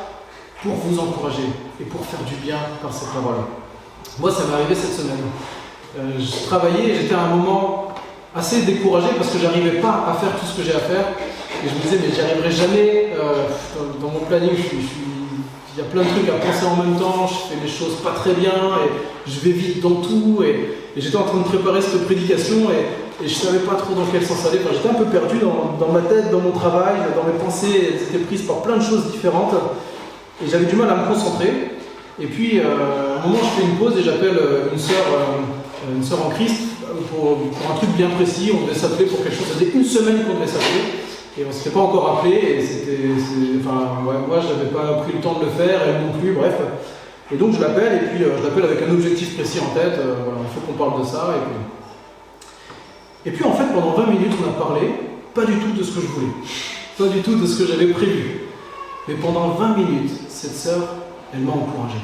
pour 0.62 0.72
vous 0.72 0.98
encourager 0.98 1.48
et 1.80 1.84
pour 1.84 2.04
faire 2.06 2.20
du 2.20 2.34
bien 2.36 2.56
par 2.80 2.92
cette 2.92 3.08
parole. 3.08 3.36
Moi, 4.18 4.30
ça 4.30 4.44
m'est 4.46 4.54
arrivé 4.54 4.74
cette 4.74 4.94
semaine. 4.94 5.24
Euh, 5.98 6.18
je 6.18 6.46
travaillais 6.46 6.90
et 6.90 6.94
j'étais 6.94 7.14
à 7.14 7.22
un 7.22 7.36
moment 7.36 7.88
assez 8.34 8.62
découragé 8.62 9.08
parce 9.16 9.30
que 9.30 9.38
j'arrivais 9.38 9.80
pas 9.80 10.06
à 10.08 10.14
faire 10.14 10.38
tout 10.38 10.46
ce 10.46 10.56
que 10.56 10.62
j'ai 10.62 10.74
à 10.74 10.80
faire. 10.80 11.06
Et 11.64 11.68
je 11.68 11.74
me 11.74 11.80
disais, 11.80 11.98
mais 12.00 12.14
j'y 12.14 12.20
arriverai 12.20 12.50
jamais. 12.50 13.12
Euh, 13.18 13.46
dans, 14.00 14.08
mon 14.08 14.20
planning, 14.20 14.50
il 14.54 15.78
y 15.78 15.80
a 15.80 15.84
plein 15.84 16.02
de 16.02 16.08
trucs 16.08 16.28
à 16.28 16.38
penser 16.38 16.64
en 16.64 16.82
même 16.82 16.96
temps. 16.98 17.26
Je 17.26 17.54
fais 17.54 17.60
les 17.62 17.70
choses 17.70 17.96
pas 18.02 18.12
très 18.12 18.34
bien 18.34 18.52
et 18.84 19.30
je 19.30 19.40
vais 19.40 19.50
vite 19.50 19.80
dans 19.80 19.96
tout. 19.96 20.42
Et, 20.44 20.76
j'étais 20.96 21.16
en 21.16 21.22
train 21.22 21.38
de 21.38 21.44
préparer 21.44 21.80
cette 21.80 22.04
prédication 22.04 22.68
et, 22.70 23.24
et 23.24 23.28
je 23.28 23.34
savais 23.34 23.60
pas 23.60 23.74
trop 23.74 23.94
dans 23.94 24.06
quel 24.10 24.24
sens 24.24 24.46
aller. 24.46 24.60
J'étais 24.72 24.88
un 24.88 24.98
peu 24.98 25.04
perdu 25.04 25.38
dans, 25.38 25.88
ma 25.88 26.00
tête, 26.00 26.30
dans 26.30 26.40
mon 26.40 26.52
travail, 26.52 26.94
dans 27.16 27.24
mes 27.24 27.38
pensées. 27.38 27.90
Elles 27.92 28.02
étaient 28.02 28.24
prises 28.24 28.42
par 28.42 28.62
plein 28.62 28.76
de 28.76 28.82
choses 28.82 29.10
différentes. 29.10 29.54
Et 30.44 30.48
j'avais 30.48 30.66
du 30.66 30.76
mal 30.76 30.88
à 30.90 30.96
me 30.96 31.06
concentrer. 31.12 31.52
Et 32.20 32.26
puis, 32.26 32.58
euh, 32.58 33.16
à 33.16 33.22
un 33.22 33.26
moment, 33.26 33.38
je 33.42 33.60
fais 33.60 33.66
une 33.66 33.76
pause 33.76 33.96
et 33.98 34.02
j'appelle 34.02 34.36
euh, 34.38 34.68
une 34.72 34.78
sœur, 34.78 35.04
une 35.94 36.04
sœur 36.04 36.26
en 36.26 36.30
Christ 36.30 36.69
pour, 37.08 37.38
un 37.70 37.76
truc 37.76 37.90
bien 37.90 38.10
précis. 38.10 38.52
On 38.54 38.66
devait 38.66 38.78
s'appeler 38.78 39.06
pour 39.06 39.22
quelque 39.22 39.36
chose. 39.36 39.46
Ça 39.46 39.54
faisait 39.54 39.72
une 39.74 39.84
semaine 39.84 40.24
qu'on 40.24 40.34
devait 40.34 40.46
s'appeler. 40.46 41.00
Et 41.38 41.44
on 41.44 41.48
ne 41.48 41.52
s'était 41.52 41.70
pas 41.70 41.80
encore 41.80 42.18
appelé. 42.18 42.34
Et 42.34 42.62
c'était, 42.62 42.98
enfin, 43.60 44.04
ouais, 44.06 44.16
moi, 44.26 44.40
je 44.40 44.48
n'avais 44.54 44.70
pas 44.70 45.02
pris 45.02 45.12
le 45.14 45.20
temps 45.20 45.38
de 45.38 45.44
le 45.44 45.50
faire, 45.50 45.80
elle 45.86 46.06
non 46.06 46.18
plus, 46.18 46.32
bref. 46.32 46.54
Et 47.32 47.36
donc, 47.36 47.54
je 47.54 47.60
l'appelle. 47.60 48.02
Et 48.02 48.06
puis, 48.08 48.24
euh, 48.24 48.36
je 48.38 48.42
l'appelle 48.42 48.64
avec 48.64 48.82
un 48.88 48.92
objectif 48.92 49.36
précis 49.36 49.58
en 49.60 49.74
tête. 49.74 49.98
Euh, 49.98 50.14
il 50.42 50.48
faut 50.54 50.60
qu'on 50.66 50.78
parle 50.78 51.00
de 51.00 51.06
ça. 51.06 51.34
Et 51.36 51.42
puis, 51.46 51.58
et 53.26 53.30
puis, 53.30 53.44
en 53.44 53.52
fait, 53.52 53.72
pendant 53.74 53.92
20 53.92 54.06
minutes, 54.06 54.32
on 54.42 54.48
a 54.48 54.64
parlé, 54.64 54.88
pas 55.34 55.44
du 55.44 55.54
tout 55.54 55.72
de 55.76 55.82
ce 55.82 55.92
que 55.92 56.00
je 56.00 56.06
voulais. 56.06 56.32
Pas 56.98 57.06
du 57.06 57.20
tout 57.22 57.36
de 57.36 57.46
ce 57.46 57.62
que 57.62 57.66
j'avais 57.68 57.88
prévu. 57.92 58.40
Mais 59.08 59.14
pendant 59.14 59.48
20 59.50 59.76
minutes, 59.76 60.10
cette 60.28 60.56
sœur, 60.56 60.96
elle 61.32 61.40
m'a 61.40 61.52
encouragé. 61.52 61.98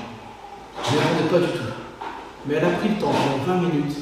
Je 0.85 0.93
ne 0.93 0.99
l'attendais 0.99 1.31
pas 1.31 1.53
du 1.53 1.59
tout. 1.59 1.65
Mais 2.47 2.55
elle 2.57 2.65
a 2.65 2.71
pris 2.71 2.89
le 2.89 2.95
temps 2.97 3.13
pendant 3.13 3.61
20 3.61 3.69
minutes 3.69 3.97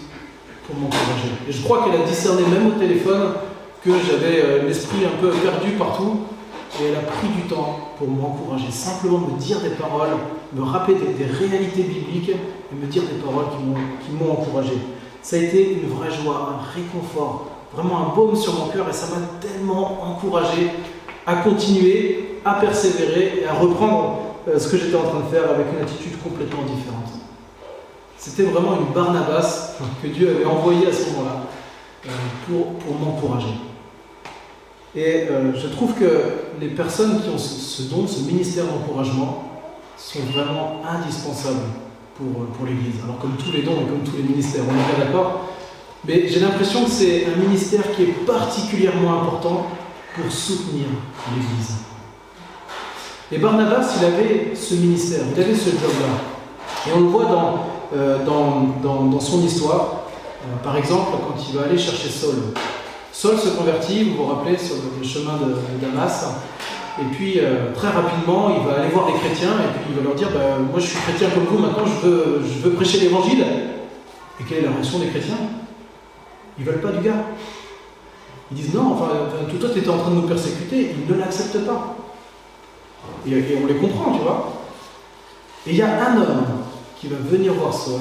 pour 0.66 0.76
m'encourager. 0.76 1.30
Et 1.48 1.52
je 1.52 1.62
crois 1.62 1.84
qu'elle 1.84 2.00
a 2.00 2.04
discerné 2.04 2.42
même 2.42 2.66
au 2.68 2.78
téléphone 2.78 3.32
que 3.84 3.90
j'avais 3.90 4.40
euh, 4.42 4.62
l'esprit 4.66 5.04
un 5.04 5.20
peu 5.20 5.30
perdu 5.30 5.72
partout. 5.72 6.20
Et 6.80 6.86
elle 6.86 6.96
a 6.96 7.00
pris 7.02 7.28
du 7.28 7.42
temps 7.42 7.78
pour 7.98 8.08
m'encourager, 8.08 8.68
simplement 8.72 9.18
me 9.18 9.38
dire 9.38 9.60
des 9.60 9.70
paroles, 9.70 10.08
me 10.52 10.62
rappeler 10.64 10.96
des, 10.96 11.12
des 11.24 11.30
réalités 11.30 11.82
bibliques 11.84 12.30
et 12.30 12.74
me 12.74 12.86
dire 12.86 13.02
des 13.02 13.22
paroles 13.22 13.44
qui 13.56 13.62
m'ont- 13.64 13.76
qui 14.04 14.10
m'ont 14.12 14.32
encouragé. 14.32 14.72
Ça 15.22 15.36
a 15.36 15.38
été 15.38 15.74
une 15.74 15.88
vraie 15.88 16.10
joie, 16.10 16.58
un 16.58 16.72
réconfort, 16.74 17.46
vraiment 17.72 18.10
un 18.10 18.14
baume 18.16 18.34
sur 18.34 18.54
mon 18.54 18.66
cœur 18.68 18.88
et 18.88 18.92
ça 18.92 19.06
m'a 19.14 19.22
tellement 19.40 20.02
encouragé 20.02 20.72
à 21.26 21.36
continuer, 21.36 22.40
à 22.44 22.54
persévérer 22.54 23.40
et 23.42 23.46
à 23.46 23.52
reprendre 23.52 24.18
euh, 24.48 24.58
ce 24.58 24.68
que 24.68 24.76
j'étais 24.76 24.96
en 24.96 25.02
train 25.04 25.20
de 25.20 25.32
faire 25.34 25.48
avec 25.48 25.66
une 25.76 25.82
attitude 25.84 26.20
complètement 26.24 26.62
différente. 26.62 27.08
C'était 28.26 28.44
vraiment 28.44 28.78
une 28.78 28.94
Barnabas 28.94 29.76
que 30.02 30.08
Dieu 30.08 30.30
avait 30.30 30.46
envoyée 30.46 30.86
à 30.86 30.92
ce 30.92 31.10
moment-là 31.10 31.42
euh, 32.06 32.10
pour, 32.48 32.98
m'encourager. 32.98 33.52
Et 34.96 35.26
euh, 35.30 35.52
je 35.54 35.68
trouve 35.68 35.92
que 35.92 36.06
les 36.58 36.68
personnes 36.68 37.20
qui 37.20 37.28
ont 37.28 37.36
ce, 37.36 37.82
don, 37.82 38.06
ce 38.06 38.20
ministère 38.20 38.64
d'encouragement, 38.64 39.44
sont 39.98 40.20
vraiment 40.32 40.80
indispensables 40.88 41.66
pour, 42.16 42.46
pour 42.46 42.64
l'Église. 42.64 42.94
Alors 43.04 43.18
comme 43.18 43.36
tous 43.36 43.52
les 43.52 43.60
dons 43.60 43.82
et 43.82 43.90
comme 43.90 44.02
tous 44.02 44.16
les 44.16 44.22
ministères, 44.22 44.62
on 44.66 44.72
est 44.72 44.96
bien 44.96 45.04
d'accord. 45.04 45.50
Mais 46.08 46.26
j'ai 46.26 46.40
l'impression 46.40 46.84
que 46.86 46.90
c'est 46.90 47.26
un 47.26 47.36
ministère 47.36 47.82
qui 47.94 48.04
est 48.04 48.24
particulièrement 48.24 49.20
important 49.20 49.66
pour 50.14 50.32
soutenir 50.32 50.86
l'Église. 51.30 51.74
Et 53.30 53.36
Barnabas, 53.36 53.96
il 53.98 54.04
avait 54.06 54.52
ce 54.54 54.76
ministère, 54.76 55.26
il 55.36 55.42
avait 55.42 55.54
ce 55.54 55.68
job-là. 55.68 56.86
Et 56.86 56.96
on 56.96 57.00
le 57.00 57.06
voit 57.06 57.24
dans, 57.26 57.48
euh, 57.48 57.73
dans, 58.24 58.80
dans- 58.82 59.20
son 59.20 59.42
histoire. 59.42 60.04
Euh, 60.44 60.62
par 60.62 60.76
exemple, 60.76 61.12
quand 61.26 61.42
il 61.48 61.56
va 61.56 61.64
aller 61.64 61.78
chercher 61.78 62.08
Saul. 62.08 62.34
Saul 63.12 63.38
se 63.38 63.48
convertit, 63.50 64.04
vous 64.04 64.16
vous 64.16 64.26
rappelez, 64.26 64.58
sur 64.58 64.76
le 64.76 65.06
chemin 65.06 65.34
de, 65.34 65.54
Damas. 65.80 66.34
Et 67.00 67.04
puis, 67.14 67.40
euh, 67.40 67.72
très 67.74 67.88
rapidement, 67.88 68.50
il 68.50 68.66
va 68.66 68.80
aller 68.80 68.88
voir 68.90 69.06
les 69.06 69.14
chrétiens 69.14 69.52
et 69.52 69.72
puis 69.72 69.90
il 69.90 69.96
va 69.96 70.02
leur 70.02 70.14
dire 70.14 70.28
bah, 70.30 70.58
Moi, 70.58 70.78
je 70.80 70.86
suis 70.86 70.98
chrétien 70.98 71.30
comme 71.30 71.44
vous, 71.44 71.58
maintenant, 71.58 71.84
je 71.86 72.06
veux, 72.06 72.42
je 72.44 72.62
veux 72.62 72.74
prêcher 72.74 73.00
l'évangile. 73.00 73.44
Et 74.40 74.44
quelle 74.44 74.58
est 74.58 74.62
la 74.66 74.72
réaction 74.72 74.98
des 74.98 75.06
chrétiens? 75.06 75.38
Ils 76.58 76.64
veulent 76.64 76.80
pas 76.80 76.92
du 76.92 77.00
gars. 77.00 77.24
Ils 78.50 78.56
disent 78.56 78.74
Non, 78.74 78.92
enfin, 78.92 79.06
enfin, 79.26 79.58
toi, 79.58 79.70
tu 79.72 79.78
étais 79.78 79.88
en 79.88 79.98
train 79.98 80.10
de 80.10 80.16
nous 80.16 80.28
persécuter. 80.28 80.94
Ils 80.98 81.12
ne 81.12 81.18
l'acceptent 81.18 81.64
pas. 81.64 81.96
Et 83.26 83.58
on 83.62 83.66
les 83.66 83.76
comprend, 83.76 84.12
tu 84.12 84.22
vois. 84.22 84.52
Et 85.66 85.70
il 85.70 85.76
y 85.76 85.82
a 85.82 86.10
un 86.10 86.16
homme 86.16 86.63
qui 87.04 87.10
va 87.10 87.18
venir 87.18 87.52
voir 87.52 87.74
Saul 87.74 88.00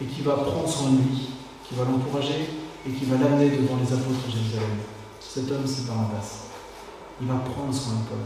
et 0.00 0.06
qui 0.06 0.22
va 0.22 0.32
prendre 0.32 0.66
soin 0.66 0.92
de 0.92 0.96
lui, 0.96 1.28
qui 1.68 1.74
va 1.74 1.84
l'encourager 1.84 2.48
et 2.88 2.90
qui 2.90 3.04
va 3.04 3.18
l'amener 3.18 3.50
devant 3.50 3.76
les 3.76 3.92
apôtres 3.92 4.26
de 4.26 4.32
Jérusalem. 4.32 4.78
Cet 5.20 5.52
homme, 5.52 5.66
c'est 5.66 5.86
Barnabas. 5.86 6.46
Il 7.20 7.28
va 7.28 7.34
prendre 7.34 7.74
soin 7.74 7.92
de 7.92 8.08
Paul. 8.08 8.18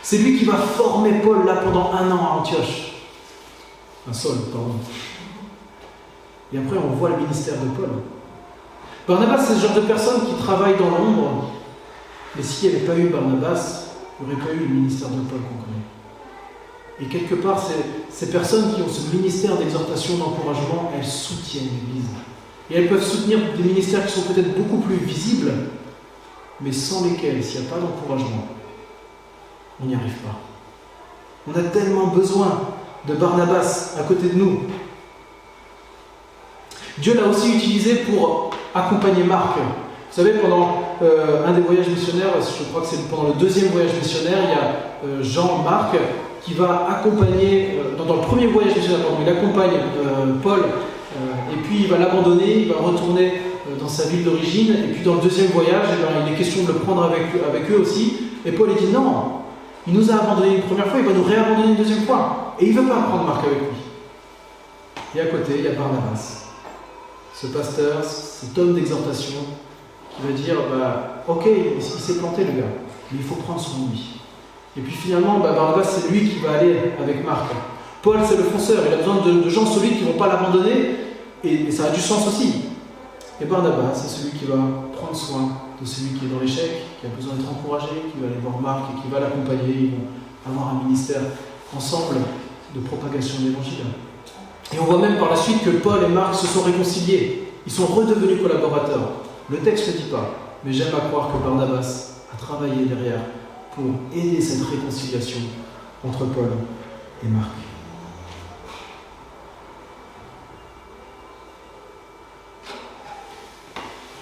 C'est 0.00 0.18
lui 0.18 0.38
qui 0.38 0.44
va 0.44 0.54
former 0.54 1.14
Paul 1.14 1.44
là 1.44 1.56
pendant 1.56 1.92
un 1.92 2.08
an 2.12 2.24
à 2.24 2.30
Antioche. 2.38 2.92
Un 4.08 4.12
Saul, 4.12 4.36
pardon. 4.52 4.76
Et 6.52 6.58
après, 6.58 6.76
on 6.78 6.94
voit 6.94 7.10
le 7.10 7.16
ministère 7.16 7.54
de 7.54 7.68
Paul. 7.70 7.90
Barnabas, 9.08 9.44
c'est 9.44 9.54
ce 9.54 9.66
genre 9.66 9.74
de 9.74 9.80
personne 9.80 10.20
qui 10.24 10.40
travaille 10.40 10.76
dans 10.78 10.90
l'ombre. 10.90 11.50
Mais 12.36 12.44
s'il 12.44 12.70
n'y 12.70 12.76
avait 12.76 12.86
pas 12.86 12.96
eu 12.96 13.08
Barnabas, 13.08 13.86
il 14.20 14.28
n'y 14.28 14.34
aurait 14.34 14.44
pas 14.44 14.52
eu 14.52 14.68
le 14.68 14.74
ministère 14.74 15.08
de 15.08 15.20
Paul 15.22 15.40
qu'on. 15.40 15.62
Et 17.02 17.06
quelque 17.06 17.34
part, 17.34 17.60
ces, 18.10 18.30
personnes 18.30 18.74
qui 18.74 18.82
ont 18.82 18.88
ce 18.88 19.14
ministère 19.14 19.56
d'exhortation, 19.56 20.18
d'encouragement, 20.18 20.92
elles 20.96 21.04
soutiennent 21.04 21.64
l'Église. 21.64 22.08
Et 22.70 22.76
elles 22.76 22.88
peuvent 22.88 23.04
soutenir 23.04 23.38
des 23.56 23.64
ministères 23.64 24.06
qui 24.06 24.12
sont 24.12 24.32
peut-être 24.32 24.56
beaucoup 24.56 24.78
plus 24.78 24.96
visibles, 24.96 25.52
mais 26.60 26.70
sans 26.70 27.04
lesquels, 27.04 27.42
s'il 27.42 27.62
n'y 27.62 27.66
a 27.66 27.70
pas 27.70 27.80
d'encouragement, 27.80 28.46
on 29.82 29.86
n'y 29.86 29.96
arrive 29.96 30.14
pas. 30.14 30.38
On 31.48 31.58
a 31.58 31.62
tellement 31.70 32.06
besoin 32.06 32.60
de 33.08 33.14
Barnabas 33.14 33.96
à 33.98 34.04
côté 34.04 34.28
de 34.28 34.38
nous. 34.38 34.60
Dieu 36.98 37.14
l'a 37.14 37.26
aussi 37.26 37.56
utilisé 37.56 37.96
pour 37.96 38.50
accompagner 38.72 39.24
Marc. 39.24 39.56
Vous 39.56 40.22
savez, 40.22 40.38
pendant 40.38 40.82
euh, 41.02 41.48
un 41.48 41.52
des 41.52 41.62
voyages 41.62 41.88
missionnaires, 41.88 42.34
je 42.40 42.64
crois 42.64 42.82
que 42.82 42.86
c'est 42.86 43.08
pendant 43.08 43.28
le 43.28 43.34
deuxième 43.34 43.72
voyage 43.72 43.94
missionnaire, 43.94 44.38
il 44.44 44.50
y 44.50 44.52
a 44.52 45.16
euh, 45.16 45.22
Jean-Marc 45.22 45.96
qui 46.44 46.54
va 46.54 46.88
accompagner, 46.90 47.78
euh, 47.78 47.96
dans, 47.96 48.16
le 48.16 48.20
premier 48.20 48.46
voyage 48.46 48.76
missionnaire, 48.76 49.06
pardon, 49.06 49.18
il 49.24 49.28
accompagne 49.28 49.70
euh, 49.74 50.34
Paul, 50.42 50.60
euh, 50.60 51.52
et 51.52 51.56
puis 51.62 51.82
il 51.82 51.88
va 51.88 51.98
l'abandonner, 51.98 52.62
il 52.62 52.68
va 52.68 52.80
retourner 52.80 53.34
dans 53.78 53.88
sa 53.88 54.08
ville 54.08 54.24
d'origine, 54.24 54.72
et 54.72 54.92
puis 54.92 55.04
dans 55.04 55.14
le 55.14 55.20
deuxième 55.20 55.48
voyage, 55.48 55.86
eh 55.92 56.02
ben, 56.02 56.26
il 56.26 56.32
est 56.32 56.36
question 56.36 56.64
de 56.64 56.68
le 56.68 56.78
prendre 56.80 57.04
avec, 57.04 57.70
eux 57.70 57.80
aussi, 57.80 58.14
et 58.44 58.52
Paul 58.52 58.70
dit 58.74 58.92
non, 58.92 59.40
il 59.86 59.94
nous 59.94 60.10
a 60.10 60.14
abandonnés 60.14 60.56
une 60.56 60.62
première 60.62 60.86
fois, 60.86 60.98
il 60.98 61.06
va 61.06 61.12
nous 61.12 61.22
réabandonner 61.22 61.70
une 61.70 61.76
deuxième 61.76 62.02
fois, 62.02 62.54
et 62.58 62.66
il 62.66 62.74
ne 62.74 62.80
veut 62.80 62.88
pas 62.88 63.02
prendre 63.02 63.24
Marc 63.24 63.44
avec 63.44 63.58
lui. 63.58 65.14
Et 65.14 65.20
à 65.20 65.26
côté, 65.26 65.52
il 65.58 65.64
y 65.64 65.68
a 65.68 65.72
Barnabas, 65.72 66.46
ce 67.34 67.46
pasteur, 67.48 68.02
cet 68.02 68.58
homme 68.58 68.74
d'exhortation, 68.74 69.40
qui 70.10 70.26
va 70.26 70.32
dire 70.32 70.56
bah, 70.70 71.22
Ok, 71.28 71.46
il, 71.46 71.82
s'est 71.82 72.18
planté 72.18 72.44
le 72.44 72.60
gars, 72.60 72.68
mais 73.10 73.18
il 73.20 73.24
faut 73.24 73.36
prendre 73.36 73.60
soin 73.60 73.86
de 73.86 73.92
lui. 73.92 74.21
Et 74.76 74.80
puis 74.80 74.92
finalement, 74.92 75.38
bah, 75.38 75.52
Barnabas, 75.52 75.84
c'est 75.84 76.10
lui 76.10 76.28
qui 76.28 76.38
va 76.38 76.52
aller 76.52 76.76
avec 77.02 77.24
Marc. 77.24 77.50
Paul, 78.02 78.18
c'est 78.26 78.36
le 78.36 78.44
fonceur, 78.44 78.82
il 78.86 78.94
a 78.94 78.96
besoin 78.96 79.16
de, 79.24 79.44
de 79.44 79.48
gens 79.48 79.66
solides 79.66 79.98
qui 79.98 80.04
ne 80.04 80.12
vont 80.12 80.18
pas 80.18 80.28
l'abandonner, 80.28 80.96
et, 81.44 81.54
et 81.54 81.70
ça 81.70 81.86
a 81.86 81.90
du 81.90 82.00
sens 82.00 82.26
aussi. 82.26 82.62
Et 83.40 83.44
Barnabas, 83.44 83.94
c'est 83.94 84.08
celui 84.08 84.38
qui 84.38 84.44
va 84.46 84.56
prendre 84.96 85.16
soin 85.16 85.48
de 85.80 85.86
celui 85.86 86.18
qui 86.18 86.26
est 86.26 86.28
dans 86.28 86.40
l'échec, 86.40 86.70
qui 87.00 87.06
a 87.06 87.10
besoin 87.10 87.34
d'être 87.34 87.50
encouragé, 87.50 87.88
qui 88.12 88.20
va 88.20 88.28
aller 88.28 88.40
voir 88.42 88.60
Marc 88.60 88.90
et 88.92 89.02
qui 89.02 89.12
va 89.12 89.20
l'accompagner. 89.20 89.74
Ils 89.74 89.90
vont 89.90 90.52
avoir 90.60 90.76
un 90.76 90.84
ministère 90.84 91.22
ensemble 91.76 92.16
de 92.74 92.80
propagation 92.80 93.40
de 93.40 93.48
l'évangile. 93.48 93.86
Et 94.72 94.78
on 94.80 94.84
voit 94.84 94.98
même 94.98 95.18
par 95.18 95.30
la 95.30 95.36
suite 95.36 95.62
que 95.64 95.70
Paul 95.70 96.02
et 96.04 96.08
Marc 96.08 96.34
se 96.34 96.46
sont 96.46 96.62
réconciliés. 96.62 97.48
Ils 97.66 97.72
sont 97.72 97.86
redevenus 97.86 98.40
collaborateurs. 98.42 99.10
Le 99.50 99.58
texte 99.58 99.88
ne 99.88 99.92
dit 99.92 100.10
pas, 100.10 100.30
mais 100.64 100.72
j'aime 100.72 100.94
à 100.94 101.08
croire 101.08 101.30
que 101.32 101.44
Barnabas 101.44 102.22
a 102.32 102.36
travaillé 102.36 102.86
derrière 102.86 103.20
pour 103.74 103.84
aider 104.14 104.40
cette 104.40 104.66
réconciliation 104.68 105.40
entre 106.04 106.24
Paul 106.26 106.50
et 107.24 107.28
Marc. 107.28 107.50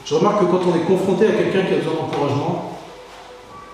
Je 0.05 0.14
remarque 0.14 0.40
que 0.40 0.44
quand 0.46 0.61
on 0.66 0.74
est 0.74 0.84
confronté 0.84 1.26
à 1.26 1.32
quelqu'un 1.32 1.62
qui 1.62 1.74
a 1.74 1.76
besoin 1.76 1.94
d'encouragement, 1.94 2.78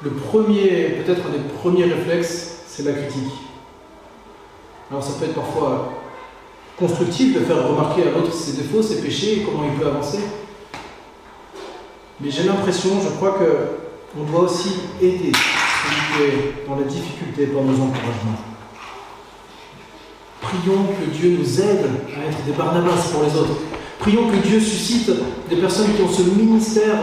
le 0.03 0.11
premier, 0.11 1.03
peut-être 1.03 1.27
un 1.27 1.31
des 1.31 1.45
premiers 1.61 1.85
réflexes, 1.85 2.65
c'est 2.67 2.83
la 2.83 2.93
critique. 2.93 3.33
Alors 4.91 5.03
ça 5.03 5.15
peut 5.19 5.25
être 5.25 5.35
parfois 5.35 5.93
constructif 6.79 7.35
de 7.35 7.41
faire 7.41 7.67
remarquer 7.67 8.03
à 8.03 8.11
l'autre 8.11 8.33
ses 8.33 8.53
défauts, 8.53 8.83
ses 8.83 9.01
péchés 9.01 9.41
et 9.41 9.43
comment 9.43 9.65
il 9.65 9.79
peut 9.79 9.87
avancer. 9.87 10.21
Mais 12.21 12.31
j'ai 12.31 12.45
l'impression, 12.45 12.91
je 13.03 13.09
crois 13.17 13.33
que 13.33 13.87
on 14.19 14.25
doit 14.25 14.43
aussi 14.43 14.75
aider 15.01 15.33
dans 16.67 16.77
la 16.77 16.85
difficulté 16.85 17.47
par 17.47 17.63
nos 17.63 17.75
encouragements. 17.75 18.41
Prions 20.41 20.85
que 20.85 21.11
Dieu 21.11 21.37
nous 21.39 21.61
aide 21.61 21.91
à 22.17 22.29
être 22.29 22.45
des 22.45 22.53
Barnabas 22.53 23.11
pour 23.13 23.23
les 23.25 23.37
autres. 23.37 23.61
Prions 23.99 24.29
que 24.31 24.37
Dieu 24.37 24.61
suscite 24.61 25.11
des 25.49 25.57
personnes 25.57 25.95
qui 25.95 26.03
ont 26.03 26.09
ce 26.09 26.23
ministère 26.23 26.99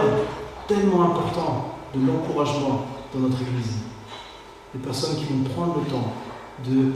tellement 0.68 1.12
important 1.12 1.76
de 1.94 2.08
l'encouragement 2.08 2.86
dans 3.14 3.20
notre 3.20 3.42
Église. 3.42 3.80
Des 4.74 4.80
personnes 4.80 5.18
qui 5.18 5.26
vont 5.26 5.44
prendre 5.54 5.80
le 5.84 5.92
temps 5.92 6.14
de, 6.66 6.94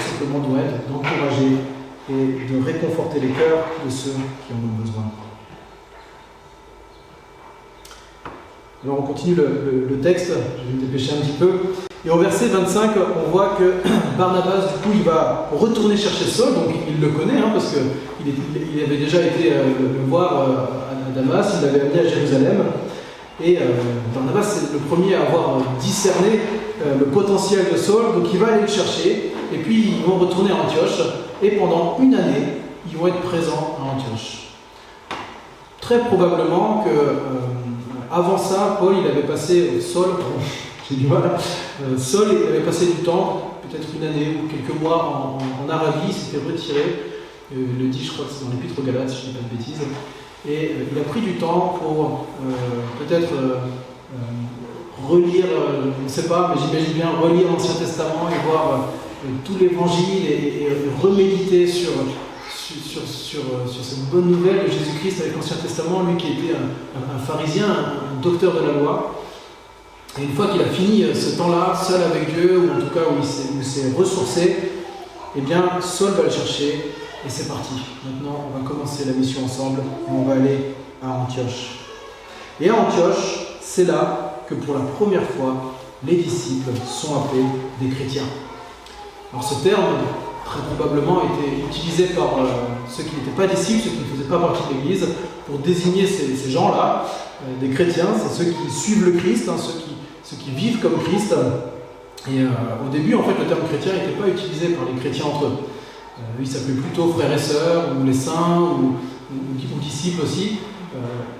simplement 0.00 0.40
d'encourager 0.40 1.56
et 2.10 2.52
de 2.52 2.64
réconforter 2.64 3.20
les 3.20 3.28
cœurs 3.28 3.66
de 3.84 3.90
ceux 3.90 4.12
qui 4.12 4.52
en 4.52 4.56
ont 4.56 4.82
besoin. 4.82 5.04
On 8.90 9.02
continue 9.02 9.34
le, 9.34 10.00
texte, 10.00 10.28
je 10.28 10.32
vais 10.32 10.76
me 10.76 10.80
dépêcher 10.86 11.12
un 11.12 11.20
petit 11.20 11.36
peu. 11.38 11.50
Et 12.06 12.10
au 12.10 12.18
verset 12.18 12.46
25, 12.46 12.92
on 13.26 13.30
voit 13.30 13.56
que 13.58 13.74
Barnabas, 14.18 14.68
du 14.72 14.82
coup, 14.82 14.94
il 14.94 15.02
va 15.02 15.48
retourner 15.52 15.96
chercher 15.96 16.24
Saul, 16.24 16.54
donc 16.54 16.74
il 16.88 17.00
le 17.00 17.08
connaît, 17.08 17.38
hein, 17.38 17.50
parce 17.52 17.72
qu'il 17.72 18.32
il 18.74 18.82
avait 18.82 18.96
déjà 18.96 19.18
été 19.20 19.52
euh, 19.52 19.64
le 19.80 20.08
voir 20.08 20.40
euh, 20.40 21.10
à 21.10 21.14
Damas, 21.14 21.56
il 21.58 21.66
l'avait 21.66 21.80
amené 21.82 22.00
à 22.00 22.08
Jérusalem. 22.08 22.62
Et 23.42 23.58
euh, 23.58 23.62
Barnabas, 24.14 24.42
c'est 24.42 24.72
le 24.72 24.78
premier 24.78 25.16
à 25.16 25.22
avoir 25.22 25.58
discerné 25.80 26.40
le 26.98 27.06
potentiel 27.06 27.66
de 27.72 27.76
Saul, 27.76 28.14
donc 28.14 28.32
il 28.32 28.38
va 28.38 28.52
aller 28.52 28.62
le 28.62 28.68
chercher, 28.68 29.32
et 29.52 29.58
puis 29.58 29.94
ils 29.98 30.04
vont 30.04 30.18
retourner 30.18 30.52
à 30.52 30.64
Antioche, 30.64 31.00
et 31.42 31.50
pendant 31.52 31.98
une 32.00 32.14
année, 32.14 32.46
ils 32.88 32.96
vont 32.96 33.08
être 33.08 33.20
présents 33.20 33.76
à 33.80 33.96
Antioche. 33.96 34.50
Très 35.80 35.98
probablement 35.98 36.84
que 36.84 36.90
avant 38.10 38.38
ça, 38.38 38.76
Paul, 38.80 38.96
il 39.00 39.06
avait 39.06 39.26
passé, 39.26 39.80
Saul, 39.80 40.10
j'ai 40.88 40.96
du 40.96 41.06
mal, 41.06 41.36
euh, 41.82 41.96
il 41.96 42.48
avait 42.48 42.64
passé 42.64 42.86
du 42.86 43.02
temps, 43.04 43.58
peut-être 43.68 43.88
une 43.94 44.06
année 44.06 44.38
ou 44.42 44.48
quelques 44.48 44.80
mois 44.80 45.38
en, 45.38 45.68
Arabie, 45.68 46.08
il 46.08 46.14
s'était 46.14 46.44
retiré, 46.44 46.80
euh, 47.52 47.66
il 47.76 47.84
le 47.84 47.90
dit, 47.90 48.04
je 48.04 48.12
crois 48.12 48.24
que 48.24 48.32
c'est 48.32 48.44
dans 48.44 48.52
l'Épître 48.52 48.78
aux 48.78 48.82
Galates, 48.82 49.10
si 49.10 49.16
je 49.16 49.26
ne 49.26 49.32
dis 49.32 49.38
pas 49.38 49.44
de 49.44 49.56
bêtises, 49.56 49.82
et 50.48 50.72
euh, 50.72 50.84
il 50.92 50.98
a 50.98 51.04
pris 51.04 51.20
du 51.20 51.34
temps 51.34 51.78
pour 51.80 52.26
peut-être 52.98 53.28
relire, 55.06 55.46
je 55.98 56.04
ne 56.04 56.08
sais 56.08 56.28
pas, 56.28 56.54
mais 56.54 56.60
j'imagine 56.60 56.94
bien 56.94 57.10
relire 57.20 57.48
l'Ancien 57.52 57.74
Testament 57.74 58.28
et 58.30 58.46
voir 58.48 58.88
tout 59.44 59.54
l'Évangile 59.60 60.26
et, 60.26 60.68
reméditer 61.02 61.66
sur 61.66 61.90
sur, 63.06 63.42
sur, 63.42 63.72
sur, 63.72 63.84
cette 63.84 64.10
bonne 64.10 64.30
nouvelle 64.30 64.66
de 64.66 64.70
Jésus-Christ 64.70 65.20
avec 65.20 65.36
l'Ancien 65.36 65.56
Testament, 65.56 66.02
lui 66.04 66.16
qui 66.16 66.32
était 66.32 66.54
un, 66.54 67.18
pharisien, 67.18 67.66
un, 67.66 68.20
docteur 68.20 68.54
de 68.54 68.66
la 68.66 68.72
loi. 68.72 69.22
Et 70.18 70.24
une 70.24 70.32
fois 70.32 70.48
qu'il 70.48 70.60
a 70.60 70.66
fini 70.66 71.04
euh, 71.04 71.14
ce 71.14 71.36
temps-là, 71.36 71.74
seul 71.74 72.02
avec 72.02 72.34
Dieu, 72.34 72.58
ou 72.58 72.76
en 72.76 72.80
tout 72.80 72.92
cas 72.92 73.02
où 73.10 73.18
il 73.20 73.64
s'est 73.64 73.92
ressourcé, 73.96 74.70
eh 75.36 75.40
bien, 75.40 75.78
Saul 75.80 76.12
va 76.12 76.24
le 76.24 76.30
chercher 76.30 76.94
et 77.24 77.28
c'est 77.28 77.46
parti. 77.46 77.74
Maintenant, 78.04 78.46
on 78.48 78.58
va 78.58 78.68
commencer 78.68 79.04
la 79.04 79.12
mission 79.12 79.44
ensemble 79.44 79.80
et 79.80 80.10
on 80.10 80.22
va 80.22 80.34
aller 80.34 80.74
à 81.02 81.10
Antioche. 81.10 81.78
Et 82.60 82.70
à 82.70 82.74
Antioche, 82.74 83.58
c'est 83.60 83.84
là 83.84 84.42
que 84.48 84.54
pour 84.54 84.74
la 84.74 84.80
première 84.80 85.22
fois, 85.22 85.74
les 86.04 86.16
disciples 86.16 86.70
sont 86.86 87.16
appelés 87.16 87.44
des 87.80 87.88
chrétiens. 87.88 88.26
Alors 89.32 89.44
ce 89.44 89.62
terme, 89.62 89.98
très 90.48 90.60
probablement 90.62 91.22
été 91.22 91.62
utilisé 91.68 92.14
par 92.14 92.38
euh, 92.38 92.46
ceux 92.88 93.04
qui 93.04 93.16
n'étaient 93.16 93.36
pas 93.36 93.46
disciples, 93.46 93.82
ceux 93.84 93.90
qui 93.90 93.98
ne 93.98 94.16
faisaient 94.16 94.28
pas 94.28 94.38
partie 94.38 94.62
de 94.68 94.80
l'Église, 94.80 95.06
pour 95.46 95.58
désigner 95.58 96.06
ces, 96.06 96.50
gens-là, 96.50 97.06
euh, 97.42 97.60
des 97.60 97.72
chrétiens, 97.72 98.08
c'est 98.16 98.44
ceux 98.44 98.50
qui 98.50 98.70
suivent 98.70 99.04
le 99.04 99.12
Christ, 99.12 99.48
hein, 99.48 99.56
ceux, 99.58 100.36
qui, 100.36 100.50
vivent 100.50 100.80
comme 100.80 100.98
Christ. 101.04 101.34
Et 102.28 102.40
euh, 102.40 102.48
au 102.86 102.90
début, 102.90 103.14
en 103.14 103.22
fait, 103.22 103.38
le 103.38 103.46
terme 103.46 103.60
chrétien 103.68 103.92
n'était 103.92 104.18
pas 104.18 104.28
utilisé 104.28 104.68
par 104.68 104.86
les 104.86 104.98
chrétiens 104.98 105.26
entre 105.26 105.44
eux. 105.46 105.56
ils 106.40 106.46
s'appelaient 106.46 106.74
plutôt 106.74 107.12
frères 107.12 107.32
et 107.32 107.38
sœurs, 107.38 107.84
ou 107.98 108.06
les 108.06 108.14
saints, 108.14 108.60
ou, 108.60 108.96
ou 109.32 109.80
disciples 109.80 110.22
aussi. 110.22 110.58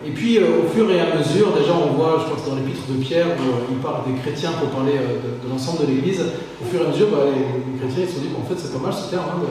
Euh, 0.02 0.06
et 0.06 0.10
puis, 0.10 0.38
euh, 0.38 0.64
au 0.64 0.68
fur 0.68 0.90
et 0.90 1.00
à 1.00 1.16
mesure, 1.16 1.52
déjà, 1.52 1.72
on 1.72 1.94
voit, 1.94 2.18
je 2.20 2.24
crois 2.24 2.36
que 2.36 2.42
c'est 2.44 2.50
dans 2.50 2.56
l'épître 2.56 2.86
de 2.88 3.02
Pierre, 3.02 3.26
où 3.26 3.42
euh, 3.42 3.70
il 3.70 3.78
parle 3.78 4.04
des 4.06 4.20
chrétiens 4.20 4.52
pour 4.52 4.70
parler 4.70 4.92
de, 4.92 5.48
l'ensemble 5.48 5.86
de 5.86 5.92
l'Église. 5.92 6.22
Au 6.62 6.64
fur 6.64 6.82
et 6.82 6.86
à 6.86 6.88
mesure, 6.88 7.08
bah, 7.10 7.24
les, 7.26 7.78
chrétiens 7.78 8.06
se 8.06 8.14
sont 8.14 8.20
dit, 8.20 8.28
qu'en 8.28 8.42
fait, 8.48 8.60
c'est 8.60 8.72
pas 8.72 8.82
mal 8.82 8.92
ce 8.92 9.10
terme. 9.10 9.24
Hein, 9.26 9.46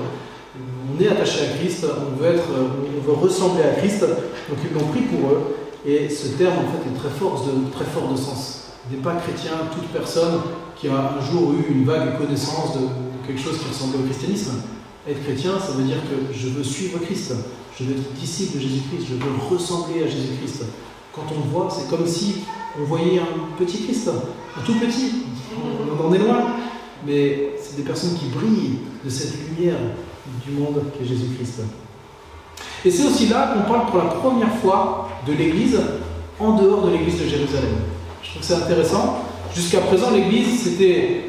on 0.89 1.01
est 1.01 1.07
attaché 1.07 1.41
à 1.41 1.57
Christ, 1.57 1.85
on 1.85 2.21
veut, 2.21 2.33
être, 2.33 2.49
on 2.49 3.05
veut 3.05 3.13
ressembler 3.13 3.63
à 3.63 3.79
Christ, 3.79 4.01
donc 4.01 4.57
ils 4.63 4.73
l'ont 4.73 4.87
pris 4.87 5.01
pour 5.01 5.29
eux. 5.29 5.55
Et 5.85 6.09
ce 6.09 6.29
terme, 6.29 6.53
en 6.53 6.71
fait, 6.71 6.89
est 6.89 6.97
très 6.97 7.09
fort 7.09 7.45
de, 7.45 7.71
très 7.71 7.85
fort 7.85 8.11
de 8.11 8.17
sens. 8.17 8.71
Il 8.89 8.97
n'est 8.97 9.03
pas 9.03 9.15
chrétien 9.15 9.51
toute 9.71 9.87
personne 9.89 10.39
qui 10.75 10.87
a 10.87 11.17
un 11.17 11.21
jour 11.21 11.53
eu 11.53 11.73
une 11.73 11.85
vague 11.85 12.17
connaissance 12.17 12.73
de 12.73 12.87
quelque 13.27 13.41
chose 13.41 13.59
qui 13.59 13.67
ressemblait 13.67 13.99
au 13.99 14.03
christianisme. 14.03 14.53
Être 15.07 15.23
chrétien, 15.23 15.51
ça 15.59 15.73
veut 15.73 15.83
dire 15.83 15.97
que 15.97 16.33
je 16.33 16.47
veux 16.49 16.63
suivre 16.63 16.99
Christ. 16.99 17.33
Je 17.79 17.85
veux 17.85 17.91
être 17.91 18.13
disciple 18.13 18.57
de 18.57 18.61
Jésus-Christ, 18.61 19.07
je 19.09 19.13
veux 19.13 19.55
ressembler 19.55 20.03
à 20.03 20.07
Jésus-Christ. 20.07 20.63
Quand 21.13 21.23
on 21.31 21.45
le 21.45 21.51
voit, 21.51 21.69
c'est 21.69 21.87
comme 21.89 22.07
si 22.07 22.37
on 22.79 22.85
voyait 22.85 23.19
un 23.19 23.55
petit 23.57 23.83
Christ, 23.83 24.09
un 24.09 24.61
tout 24.61 24.73
petit. 24.79 25.11
On 25.55 26.07
en 26.07 26.13
est 26.13 26.17
loin, 26.17 26.55
mais 27.05 27.51
c'est 27.61 27.77
des 27.77 27.83
personnes 27.83 28.17
qui 28.17 28.25
brillent 28.27 28.79
de 29.05 29.09
cette 29.09 29.33
lumière 29.49 29.77
du 30.45 30.51
monde 30.53 30.81
qui 30.97 31.03
est 31.03 31.07
Jésus-Christ. 31.07 31.61
Et 32.83 32.89
c'est 32.89 33.05
aussi 33.05 33.27
là 33.27 33.53
qu'on 33.53 33.71
parle 33.71 33.89
pour 33.89 33.97
la 33.99 34.05
première 34.05 34.53
fois 34.55 35.09
de 35.27 35.33
l'Église 35.33 35.79
en 36.39 36.55
dehors 36.55 36.85
de 36.85 36.91
l'Église 36.91 37.19
de 37.19 37.27
Jérusalem. 37.27 37.75
Je 38.23 38.29
trouve 38.29 38.41
que 38.41 38.47
c'est 38.47 38.55
intéressant. 38.55 39.19
Jusqu'à 39.53 39.81
présent, 39.81 40.11
l'Église, 40.11 40.61
c'était 40.63 41.25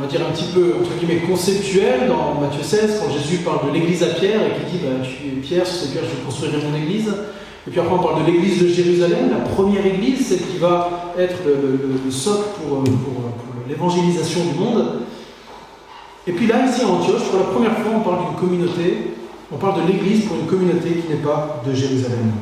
on 0.00 0.04
va 0.04 0.08
dire 0.08 0.26
un 0.26 0.32
petit 0.32 0.50
peu, 0.54 0.76
entre 0.80 0.94
guillemets, 0.98 1.20
conceptuel 1.20 2.08
dans 2.08 2.40
Matthieu 2.40 2.62
16, 2.62 3.02
quand 3.02 3.12
Jésus 3.12 3.38
parle 3.38 3.68
de 3.68 3.74
l'église 3.74 4.02
à 4.02 4.06
Pierre 4.06 4.40
et 4.46 4.64
qui 4.64 4.78
dit 4.78 4.82
bah, 4.82 5.04
Tu 5.04 5.28
es 5.28 5.40
Pierre, 5.42 5.66
sur 5.66 5.76
cette 5.76 5.92
pierre 5.92 6.04
je 6.04 6.24
construirai 6.24 6.56
mon 6.66 6.74
église. 6.74 7.12
Et 7.66 7.70
puis 7.70 7.78
après, 7.78 7.92
on 7.92 7.98
parle 7.98 8.24
de 8.24 8.32
l'église 8.32 8.62
de 8.62 8.68
Jérusalem, 8.68 9.30
la 9.30 9.44
première 9.44 9.84
église, 9.84 10.28
celle 10.28 10.38
qui 10.38 10.56
va 10.56 11.12
être 11.18 11.36
le, 11.44 12.10
socle 12.10 12.48
pour, 12.66 12.82
l'évangélisation 13.68 14.40
du 14.46 14.58
monde. 14.58 15.00
Et 16.26 16.32
puis 16.32 16.46
là, 16.46 16.64
ici 16.66 16.80
à 16.80 16.88
Antioche, 16.88 17.24
pour 17.30 17.38
la 17.38 17.46
première 17.46 17.76
fois, 17.76 17.92
on 17.96 18.00
parle 18.00 18.26
d'une 18.26 18.36
communauté, 18.36 19.14
on 19.52 19.56
parle 19.56 19.82
de 19.82 19.92
l'église 19.92 20.24
pour 20.24 20.36
une 20.36 20.46
communauté 20.46 20.88
qui 20.88 21.12
n'est 21.12 21.22
pas 21.22 21.62
de 21.66 21.74
Jérusalem. 21.74 22.32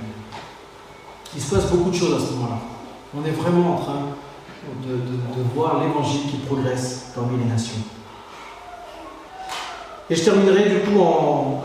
Il 1.34 1.42
se 1.42 1.52
passe 1.52 1.72
beaucoup 1.72 1.90
de 1.90 1.96
choses 1.96 2.14
à 2.14 2.24
ce 2.24 2.34
moment-là. 2.34 2.60
On 3.18 3.26
est 3.26 3.32
vraiment 3.32 3.74
en 3.74 3.78
train 3.78 4.02
de, 4.86 5.54
voir 5.54 5.82
l'évangile 5.82 6.30
qui 6.30 6.36
progresse 6.38 7.12
parmi 7.14 7.38
les 7.38 7.50
nations. 7.50 7.78
Et 10.10 10.14
je 10.14 10.24
terminerai 10.24 10.70
du 10.70 10.78
coup 10.80 11.02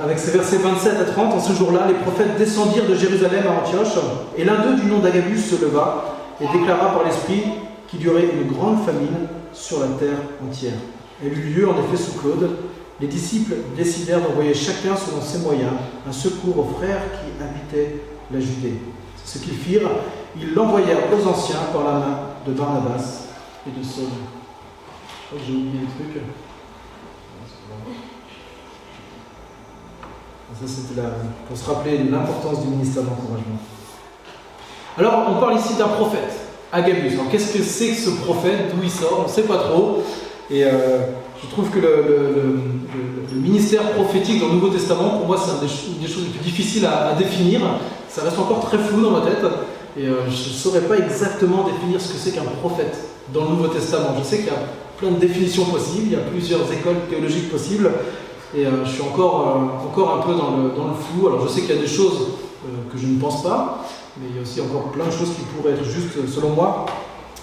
avec 0.04 0.20
ces 0.20 0.32
versets 0.32 0.58
27 0.58 1.00
à 1.00 1.06
30. 1.06 1.34
En 1.34 1.40
ce 1.40 1.54
jour-là, 1.54 1.88
les 1.88 1.94
prophètes 1.94 2.38
descendirent 2.38 2.88
de 2.88 2.96
Jérusalem 2.96 3.46
à 3.48 3.62
Antioche, 3.62 3.98
et 4.38 4.44
l'un 4.44 4.58
d'eux, 4.58 4.76
du 4.76 4.88
nom 4.88 5.00
d'Agabus, 5.00 5.40
se 5.40 5.62
leva 5.62 6.18
et 6.42 6.46
déclara 6.48 6.94
par 6.94 7.06
l'Esprit 7.06 7.44
qu'il 7.88 8.02
y 8.02 8.10
aurait 8.10 8.26
une 8.26 8.52
grande 8.52 8.84
famine 8.86 9.28
sur 9.54 9.80
la 9.80 9.88
terre 9.88 10.18
entière. 10.46 10.74
Elle 11.24 11.38
eut 11.38 11.54
lieu 11.54 11.70
en 11.70 11.74
effet 11.74 12.04
sous 12.04 12.20
Claude. 12.20 12.50
Les 13.00 13.08
disciples 13.08 13.56
décidèrent 13.78 14.22
d'envoyer 14.22 14.54
chacun 14.54 14.96
selon 14.96 15.22
ses 15.22 15.40
moyens 15.40 15.72
un 16.08 16.12
secours 16.12 16.60
aux 16.60 16.76
frères 16.78 17.02
qui 17.12 17.44
habitaient 17.44 18.02
la 18.32 18.40
Judée. 18.40 18.76
Ce 19.24 19.38
qu'ils 19.38 19.56
firent. 19.56 19.90
Ils 20.36 20.54
l'envoyèrent 20.54 21.04
aux 21.14 21.28
anciens 21.28 21.60
par 21.72 21.84
la 21.84 21.92
main 21.92 22.20
de 22.46 22.52
Barnabas 22.54 23.28
et 23.68 23.80
de 23.80 23.84
Saul. 23.84 24.06
Je 24.06 25.28
crois 25.28 25.40
que 25.40 25.46
j'ai 25.46 25.54
oublié 25.54 25.80
un 25.84 26.04
truc. 26.04 26.22
Ça, 30.60 30.68
c'était 30.68 31.02
la- 31.02 31.10
pour 31.48 31.58
se 31.58 31.66
rappeler 31.66 31.98
l'importance 31.98 32.62
du 32.62 32.68
ministère 32.68 33.04
d'encouragement. 33.04 33.58
Alors, 34.98 35.26
on 35.30 35.40
parle 35.40 35.58
ici 35.58 35.74
d'un 35.76 35.88
prophète, 35.88 36.32
Agabus. 36.72 37.14
Alors, 37.14 37.30
qu'est-ce 37.32 37.58
que 37.58 37.64
c'est 37.64 37.90
que 37.90 37.96
ce 37.96 38.10
prophète? 38.24 38.74
D'où 38.74 38.84
il 38.84 38.92
sort? 38.92 39.22
On 39.22 39.28
ne 39.28 39.34
sait 39.34 39.44
pas 39.44 39.58
trop. 39.58 40.04
Et 40.52 40.64
euh, 40.64 41.00
je 41.42 41.50
trouve 41.50 41.70
que 41.70 41.80
le, 41.80 42.60
ministère 43.34 43.92
prophétique 43.94 44.40
dans 44.40 44.48
le 44.48 44.54
Nouveau 44.54 44.70
Testament, 44.70 45.18
pour 45.18 45.26
moi, 45.28 45.38
c'est 45.38 45.52
une 45.88 46.00
des 46.00 46.08
choses 46.08 46.24
les 46.26 46.30
plus 46.30 46.44
difficiles 46.44 46.86
à 46.86 47.14
définir. 47.14 47.62
Ça 48.08 48.22
reste 48.22 48.38
encore 48.38 48.62
très 48.62 48.78
flou 48.78 49.02
dans 49.02 49.12
ma 49.12 49.22
tête. 49.22 49.44
Et 49.98 50.08
euh, 50.08 50.24
je 50.26 50.50
ne 50.50 50.54
saurais 50.56 50.82
pas 50.82 50.98
exactement 50.98 51.64
définir 51.66 52.02
ce 52.02 52.14
que 52.14 52.18
c'est 52.18 52.32
qu'un 52.32 52.44
prophète 52.62 52.98
dans 53.34 53.44
le 53.46 53.50
Nouveau 53.52 53.68
Testament. 53.68 54.16
Je 54.20 54.24
sais 54.24 54.38
qu'il 54.38 54.48
y 54.48 54.50
a 54.50 54.64
plein 54.98 55.12
de 55.12 55.18
définitions 55.18 55.66
possibles, 55.66 56.08
il 56.08 56.12
y 56.14 56.16
a 56.16 56.20
plusieurs 56.20 56.72
écoles 56.72 56.98
théologiques 57.10 57.52
possibles. 57.52 57.92
Et 58.56 58.66
euh, 58.66 58.86
je 58.86 58.92
suis 58.92 59.02
encore, 59.02 59.48
euh, 59.84 59.88
encore 59.88 60.20
un 60.20 60.22
peu 60.28 60.34
dans 60.36 60.58
le, 60.58 60.70
dans 60.76 60.88
le 60.88 60.94
flou. 60.94 61.28
Alors 61.28 61.48
je 61.48 61.52
sais 61.52 61.62
qu'il 61.62 61.76
y 61.76 61.78
a 61.78 61.82
des 61.82 61.88
choses 61.88 62.28
que 62.92 62.98
je 62.98 63.08
ne 63.08 63.20
pense 63.20 63.44
pas, 63.44 63.84
mais 64.18 64.28
il 64.30 64.36
y 64.38 64.40
a 64.40 64.42
aussi 64.42 64.62
encore 64.62 64.92
plein 64.92 65.06
de 65.06 65.12
choses 65.12 65.30
qui 65.36 65.42
pourraient 65.54 65.74
être 65.74 65.84
justes 65.84 66.14
selon 66.34 66.50
moi. 66.52 66.86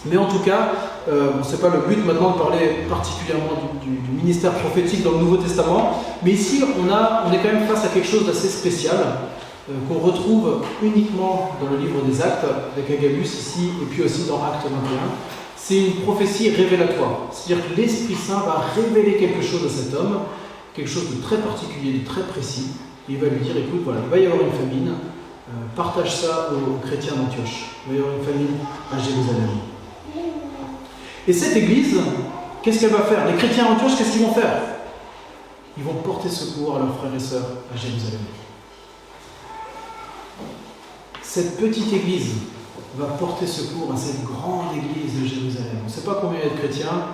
Mais 0.07 0.17
en 0.17 0.25
tout 0.27 0.39
cas, 0.39 0.73
bon, 1.07 1.43
c'est 1.43 1.61
pas 1.61 1.69
le 1.69 1.81
but 1.87 2.03
maintenant 2.07 2.31
de 2.31 2.39
parler 2.39 2.87
particulièrement 2.89 3.53
du, 3.83 3.91
du- 3.91 4.11
ministère 4.23 4.53
prophétique 4.53 5.03
dans 5.03 5.13
le 5.13 5.19
Nouveau 5.19 5.37
Testament, 5.37 6.03
mais 6.23 6.31
ici 6.33 6.63
on, 6.63 6.91
a, 6.91 7.25
on 7.27 7.33
est 7.33 7.39
quand 7.39 7.53
même 7.53 7.67
face 7.67 7.85
à 7.85 7.89
quelque 7.89 8.07
chose 8.07 8.27
d'assez 8.27 8.49
spécial 8.49 8.97
qu'on 9.89 9.99
retrouve 9.99 10.63
uniquement 10.83 11.53
dans 11.61 11.71
le 11.71 11.79
livre 11.79 12.03
des 12.03 12.21
Actes 12.21 12.45
avec 12.77 12.91
Agabus 12.91 13.23
ici 13.23 13.71
et 13.83 13.87
puis 13.87 14.03
aussi 14.03 14.25
dans 14.25 14.43
Acte 14.43 14.65
21. 14.65 14.73
C'est 15.57 15.79
une 15.79 15.95
prophétie 16.03 16.51
révélatoire, 16.51 17.29
c'est-à-dire 17.31 17.65
que 17.69 17.81
l'Esprit 17.81 18.15
Saint 18.15 18.41
va 18.41 18.65
révéler 18.75 19.17
quelque 19.17 19.43
chose 19.43 19.65
à 19.65 19.69
cet 19.69 19.95
homme, 19.95 20.21
quelque 20.75 20.89
chose 20.89 21.11
de 21.15 21.23
très 21.23 21.37
particulier, 21.37 22.01
de 22.01 22.05
très 22.05 22.23
précis, 22.23 22.71
et 23.09 23.13
il 23.13 23.19
va 23.19 23.29
lui 23.29 23.41
dire 23.41 23.57
écoute, 23.57 23.83
voilà, 23.85 24.01
il 24.05 24.11
va 24.11 24.19
y 24.19 24.27
avoir 24.27 24.41
une 24.43 24.53
famine, 24.53 24.89
euh, 24.89 25.53
partage 25.77 26.17
ça 26.17 26.49
aux 26.53 26.85
chrétiens 26.85 27.15
d'Antioche, 27.15 27.67
il 27.87 27.93
va 27.93 27.99
y 27.99 28.03
avoir 28.03 28.17
une 28.19 28.25
famine 28.25 28.57
à 28.93 28.99
Jérusalem. 28.99 29.51
Et 31.29 31.33
cette 31.33 31.57
église, 31.57 31.97
qu'est-ce 32.63 32.81
qu'elle 32.81 32.91
va 32.91 33.03
faire? 33.03 33.27
Les 33.27 33.37
chrétiens 33.37 33.65
d'Antioche, 33.67 33.97
qu'est-ce 33.99 34.13
qu'ils 34.13 34.23
vont 34.23 34.33
faire? 34.33 34.63
Ils 35.77 35.85
vont 35.85 35.95
porter 35.95 36.29
secours 36.29 36.77
à 36.77 36.79
leurs 36.81 36.97
frères 36.97 37.15
et 37.15 37.21
sœurs 37.21 37.47
à 37.73 37.77
Jérusalem. 37.77 38.21
Cette 41.33 41.59
petite 41.59 41.93
église 41.93 42.33
va 42.99 43.05
porter 43.05 43.47
secours 43.47 43.93
à 43.95 43.97
cette 43.97 44.25
grande 44.25 44.75
église 44.77 45.23
de 45.23 45.29
Jérusalem. 45.29 45.79
On 45.83 45.85
ne 45.85 45.89
sait 45.89 46.01
pas 46.01 46.19
combien 46.21 46.41
il 46.41 46.49
y 46.49 46.51
a 46.51 46.53
de 46.53 46.59
chrétiens, 46.59 47.05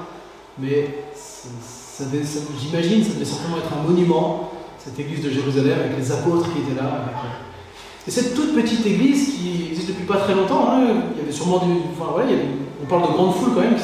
mais 0.59 1.05
j'imagine 2.59 3.05
ça 3.05 3.13
devait 3.13 3.25
certainement 3.27 3.59
être 3.59 3.75
un 3.79 3.87
monument, 3.87 4.53
cette 4.83 4.99
église 4.99 5.23
de 5.23 5.29
Jérusalem, 5.29 5.81
avec 5.81 5.99
les 5.99 6.13
apôtres 6.13 6.51
qui 6.51 6.61
étaient 6.61 6.81
là. 6.81 6.89
euh, 6.89 8.09
Et 8.09 8.11
cette 8.11 8.35
toute 8.35 8.55
petite 8.55 8.87
église 8.87 9.35
qui 9.35 9.67
existe 9.73 9.89
depuis 9.89 10.07
pas 10.07 10.17
très 10.17 10.35
longtemps, 10.35 10.67
hein, 10.71 10.81
il 11.13 11.19
y 11.19 11.23
avait 11.23 11.31
sûrement 11.31 11.59
du. 11.59 11.73
On 12.83 12.87
parle 12.87 13.03
de 13.03 13.13
grandes 13.13 13.35
foules 13.35 13.53
quand 13.55 13.61
même 13.61 13.75
qui 13.77 13.83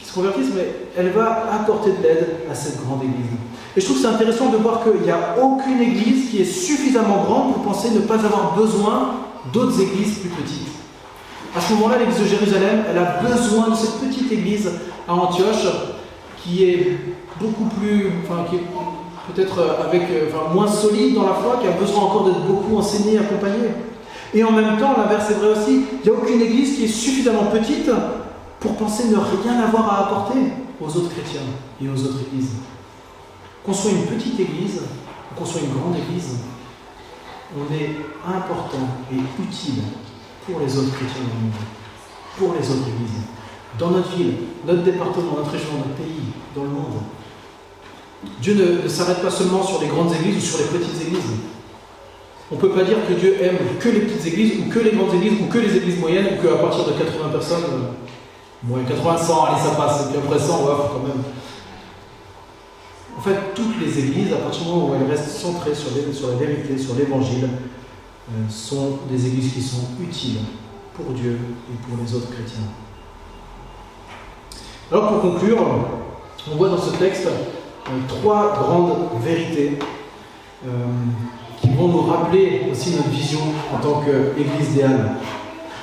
qui 0.00 0.06
se 0.06 0.12
convertissent, 0.12 0.54
mais 0.56 0.74
elle 0.96 1.10
va 1.10 1.54
apporter 1.54 1.92
de 1.92 2.02
l'aide 2.02 2.26
à 2.50 2.54
cette 2.56 2.82
grande 2.82 3.04
église. 3.04 3.30
Et 3.78 3.80
je 3.80 3.84
trouve 3.86 3.98
que 3.98 4.02
c'est 4.02 4.12
intéressant 4.12 4.48
de 4.48 4.56
voir 4.56 4.82
qu'il 4.82 5.02
n'y 5.02 5.10
a 5.12 5.36
aucune 5.40 5.80
église 5.80 6.30
qui 6.30 6.42
est 6.42 6.44
suffisamment 6.44 7.22
grande 7.22 7.52
pour 7.52 7.62
penser 7.62 7.90
ne 7.90 8.00
pas 8.00 8.16
avoir 8.16 8.56
besoin 8.56 9.14
d'autres 9.52 9.80
églises 9.80 10.18
plus 10.18 10.30
petites. 10.30 10.66
À 11.56 11.60
ce 11.60 11.74
moment-là, 11.74 11.98
l'église 11.98 12.18
de 12.18 12.24
Jérusalem, 12.24 12.82
elle 12.90 12.98
a 12.98 13.20
besoin 13.22 13.68
de 13.68 13.76
cette 13.76 14.00
petite 14.00 14.32
église 14.32 14.68
à 15.06 15.14
Antioche 15.14 15.64
qui 16.42 16.64
est 16.64 16.98
beaucoup 17.38 17.66
plus, 17.78 18.10
enfin, 18.24 18.46
qui 18.50 18.56
est 18.56 18.62
peut-être 19.32 19.60
euh, 19.60 19.86
avec, 19.86 20.10
euh, 20.10 20.26
enfin, 20.28 20.52
moins 20.52 20.66
solide 20.66 21.14
dans 21.14 21.26
la 21.26 21.34
foi, 21.34 21.60
qui 21.62 21.68
a 21.68 21.70
besoin 21.70 22.02
encore 22.02 22.24
d'être 22.24 22.44
beaucoup 22.48 22.76
enseignée, 22.78 23.16
accompagnée. 23.16 23.68
Et 24.34 24.42
en 24.42 24.50
même 24.50 24.76
temps, 24.78 24.96
l'inverse 24.96 25.30
est 25.30 25.34
vrai 25.34 25.52
aussi, 25.52 25.84
il 26.04 26.10
n'y 26.10 26.16
a 26.16 26.20
aucune 26.20 26.40
église 26.40 26.76
qui 26.76 26.86
est 26.86 26.88
suffisamment 26.88 27.44
petite 27.44 27.88
pour 28.58 28.74
penser 28.74 29.04
ne 29.06 29.14
rien 29.14 29.60
avoir 29.60 29.88
à 29.88 30.06
apporter 30.06 30.40
aux 30.80 30.96
autres 30.96 31.10
chrétiens 31.10 31.42
et 31.80 31.88
aux 31.88 32.04
autres 32.04 32.18
églises. 32.26 32.54
Qu'on 33.68 33.74
soit 33.74 33.90
une 33.90 34.06
petite 34.06 34.40
église 34.40 34.80
qu'on 35.36 35.44
soit 35.44 35.60
une 35.60 35.78
grande 35.78 35.94
église, 35.94 36.38
on 37.54 37.70
est 37.70 37.96
important 38.26 38.88
et 39.12 39.16
utile 39.42 39.82
pour 40.46 40.58
les 40.60 40.74
autres 40.78 40.90
chrétiens 40.92 41.20
du 41.20 41.44
monde, 41.44 41.52
pour 42.38 42.54
les 42.54 42.64
autres 42.64 42.88
églises, 42.88 43.20
dans 43.78 43.90
notre 43.90 44.08
ville, 44.16 44.32
notre 44.66 44.84
département, 44.84 45.36
notre 45.36 45.50
région, 45.50 45.68
notre 45.76 46.00
pays, 46.00 46.32
dans 46.56 46.62
le 46.62 46.70
monde. 46.70 46.96
Dieu 48.40 48.54
ne, 48.54 48.88
s'arrête 48.88 49.20
pas 49.20 49.30
seulement 49.30 49.62
sur 49.62 49.82
les 49.82 49.88
grandes 49.88 50.14
églises 50.14 50.38
ou 50.38 50.46
sur 50.46 50.58
les 50.60 50.78
petites 50.78 51.02
églises. 51.02 51.36
On 52.50 52.54
ne 52.54 52.60
peut 52.62 52.70
pas 52.70 52.84
dire 52.84 52.96
que 53.06 53.12
Dieu 53.12 53.36
aime 53.42 53.58
que 53.78 53.90
les 53.90 54.00
petites 54.00 54.32
églises 54.32 54.60
ou 54.60 54.70
que 54.70 54.78
les 54.78 54.92
grandes 54.92 55.12
églises 55.12 55.42
ou 55.42 55.52
que 55.52 55.58
les 55.58 55.76
églises 55.76 56.00
moyennes 56.00 56.38
ou 56.38 56.42
qu'à 56.42 56.56
partir 56.56 56.86
de 56.86 56.92
80 56.92 57.28
personnes, 57.28 57.64
euh, 57.64 57.92
bon, 58.62 58.82
80, 58.82 59.18
100, 59.18 59.44
allez 59.44 59.60
ça 59.60 59.74
passe, 59.76 60.06
et 60.06 60.08
puis 60.08 60.18
après 60.24 60.38
100, 60.38 60.54
on 60.54 60.64
quand 60.64 61.02
même. 61.06 61.22
En 63.18 63.20
fait, 63.20 63.52
toutes 63.52 63.80
les 63.80 63.98
églises, 63.98 64.32
à 64.32 64.36
partir 64.36 64.62
du 64.62 64.68
moment 64.68 64.90
où 64.90 64.94
elles 64.94 65.10
restent 65.10 65.40
centrées 65.40 65.74
sur, 65.74 65.90
la 66.28 66.36
vérité, 66.36 66.78
sur 66.78 66.94
l'évangile, 66.94 67.48
euh, 68.30 68.48
sont 68.48 69.00
des 69.10 69.26
églises 69.26 69.52
qui 69.54 69.60
sont 69.60 69.88
utiles 70.00 70.38
pour 70.94 71.12
Dieu 71.14 71.36
et 71.68 71.76
pour 71.84 71.98
les 72.00 72.14
autres 72.14 72.30
chrétiens. 72.30 72.62
Alors 74.92 75.08
pour 75.08 75.32
conclure, 75.32 75.58
on 76.48 76.56
voit 76.56 76.68
dans 76.68 76.78
ce 76.78 76.96
texte 76.96 77.26
euh, 77.26 77.90
trois 78.06 78.52
grandes 78.52 79.20
vérités 79.20 79.80
euh, 80.64 80.68
qui 81.60 81.70
vont 81.70 81.88
nous 81.88 82.02
rappeler 82.02 82.68
aussi 82.70 82.92
notre 82.92 83.08
vision 83.08 83.40
en 83.74 83.78
tant 83.78 84.00
qu'Église 84.02 84.76
des. 84.76 84.86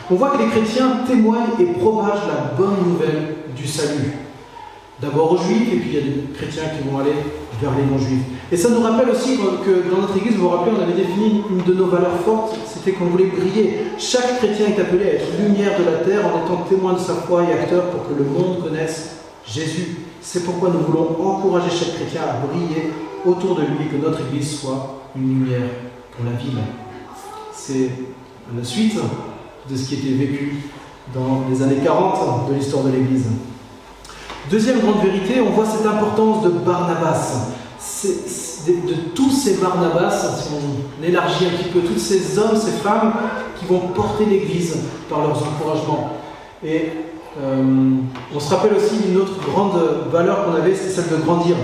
On 0.10 0.16
voit 0.16 0.30
que 0.30 0.38
les 0.38 0.48
chrétiens 0.48 1.00
témoignent 1.06 1.60
et 1.60 1.66
propagent 1.66 2.28
la 2.28 2.56
bonne 2.56 2.78
nouvelle 2.88 3.36
du 3.54 3.68
salut. 3.68 4.25
D'abord 5.06 5.34
aux 5.34 5.38
juifs, 5.38 5.72
et 5.72 5.78
puis 5.78 5.90
il 5.90 5.96
y 5.96 5.98
a 5.98 6.02
des 6.02 6.24
chrétiens 6.34 6.64
qui 6.76 6.90
vont 6.90 6.98
aller 6.98 7.14
vers 7.62 7.72
les 7.78 7.86
non-juifs. 7.86 8.24
Et 8.52 8.58
ça 8.58 8.70
nous 8.70 8.82
rappelle 8.82 9.10
aussi 9.10 9.38
que 9.38 9.90
dans 9.90 10.02
notre 10.02 10.18
Église, 10.18 10.36
vous 10.36 10.44
vous 10.44 10.50
rappelez, 10.50 10.72
on 10.78 10.82
avait 10.82 10.94
défini 10.94 11.44
une 11.50 11.62
de 11.62 11.74
nos 11.74 11.86
valeurs 11.86 12.20
fortes, 12.26 12.58
c'était 12.66 12.92
qu'on 12.92 13.06
voulait 13.06 13.28
briller. 13.28 13.78
Chaque 14.00 14.40
chrétien 14.40 14.68
est 14.68 14.82
appelé 14.82 15.04
à 15.04 15.14
être 15.14 15.28
lumière 15.40 15.78
de 15.80 15.86
la 15.86 15.98
terre 15.98 16.26
en 16.26 16.44
étant 16.44 16.64
témoin 16.64 16.94
de 16.94 17.00
sa 17.00 17.14
foi 17.14 17.44
et 17.44 17.54
acteur 17.54 17.92
pour 17.92 18.08
que 18.08 18.18
le 18.18 18.26
monde 18.26 18.64
connaisse 18.64 19.18
Jésus. 19.46 19.98
C'est 20.22 20.44
pourquoi 20.44 20.70
nous 20.70 20.80
voulons 20.80 21.16
encourager 21.24 21.70
chaque 21.70 21.96
chrétien 21.96 22.22
à 22.24 22.48
briller 22.48 22.90
autour 23.26 23.56
de 23.56 23.62
lui 23.62 23.88
que 23.92 24.04
notre 24.04 24.22
Église 24.28 24.60
soit 24.60 25.02
une 25.16 25.28
lumière 25.28 25.70
pour 26.12 26.26
la 26.26 26.32
ville. 26.32 26.58
C'est 27.54 27.92
la 28.56 28.64
suite 28.64 28.98
de 29.70 29.76
ce 29.76 29.88
qui 29.88 29.96
était 29.96 30.14
vécu 30.14 30.64
dans 31.14 31.44
les 31.50 31.62
années 31.62 31.82
40 31.84 32.50
de 32.50 32.56
l'histoire 32.56 32.84
de 32.84 32.92
l'Église. 32.92 33.28
Deuxième 34.50 34.80
grande 34.80 35.02
vérité, 35.02 35.42
on 35.42 35.50
voit 35.52 35.66
cette 35.66 35.88
importance 35.88 36.44
de 36.44 36.50
Barnabas. 36.50 37.50
De 38.68 38.94
tous 39.16 39.32
ces 39.32 39.56
Barnabas, 39.56 40.12
si 40.12 40.50
on 40.54 41.04
élargit 41.04 41.46
un 41.46 41.58
petit 41.58 41.70
peu, 41.70 41.80
tous 41.82 41.98
ces 41.98 42.38
hommes, 42.38 42.56
ces 42.56 42.72
femmes 42.72 43.14
qui 43.60 43.66
vont 43.66 43.80
porter 43.80 44.26
l'Église 44.26 44.78
par 45.10 45.22
leurs 45.22 45.42
encouragements. 45.42 46.12
Et 46.64 46.92
euh, 47.38 47.64
on 48.34 48.40
se 48.40 48.54
rappelle 48.54 48.74
aussi 48.74 48.96
d'une 48.98 49.18
autre 49.18 49.34
grande 49.52 49.74
valeur 50.10 50.46
qu'on 50.46 50.54
avait, 50.54 50.74
c'est 50.74 50.90
celle 50.90 51.10
de 51.10 51.22
grandir. 51.22 51.56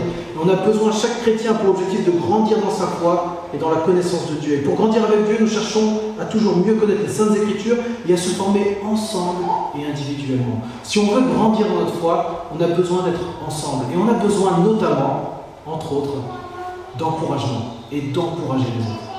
On 0.43 0.49
a 0.49 0.55
besoin, 0.55 0.91
chaque 0.91 1.21
chrétien, 1.21 1.53
pour 1.53 1.69
objectif 1.69 2.05
de 2.05 2.11
grandir 2.11 2.57
dans 2.59 2.71
sa 2.71 2.87
foi 2.87 3.47
et 3.53 3.57
dans 3.57 3.69
la 3.69 3.77
connaissance 3.77 4.29
de 4.31 4.35
Dieu. 4.35 4.55
Et 4.55 4.57
pour 4.57 4.75
grandir 4.75 5.03
avec 5.05 5.25
Dieu, 5.27 5.37
nous 5.39 5.47
cherchons 5.47 5.99
à 6.19 6.25
toujours 6.25 6.57
mieux 6.57 6.73
connaître 6.75 7.03
les 7.03 7.09
Saintes 7.13 7.37
Écritures 7.37 7.77
et 8.07 8.13
à 8.13 8.17
se 8.17 8.29
former 8.29 8.79
ensemble 8.83 9.45
et 9.79 9.89
individuellement. 9.89 10.61
Si 10.83 10.99
on 10.99 11.13
veut 11.13 11.21
grandir 11.21 11.67
dans 11.67 11.81
notre 11.81 11.95
foi, 11.95 12.47
on 12.57 12.61
a 12.61 12.67
besoin 12.67 13.03
d'être 13.03 13.21
ensemble. 13.45 13.85
Et 13.93 13.97
on 13.97 14.09
a 14.09 14.13
besoin 14.13 14.57
notamment, 14.59 15.43
entre 15.65 15.93
autres, 15.93 16.15
d'encouragement 16.97 17.75
et 17.91 18.01
d'encourager 18.01 18.65
les 18.77 18.83
autres. 18.83 19.11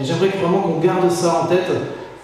Et 0.00 0.04
j'aimerais 0.04 0.28
vraiment 0.40 0.60
qu'on 0.60 0.78
garde 0.78 1.10
ça 1.10 1.42
en 1.44 1.46
tête 1.46 1.70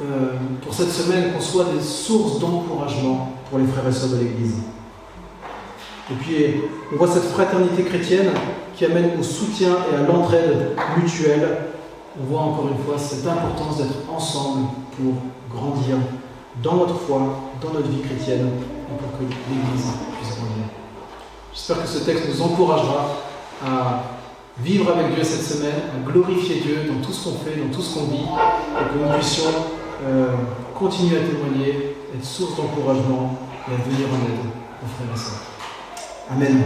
euh, 0.00 0.34
pour 0.62 0.72
cette 0.72 0.90
semaine, 0.90 1.32
qu'on 1.32 1.40
soit 1.40 1.66
des 1.76 1.82
sources 1.82 2.38
d'encouragement 2.38 3.32
pour 3.50 3.58
les 3.58 3.66
frères 3.66 3.88
et 3.88 3.92
sœurs 3.92 4.10
de 4.10 4.18
l'Église. 4.18 4.58
Et 6.10 6.14
puis, 6.14 6.36
on 6.92 6.96
voit 6.96 7.08
cette 7.08 7.24
fraternité 7.24 7.82
chrétienne 7.82 8.30
qui 8.76 8.84
amène 8.84 9.18
au 9.18 9.22
soutien 9.22 9.70
et 9.92 9.96
à 9.96 10.06
l'entraide 10.06 10.76
mutuelle. 10.96 11.58
On 12.20 12.30
voit 12.30 12.40
encore 12.42 12.68
une 12.68 12.84
fois 12.84 12.96
cette 12.96 13.26
importance 13.26 13.78
d'être 13.78 14.08
ensemble 14.08 14.68
pour 14.96 15.14
grandir 15.52 15.96
dans 16.62 16.76
notre 16.76 16.94
foi, 16.94 17.20
dans 17.60 17.72
notre 17.72 17.88
vie 17.88 18.00
chrétienne, 18.00 18.48
et 18.48 19.02
pour 19.02 19.18
que 19.18 19.24
l'Église 19.24 19.86
puisse 20.20 20.36
grandir. 20.36 20.64
J'espère 21.52 21.82
que 21.82 21.88
ce 21.88 21.98
texte 22.04 22.24
nous 22.28 22.42
encouragera 22.42 23.16
à 23.66 24.02
vivre 24.60 24.92
avec 24.92 25.14
Dieu 25.14 25.24
cette 25.24 25.42
semaine, 25.42 25.82
à 25.94 26.10
glorifier 26.10 26.60
Dieu 26.60 26.84
dans 26.88 27.04
tout 27.04 27.12
ce 27.12 27.24
qu'on 27.24 27.36
fait, 27.38 27.56
dans 27.56 27.74
tout 27.74 27.82
ce 27.82 27.94
qu'on 27.94 28.06
vit, 28.06 28.22
et 28.22 28.92
que 28.92 29.04
nous 29.04 29.12
puissions 29.14 29.50
euh, 30.04 30.28
continuer 30.74 31.16
à 31.16 31.20
témoigner, 31.20 31.96
être 32.14 32.24
source 32.24 32.56
d'encouragement 32.56 33.38
et 33.68 33.74
à 33.74 33.76
venir 33.76 34.08
en 34.08 34.26
aide 34.26 34.46
aux 34.82 34.86
frères 34.86 35.14
et 35.14 35.18
sœurs. 35.18 35.42
Amen. 36.30 36.62